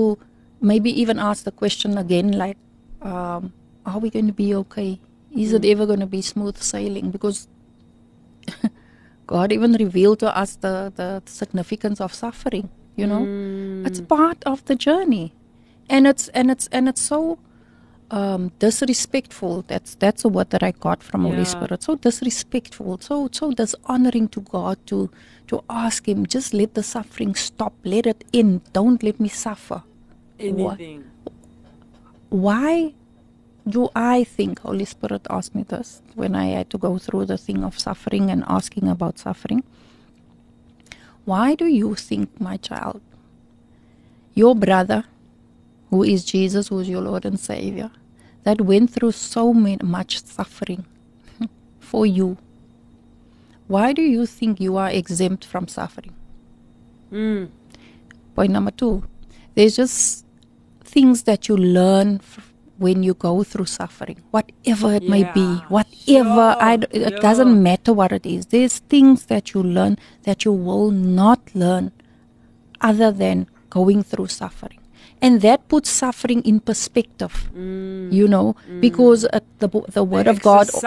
maybe 0.72 0.90
even 1.04 1.18
ask 1.18 1.44
the 1.44 1.56
question 1.62 1.98
again 1.98 2.30
like 2.46 2.56
um, 3.02 3.52
are 3.84 3.98
we 3.98 4.08
going 4.18 4.26
to 4.34 4.38
be 4.44 4.50
okay 4.64 4.90
is 5.44 5.52
Mm. 5.52 5.56
it 5.58 5.64
ever 5.74 5.84
going 5.86 6.00
to 6.08 6.12
be 6.18 6.22
smooth 6.34 6.56
sailing 6.74 7.10
because 7.10 7.46
God 9.26 9.52
even 9.52 9.72
revealed 9.74 10.18
to 10.20 10.36
us 10.36 10.56
the, 10.56 10.92
the 10.96 11.22
significance 11.26 12.00
of 12.00 12.12
suffering. 12.14 12.68
You 12.96 13.06
know, 13.06 13.20
Mm. 13.26 13.86
it's 13.86 14.00
part 14.00 14.42
of 14.44 14.64
the 14.66 14.74
journey, 14.74 15.32
and 15.88 16.06
it's 16.06 16.28
and 16.28 16.50
it's 16.50 16.66
and 16.72 16.88
it's 16.88 17.00
so 17.00 17.38
um, 18.10 18.50
disrespectful. 18.58 19.62
That's 19.68 19.94
that's 19.94 20.24
a 20.24 20.28
word 20.28 20.50
that 20.50 20.62
I 20.62 20.72
got 20.72 21.02
from 21.02 21.22
Holy 21.24 21.44
Spirit. 21.44 21.82
So 21.82 21.94
disrespectful, 21.94 22.98
so 23.00 23.28
so 23.32 23.52
dishonoring 23.52 24.28
to 24.28 24.40
God 24.40 24.76
to 24.86 25.10
to 25.46 25.62
ask 25.70 26.08
Him 26.08 26.26
just 26.26 26.52
let 26.52 26.74
the 26.74 26.82
suffering 26.82 27.34
stop, 27.36 27.72
let 27.84 28.06
it 28.06 28.24
in. 28.32 28.60
Don't 28.72 29.02
let 29.02 29.18
me 29.20 29.28
suffer. 29.28 29.82
anything. 30.38 31.04
Why 32.30 32.94
do 33.68 33.88
I 33.94 34.24
think 34.24 34.60
Holy 34.60 34.84
Spirit 34.84 35.26
asked 35.30 35.54
me 35.54 35.62
this 35.62 36.02
when 36.14 36.34
I 36.34 36.46
had 36.46 36.70
to 36.70 36.78
go 36.78 36.98
through 36.98 37.26
the 37.26 37.38
thing 37.38 37.64
of 37.64 37.78
suffering 37.78 38.30
and 38.30 38.44
asking 38.46 38.88
about 38.88 39.18
suffering? 39.18 39.62
Why 41.24 41.54
do 41.54 41.66
you 41.66 41.94
think, 41.94 42.40
my 42.40 42.56
child, 42.56 43.00
your 44.34 44.54
brother, 44.54 45.04
who 45.90 46.02
is 46.02 46.24
Jesus, 46.24 46.68
who 46.68 46.80
is 46.80 46.88
your 46.88 47.02
Lord 47.02 47.24
and 47.24 47.38
Savior, 47.38 47.90
that 48.44 48.60
went 48.60 48.90
through 48.90 49.12
so 49.12 49.52
many, 49.52 49.78
much 49.84 50.24
suffering 50.24 50.86
for 51.80 52.06
you, 52.06 52.38
why 53.66 53.92
do 53.92 54.02
you 54.02 54.26
think 54.26 54.60
you 54.60 54.76
are 54.76 54.90
exempt 54.90 55.44
from 55.44 55.68
suffering? 55.68 56.14
Mm. 57.12 57.50
Point 58.34 58.52
number 58.52 58.70
two, 58.70 59.04
there's 59.54 59.76
just 59.76 60.24
things 60.82 61.24
that 61.24 61.48
you 61.48 61.56
learn 61.56 62.16
f- 62.16 62.49
when 62.80 63.02
you 63.02 63.12
go 63.12 63.44
through 63.44 63.66
suffering, 63.66 64.22
whatever 64.30 64.94
it 64.94 65.02
may 65.02 65.24
be, 65.34 65.46
whatever 65.68 66.56
I, 66.58 66.76
sure, 66.76 66.88
it 66.90 67.12
yeah. 67.12 67.18
doesn't 67.20 67.62
matter 67.62 67.92
what 67.92 68.10
it 68.10 68.24
is. 68.24 68.46
There's 68.46 68.78
things 68.78 69.26
that 69.26 69.52
you 69.52 69.62
learn 69.62 69.98
that 70.22 70.46
you 70.46 70.52
will 70.52 70.90
not 70.90 71.40
learn 71.54 71.92
other 72.80 73.12
than 73.12 73.48
going 73.68 74.02
through 74.02 74.28
suffering. 74.28 74.78
And 75.20 75.42
that 75.42 75.68
puts 75.68 75.90
suffering 75.90 76.40
in 76.42 76.60
perspective, 76.60 77.50
you 77.54 78.26
know, 78.26 78.56
because 78.80 79.26
uh, 79.26 79.40
the, 79.58 79.68
the 79.88 80.02
Word 80.02 80.26
of 80.26 80.40
God 80.40 80.70
of 80.70 80.82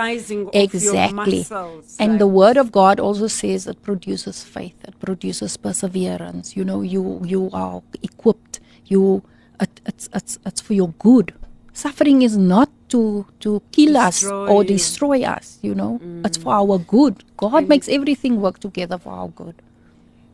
exactly. 0.56 1.36
your 1.36 1.42
muscles, 1.44 1.96
and 2.00 2.14
like 2.14 2.20
the 2.20 2.28
word 2.28 2.58
of 2.58 2.72
god 2.72 3.00
also 3.00 3.28
says 3.28 3.68
it 3.68 3.84
produces 3.84 4.44
faith 4.44 4.74
it 4.88 5.00
produces 5.00 5.56
perseverance. 5.58 6.58
You 6.58 6.66
know 6.66 6.82
you 6.82 7.22
you 7.24 7.52
are 7.54 7.84
equipped. 8.02 8.60
You 8.86 9.22
it, 9.62 9.82
it's 9.86 10.10
it's 10.12 10.40
it's 10.44 10.62
for 10.62 10.74
your 10.74 10.90
good 10.98 11.36
suffering 11.74 12.22
is 12.22 12.38
not 12.38 12.70
to 12.90 13.26
to 13.40 13.62
kill 13.72 13.98
us 13.98 14.22
Destroy 14.22 14.48
or 14.54 14.64
you. 14.64 14.68
destroy 14.70 15.24
us 15.24 15.58
you 15.62 15.74
know 15.76 16.00
mm. 16.04 16.26
it's 16.26 16.38
for 16.38 16.54
our 16.54 16.78
good 16.78 17.24
god 17.38 17.56
And- 17.56 17.68
makes 17.70 17.90
everything 17.90 18.40
work 18.42 18.60
together 18.60 18.98
for 18.98 19.12
our 19.12 19.30
good 19.30 19.56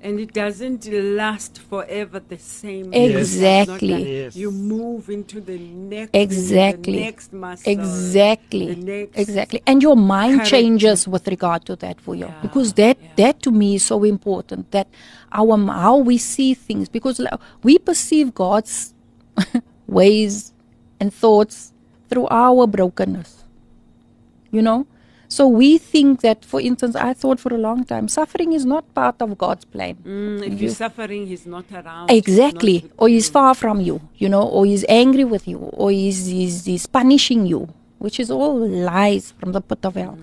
and 0.02 0.18
it 0.20 0.32
doesn't 0.34 0.88
last 0.92 1.60
forever 1.60 2.22
the 2.22 2.38
same. 2.38 2.94
Exactly. 2.94 3.90
not 3.90 3.98
like 4.00 4.08
Yes. 4.08 4.36
You 4.36 4.50
move 4.50 5.10
into 5.10 5.42
the 5.42 5.58
next 5.58 6.12
Exactly. 6.14 6.94
the 6.94 7.00
next 7.02 7.34
muscle, 7.34 7.70
exactly 7.72 8.76
the 8.76 8.82
next 8.82 9.18
exactly 9.20 9.62
and 9.68 9.84
your 9.84 9.98
mind 9.98 10.36
character. 10.36 10.52
changes 10.56 11.06
with 11.06 11.28
regard 11.28 11.66
to 11.66 11.76
that 11.78 12.00
for 12.00 12.16
you 12.16 12.28
Yeah, 12.28 12.42
because 12.42 12.74
that 12.76 12.98
yeah. 13.02 13.10
that 13.18 13.42
to 13.44 13.52
me 13.52 13.76
is 13.76 13.84
so 13.86 14.04
important 14.06 14.72
that 14.72 14.88
our 15.34 15.58
how 15.68 15.98
we 15.98 16.18
see 16.18 16.54
things 16.54 16.88
because 16.88 17.20
we 17.64 17.78
perceive 17.78 18.34
god's 18.34 18.94
ways 19.88 20.54
and 21.00 21.14
thoughts 21.14 21.74
through 22.10 22.28
our 22.30 22.66
brokenness 22.68 23.44
you 24.52 24.62
know 24.62 24.86
so 25.28 25.48
we 25.48 25.78
think 25.78 26.22
that 26.22 26.44
for 26.44 26.60
instance 26.60 26.96
i 26.96 27.14
thought 27.14 27.40
for 27.40 27.54
a 27.54 27.58
long 27.58 27.84
time 27.84 28.08
suffering 28.08 28.52
is 28.54 28.66
not 28.66 28.84
part 28.96 29.22
of 29.22 29.38
god's 29.38 29.64
plan 29.66 29.96
Mm, 30.04 30.42
if 30.48 30.54
You- 30.54 30.58
you're 30.68 30.76
suffering, 30.86 31.28
he's 31.28 31.46
not 31.46 31.66
around. 31.72 32.10
Exactly. 32.10 32.78
not 32.84 32.92
Or 32.98 33.08
he's 33.10 33.30
far 33.30 33.54
from 33.54 33.80
you, 33.82 34.02
you 34.18 34.28
know, 34.30 34.42
or 34.56 34.66
he's 34.66 34.84
angry 34.90 35.24
with 35.34 35.48
you, 35.48 35.60
or 35.82 35.92
he's, 35.92 36.26
he's, 36.26 36.66
he's 36.66 36.86
punishing 36.88 37.46
you, 37.46 37.68
which 38.00 38.20
is 38.20 38.32
all 38.32 38.56
lies 38.58 39.32
from 39.40 39.52
the 39.52 39.62
pit 39.62 39.86
of 39.86 39.94
hell. 39.96 40.18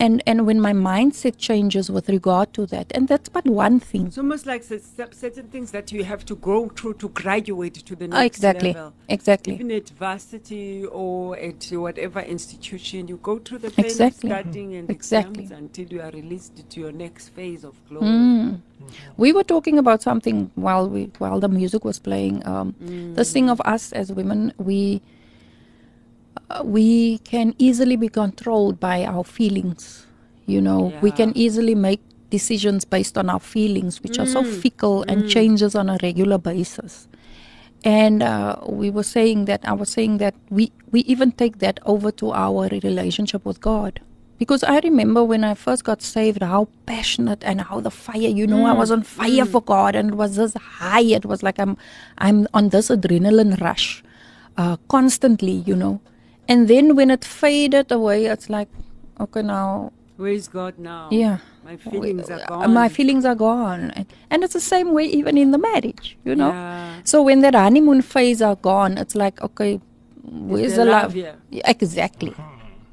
And, 0.00 0.22
and 0.26 0.46
when 0.46 0.60
my 0.62 0.72
mindset 0.72 1.36
changes 1.36 1.90
with 1.90 2.08
regard 2.08 2.54
to 2.54 2.64
that, 2.66 2.90
and 2.94 3.06
that's 3.06 3.28
but 3.28 3.44
one 3.44 3.78
thing. 3.80 4.06
It's 4.06 4.16
almost 4.16 4.46
like 4.46 4.62
cer- 4.62 4.78
cer- 4.78 5.12
certain 5.12 5.48
things 5.48 5.72
that 5.72 5.92
you 5.92 6.04
have 6.04 6.24
to 6.24 6.36
go 6.36 6.70
through 6.70 6.94
to 6.94 7.10
graduate 7.10 7.74
to 7.74 7.94
the 7.94 8.08
next 8.08 8.38
exactly. 8.38 8.72
level. 8.72 8.94
Exactly. 9.10 9.54
Even 9.54 9.70
at 9.70 9.90
varsity 9.90 10.86
or 10.86 11.36
at 11.38 11.64
whatever 11.72 12.20
institution, 12.20 13.08
you 13.08 13.18
go 13.18 13.38
through 13.38 13.58
the 13.58 13.70
pain 13.70 13.84
Exactly. 13.84 14.30
of 14.30 14.38
studying 14.40 14.74
and 14.74 14.88
Exactly. 14.88 15.42
exams 15.42 15.60
until 15.60 15.86
you 15.88 16.00
are 16.00 16.10
released 16.12 16.68
to 16.70 16.80
your 16.80 16.92
next 16.92 17.28
phase 17.28 17.62
of 17.62 17.74
glory. 17.86 18.06
Mm. 18.06 18.60
We 19.18 19.34
were 19.34 19.44
talking 19.44 19.76
about 19.78 20.00
something 20.00 20.50
while 20.54 20.88
we 20.88 21.10
while 21.18 21.40
the 21.40 21.48
music 21.48 21.84
was 21.84 21.98
playing. 21.98 22.46
Um, 22.46 22.74
This 23.14 23.32
thing 23.34 23.50
of 23.50 23.60
us 23.66 23.92
as 23.92 24.10
women, 24.10 24.54
we 24.56 25.02
we 26.64 27.18
can 27.18 27.54
easily 27.58 27.96
be 27.96 28.08
controlled 28.08 28.80
by 28.80 29.04
our 29.04 29.24
feelings. 29.24 30.06
You 30.46 30.60
know, 30.60 30.92
we 31.00 31.10
can 31.12 31.30
easily 31.36 31.74
make 31.74 32.00
decisions 32.30 32.84
based 32.84 33.16
on 33.18 33.30
our 33.30 33.40
feelings, 33.40 34.02
which 34.02 34.18
are 34.18 34.26
so 34.26 34.42
fickle 34.44 35.02
and 35.08 35.28
changes 35.28 35.74
on 35.74 35.88
a 35.88 35.98
regular 36.02 36.38
basis. 36.38 37.06
And 37.84 38.22
uh, 38.22 38.56
we 38.66 38.90
were 38.90 39.02
saying 39.02 39.46
that 39.46 39.60
I 39.64 39.72
was 39.72 39.88
saying 39.90 40.18
that 40.18 40.34
we 40.50 40.70
we 40.92 41.00
even 41.02 41.32
take 41.32 41.58
that 41.60 41.80
over 41.86 42.10
to 42.20 42.32
our 42.32 42.68
relationship 42.68 43.44
with 43.44 43.60
God. 43.60 44.00
Because 44.38 44.62
I 44.64 44.80
remember 44.80 45.22
when 45.22 45.44
I 45.44 45.52
first 45.54 45.84
got 45.84 46.00
saved, 46.02 46.42
how 46.42 46.68
passionate 46.86 47.44
and 47.44 47.60
how 47.60 47.80
the 47.80 47.90
fire, 47.90 48.32
you 48.40 48.46
know, 48.46 48.64
I 48.64 48.72
was 48.72 48.90
on 48.90 49.02
fire 49.02 49.44
for 49.44 49.60
God 49.60 49.94
and 49.94 50.10
it 50.10 50.14
was 50.14 50.36
this 50.36 50.54
high. 50.54 51.02
It 51.02 51.26
was 51.26 51.42
like 51.42 51.58
I'm 51.58 51.76
I'm 52.18 52.46
on 52.54 52.70
this 52.70 52.88
adrenaline 52.88 53.60
rush 53.60 54.02
uh, 54.56 54.76
constantly, 54.88 55.52
you 55.66 55.76
know. 55.76 56.00
And 56.50 56.66
then 56.68 56.96
when 56.96 57.10
it 57.14 57.24
faded 57.24 57.92
away, 57.92 58.26
it's 58.26 58.50
like, 58.50 58.68
okay, 59.24 59.42
now 59.42 59.92
Where 60.16 60.32
is 60.38 60.48
God 60.48 60.78
now? 60.78 61.08
yeah. 61.10 61.38
My 61.64 61.76
feelings 61.76 62.28
are 62.28 62.40
Uh, 62.40 62.46
gone. 62.52 62.72
My 62.74 62.88
feelings 62.88 63.24
are 63.30 63.34
gone. 63.42 63.82
And, 64.30 64.42
it's 64.44 64.54
the 64.54 64.60
same 64.60 64.92
way 64.92 65.04
even 65.18 65.38
in 65.42 65.50
the 65.56 65.58
marriage, 65.58 66.08
you 66.24 66.34
know. 66.40 66.48
Yeah. 66.48 66.94
So 67.04 67.22
when 67.22 67.40
that 67.46 67.54
honeymoon 67.54 68.02
phase 68.02 68.42
are 68.42 68.56
gone, 68.56 68.98
it's 69.02 69.14
like, 69.14 69.40
okay, 69.48 69.80
where's 70.52 70.74
the 70.76 70.84
the 70.84 70.90
love 70.90 71.14
love? 71.14 71.36
Yeah, 71.50 71.70
exactly. 71.74 72.34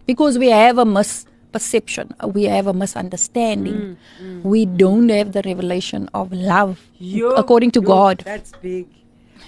Because 0.06 0.38
we 0.44 0.50
have 0.50 0.78
a 0.78 0.86
misperception, 0.86 2.12
we 2.38 2.44
have 2.56 2.68
a 2.68 2.74
misunderstanding. 2.84 3.80
Mm, 4.22 4.44
We 4.54 4.66
don't 4.84 5.10
have 5.10 5.32
the 5.38 5.42
revelation 5.46 6.08
of 6.14 6.32
love 6.32 6.78
Yo- 7.00 7.32
according 7.44 7.72
to 7.80 7.82
yo, 7.82 7.88
God. 7.94 8.24
That's 8.32 8.54
big. 8.62 8.86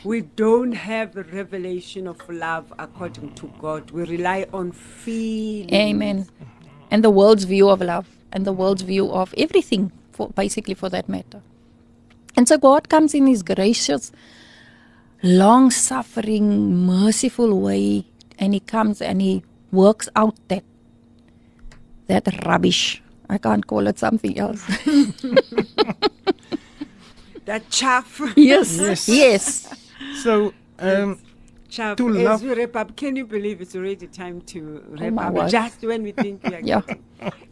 We 0.04 0.22
don't 0.22 0.72
have 0.74 1.16
a 1.18 1.24
revelation 1.24 2.08
of 2.08 2.28
love 2.30 2.74
according 2.80 3.36
to 3.36 3.52
God. 3.60 3.92
We 3.92 4.04
rely 4.04 4.48
on 4.54 4.72
feelings. 4.72 5.74
Amen. 5.74 6.28
And 6.92 7.04
the 7.04 7.10
world's 7.10 7.44
view 7.44 7.70
of 7.70 7.82
love 7.82 8.08
and 8.32 8.46
the 8.46 8.54
world's 8.54 8.82
view 8.84 9.12
of 9.12 9.34
everything, 9.38 9.92
for 10.12 10.30
basically 10.30 10.74
for 10.74 10.90
that 10.90 11.10
matter. 11.10 11.42
And 12.36 12.48
so 12.48 12.58
God 12.58 12.90
comes 12.90 13.14
in 13.14 13.28
His 13.28 13.44
gracious 13.44 14.12
long 15.22 15.70
suffering, 15.72 16.86
merciful 16.86 17.60
way, 17.60 18.06
and 18.38 18.54
he 18.54 18.62
comes 18.62 19.02
and 19.02 19.22
he 19.22 19.44
works 19.72 20.08
out 20.16 20.36
that 20.48 20.64
that 22.08 22.46
rubbish. 22.46 23.02
I 23.30 23.38
can't 23.38 23.68
call 23.68 23.88
it 23.88 24.00
something 24.00 24.40
else. 24.40 24.64
That 27.46 27.70
chaff. 27.72 28.22
yes, 28.36 28.78
Yes. 28.78 29.08
yes. 29.10 29.79
So, 30.24 30.54
um, 30.80 31.20
chaff. 31.70 31.98
To 31.98 32.10
As 32.10 32.24
love- 32.24 32.44
we 32.44 32.54
wrap 32.54 32.76
up, 32.76 32.96
can 32.96 33.16
you 33.16 33.26
believe 33.26 33.62
it's 33.62 33.76
already 33.76 34.08
time 34.08 34.42
to 34.42 34.84
wrap 34.90 35.14
my 35.14 35.28
up? 35.28 35.34
word. 35.34 35.50
Just 35.50 35.82
when 35.84 36.04
we 36.04 36.12
think 36.12 36.44
we 36.44 36.56
are 36.56 36.60
Yeah. 36.64 36.82
getting 36.82 37.04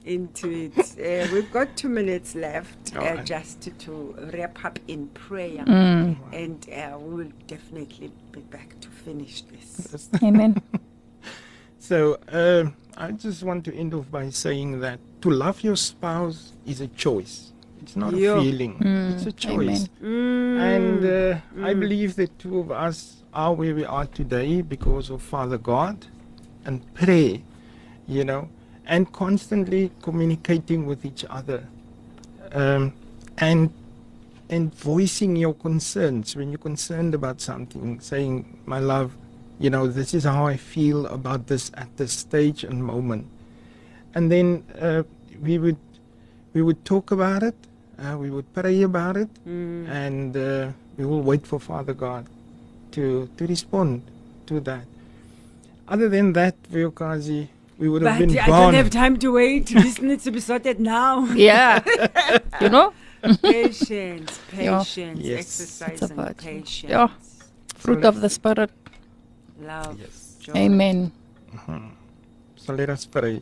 into 0.05 0.49
it. 0.49 0.77
Uh, 0.97 1.27
we've 1.33 1.51
got 1.51 1.75
two 1.75 1.89
minutes 1.89 2.33
left 2.35 2.95
uh, 2.95 2.99
Alright. 2.99 3.25
just 3.25 3.61
to, 3.61 3.71
to 3.71 4.15
wrap 4.33 4.63
up 4.65 4.79
in 4.87 5.07
prayer. 5.09 5.63
Mm. 5.65 6.17
And 6.33 6.69
uh, 6.71 6.97
we 6.97 7.15
will 7.23 7.31
definitely 7.47 8.11
be 8.31 8.39
back 8.41 8.79
to 8.81 8.87
finish 8.89 9.41
this. 9.43 10.09
Amen. 10.23 10.61
So 11.79 12.17
um 12.29 12.75
I 12.97 13.11
just 13.11 13.43
want 13.43 13.63
to 13.65 13.73
end 13.73 13.93
off 13.93 14.09
by 14.11 14.29
saying 14.29 14.79
that 14.81 14.99
to 15.21 15.29
love 15.29 15.61
your 15.61 15.75
spouse 15.77 16.51
is 16.65 16.81
a 16.81 16.87
choice. 16.87 17.53
It's 17.88 17.95
not 17.95 18.13
Yeah. 18.13 18.38
a 18.38 18.41
feeling. 18.41 18.73
it's 19.13 19.25
a 19.27 19.31
choice. 19.31 19.88
And 20.01 21.05
uh, 21.05 21.38
I 21.63 21.73
believe 21.73 22.17
the 22.17 22.27
two 22.27 22.59
of 22.59 22.69
us 22.69 23.23
are 23.33 23.53
where 23.53 23.73
we 23.73 23.85
are 23.85 24.05
today 24.07 24.61
because 24.61 25.09
of 25.09 25.21
Father 25.21 25.57
God 25.57 26.05
and 26.65 26.81
prayer, 26.95 27.38
you 28.05 28.25
know, 28.25 28.49
and 28.85 29.09
constantly 29.13 29.91
communicating 30.01 30.85
with 30.85 31.05
each 31.05 31.23
other, 31.29 31.63
um, 32.51 32.91
and 33.38 33.71
and 34.49 34.73
voicing 34.75 35.38
your 35.38 35.53
concerns 35.53 36.35
when 36.35 36.49
you're 36.51 36.65
concerned 36.71 37.13
about 37.15 37.39
something, 37.39 38.01
saying, 38.01 38.35
"My 38.65 38.79
love, 38.79 39.15
you 39.59 39.69
know, 39.69 39.88
this 39.88 40.13
is 40.13 40.25
how 40.25 40.45
I 40.45 40.57
feel 40.57 41.05
about 41.07 41.47
this 41.47 41.71
at 41.75 41.95
this 41.95 42.11
stage 42.11 42.65
and 42.65 42.83
moment," 42.83 43.27
and 44.13 44.29
then 44.29 44.63
uh, 44.77 45.03
we 45.41 45.57
would 45.57 45.77
we 46.53 46.61
would 46.61 46.83
talk 46.83 47.11
about 47.11 47.43
it, 47.43 47.55
uh, 47.99 48.17
we 48.17 48.29
would 48.29 48.51
pray 48.53 48.81
about 48.83 49.17
it, 49.17 49.29
and 49.45 50.35
uh, 50.37 50.69
we 50.97 51.05
will 51.05 51.21
wait 51.21 51.45
for 51.47 51.59
Father 51.59 51.93
God 51.93 52.25
to 52.91 53.29
to 53.37 53.45
respond 53.47 54.01
to 54.47 54.59
that. 54.61 54.85
Other 55.87 56.09
than 56.09 56.33
that, 56.33 56.55
Vuyokazi, 56.71 57.47
we 57.77 57.87
would 57.89 58.01
have 58.03 58.19
But 58.19 58.27
been 58.27 58.37
I 58.39 58.45
gone. 58.47 58.61
don't 58.73 58.73
have 58.75 58.89
time 58.91 59.17
to 59.23 59.31
wait. 59.31 59.67
this 59.67 60.01
needs 60.01 60.23
to 60.25 60.31
be 60.31 60.39
sorted 60.41 60.79
now. 60.79 61.25
Yeah. 61.35 61.79
you 62.61 62.69
know, 62.69 62.91
patience, 63.41 64.39
Yeah. 64.53 64.79
patience, 64.83 65.19
Yes. 65.23 65.39
exercise 65.39 66.01
It's 66.01 66.11
and 66.11 66.37
patience. 66.37 66.83
Yeah. 66.91 67.07
fruit 67.75 68.03
of 68.03 68.19
the 68.21 68.29
spirit. 68.29 68.71
Love. 69.61 69.97
Yes. 69.99 70.35
Joy. 70.43 70.53
Amen. 70.55 71.11
So 72.57 72.73
let 72.75 72.89
us 72.89 73.05
pray. 73.05 73.41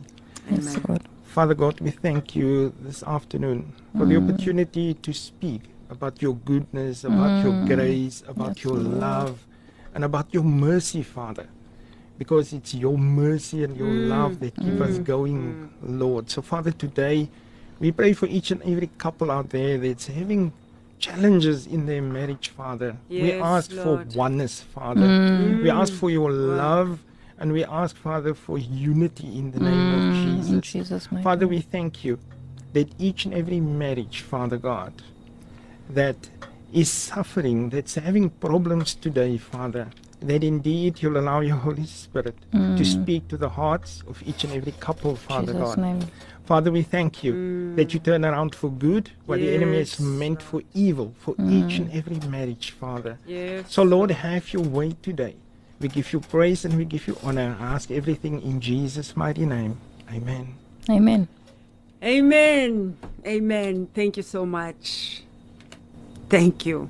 Yes, 0.50 0.78
Lord. 0.86 1.02
Father 1.36 1.52
God, 1.52 1.80
we 1.80 1.90
thank 1.90 2.34
you 2.34 2.72
this 2.80 3.02
afternoon 3.02 3.74
for 3.92 4.06
the 4.06 4.14
mm. 4.14 4.24
opportunity 4.24 4.94
to 4.94 5.12
speak 5.12 5.60
about 5.90 6.22
your 6.22 6.34
goodness, 6.34 7.04
about 7.04 7.44
your 7.44 7.52
mm. 7.52 7.66
grace, 7.66 8.24
about 8.26 8.56
Yes, 8.56 8.64
your 8.64 8.76
love, 8.76 9.44
and 9.94 10.02
about 10.02 10.32
your 10.32 10.44
mercy, 10.44 11.02
Father. 11.02 11.46
Because 12.16 12.54
it's 12.54 12.72
your 12.72 12.96
mercy 12.96 13.64
and 13.64 13.76
your 13.76 13.86
mm. 13.90 14.08
love 14.08 14.40
that 14.40 14.56
keep 14.56 14.80
us 14.80 14.96
going, 14.96 15.68
Lord. 15.82 16.30
So, 16.30 16.40
Father, 16.40 16.70
today 16.70 17.28
we 17.80 17.92
pray 17.92 18.14
for 18.14 18.24
each 18.24 18.50
and 18.50 18.62
every 18.62 18.88
couple 18.96 19.30
out 19.30 19.50
there 19.50 19.76
that's 19.76 20.06
having 20.06 20.54
challenges 20.98 21.66
in 21.66 21.84
their 21.84 22.00
marriage, 22.00 22.48
Father. 22.48 22.96
we 23.10 23.32
ask 23.32 23.70
Lord. 23.72 24.10
for 24.10 24.18
oneness, 24.18 24.62
Father. 24.62 25.60
We 25.62 25.68
ask 25.68 25.92
for 25.92 26.08
your 26.08 26.32
love 26.32 26.98
and 27.38 27.52
we 27.52 27.64
ask, 27.64 27.96
Father, 27.96 28.34
for 28.34 28.58
unity 28.58 29.38
in 29.38 29.50
the 29.50 29.60
name 29.60 29.94
of 29.94 30.00
mm, 30.00 30.24
Jesus. 30.24 30.52
In 30.52 30.60
Jesus' 30.60 31.12
name. 31.12 31.22
Father, 31.22 31.46
we 31.46 31.60
thank 31.60 32.04
you 32.04 32.18
that 32.72 32.88
each 32.98 33.24
and 33.24 33.34
every 33.34 33.60
marriage, 33.60 34.20
Father 34.20 34.56
God, 34.56 34.92
that 35.90 36.16
is 36.72 36.90
suffering, 36.90 37.70
that's 37.70 37.94
having 37.94 38.30
problems 38.30 38.94
today, 38.94 39.38
Father, 39.38 39.88
that 40.20 40.42
indeed 40.42 41.02
you'll 41.02 41.18
allow 41.18 41.40
your 41.40 41.56
Holy 41.56 41.86
Spirit 41.86 42.36
to 42.52 42.58
mm. 42.58 42.86
speak 42.86 43.28
to 43.28 43.36
the 43.36 43.48
hearts 43.48 44.02
of 44.08 44.22
each 44.26 44.44
and 44.44 44.52
every 44.52 44.72
couple, 44.72 45.14
Father 45.14 45.52
Jesus' 45.52 45.74
God. 45.74 45.78
name. 45.78 46.00
Father, 46.44 46.70
we 46.70 46.82
thank 46.82 47.24
you 47.24 47.34
mm. 47.34 47.76
that 47.76 47.92
you 47.92 48.00
turn 48.00 48.24
around 48.24 48.54
for 48.54 48.70
good 48.70 49.10
what 49.26 49.40
the 49.40 49.54
enemy 49.54 49.78
has 49.78 49.98
meant 50.00 50.42
for 50.42 50.62
evil 50.74 51.12
for 51.18 51.34
each 51.48 51.78
and 51.78 51.90
every 51.92 52.18
marriage, 52.28 52.70
Father. 52.70 53.18
Yes. 53.26 53.72
So, 53.72 53.82
Lord, 53.82 54.10
have 54.10 54.52
your 54.52 54.62
way 54.62 54.96
today. 55.02 55.36
We 55.80 55.88
give 55.88 56.12
you 56.12 56.20
praise 56.20 56.64
and 56.64 56.76
we 56.76 56.84
give 56.84 57.06
you 57.06 57.18
honor. 57.22 57.56
I 57.60 57.74
ask 57.74 57.90
everything 57.90 58.40
in 58.42 58.60
Jesus' 58.60 59.16
mighty 59.16 59.44
name. 59.44 59.78
Amen. 60.10 60.54
Amen. 60.88 61.28
Amen. 62.02 62.96
Amen. 63.26 63.88
Thank 63.94 64.16
you 64.16 64.22
so 64.22 64.46
much. 64.46 65.22
Thank 66.28 66.64
you. 66.66 66.88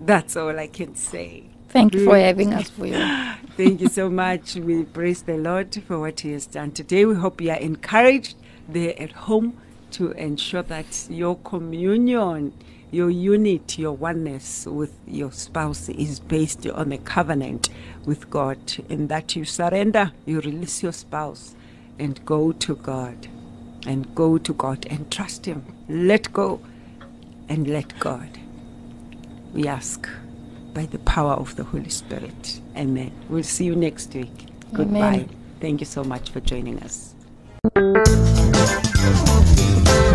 That's 0.00 0.36
all 0.36 0.58
I 0.58 0.66
can 0.66 0.96
say. 0.96 1.44
Thank 1.68 1.94
you 1.94 2.04
for 2.04 2.14
mm. 2.14 2.22
having 2.22 2.54
us 2.54 2.70
for 2.70 2.86
you. 2.86 2.94
Thank 3.56 3.80
you 3.80 3.88
so 3.88 4.08
much. 4.08 4.54
We 4.54 4.84
praise 4.84 5.22
the 5.22 5.36
Lord 5.36 5.74
for 5.86 6.00
what 6.00 6.20
He 6.20 6.32
has 6.32 6.46
done 6.46 6.72
today. 6.72 7.04
We 7.04 7.14
hope 7.14 7.40
you 7.40 7.50
are 7.50 7.58
encouraged 7.58 8.34
there 8.68 9.00
at 9.00 9.12
home 9.12 9.56
to 9.92 10.12
ensure 10.12 10.62
that 10.64 11.06
your 11.08 11.36
communion, 11.36 12.52
your 12.96 13.10
unity, 13.10 13.82
your 13.82 13.92
oneness 13.92 14.64
with 14.64 14.98
your 15.06 15.30
spouse 15.30 15.90
is 15.90 16.18
based 16.18 16.66
on 16.66 16.92
a 16.92 16.98
covenant 16.98 17.68
with 18.06 18.30
God, 18.30 18.58
and 18.88 19.10
that 19.10 19.36
you 19.36 19.44
surrender, 19.44 20.12
you 20.24 20.40
release 20.40 20.82
your 20.82 20.92
spouse, 20.92 21.54
and 21.98 22.24
go 22.24 22.52
to 22.52 22.74
God, 22.76 23.28
and 23.86 24.14
go 24.14 24.38
to 24.38 24.54
God 24.54 24.86
and 24.88 25.10
trust 25.12 25.44
Him. 25.44 25.62
Let 25.90 26.32
go 26.32 26.62
and 27.50 27.68
let 27.68 27.98
God. 28.00 28.30
We 29.52 29.68
ask 29.68 30.08
by 30.72 30.86
the 30.86 30.98
power 31.00 31.34
of 31.34 31.54
the 31.56 31.64
Holy 31.64 31.90
Spirit. 31.90 32.60
Amen. 32.76 33.12
We'll 33.28 33.42
see 33.42 33.66
you 33.66 33.76
next 33.76 34.14
week. 34.14 34.46
Goodbye. 34.72 35.28
Thank 35.60 35.80
you 35.80 35.86
so 35.86 36.02
much 36.02 36.30
for 36.30 36.40
joining 36.40 36.78
us. 36.82 37.14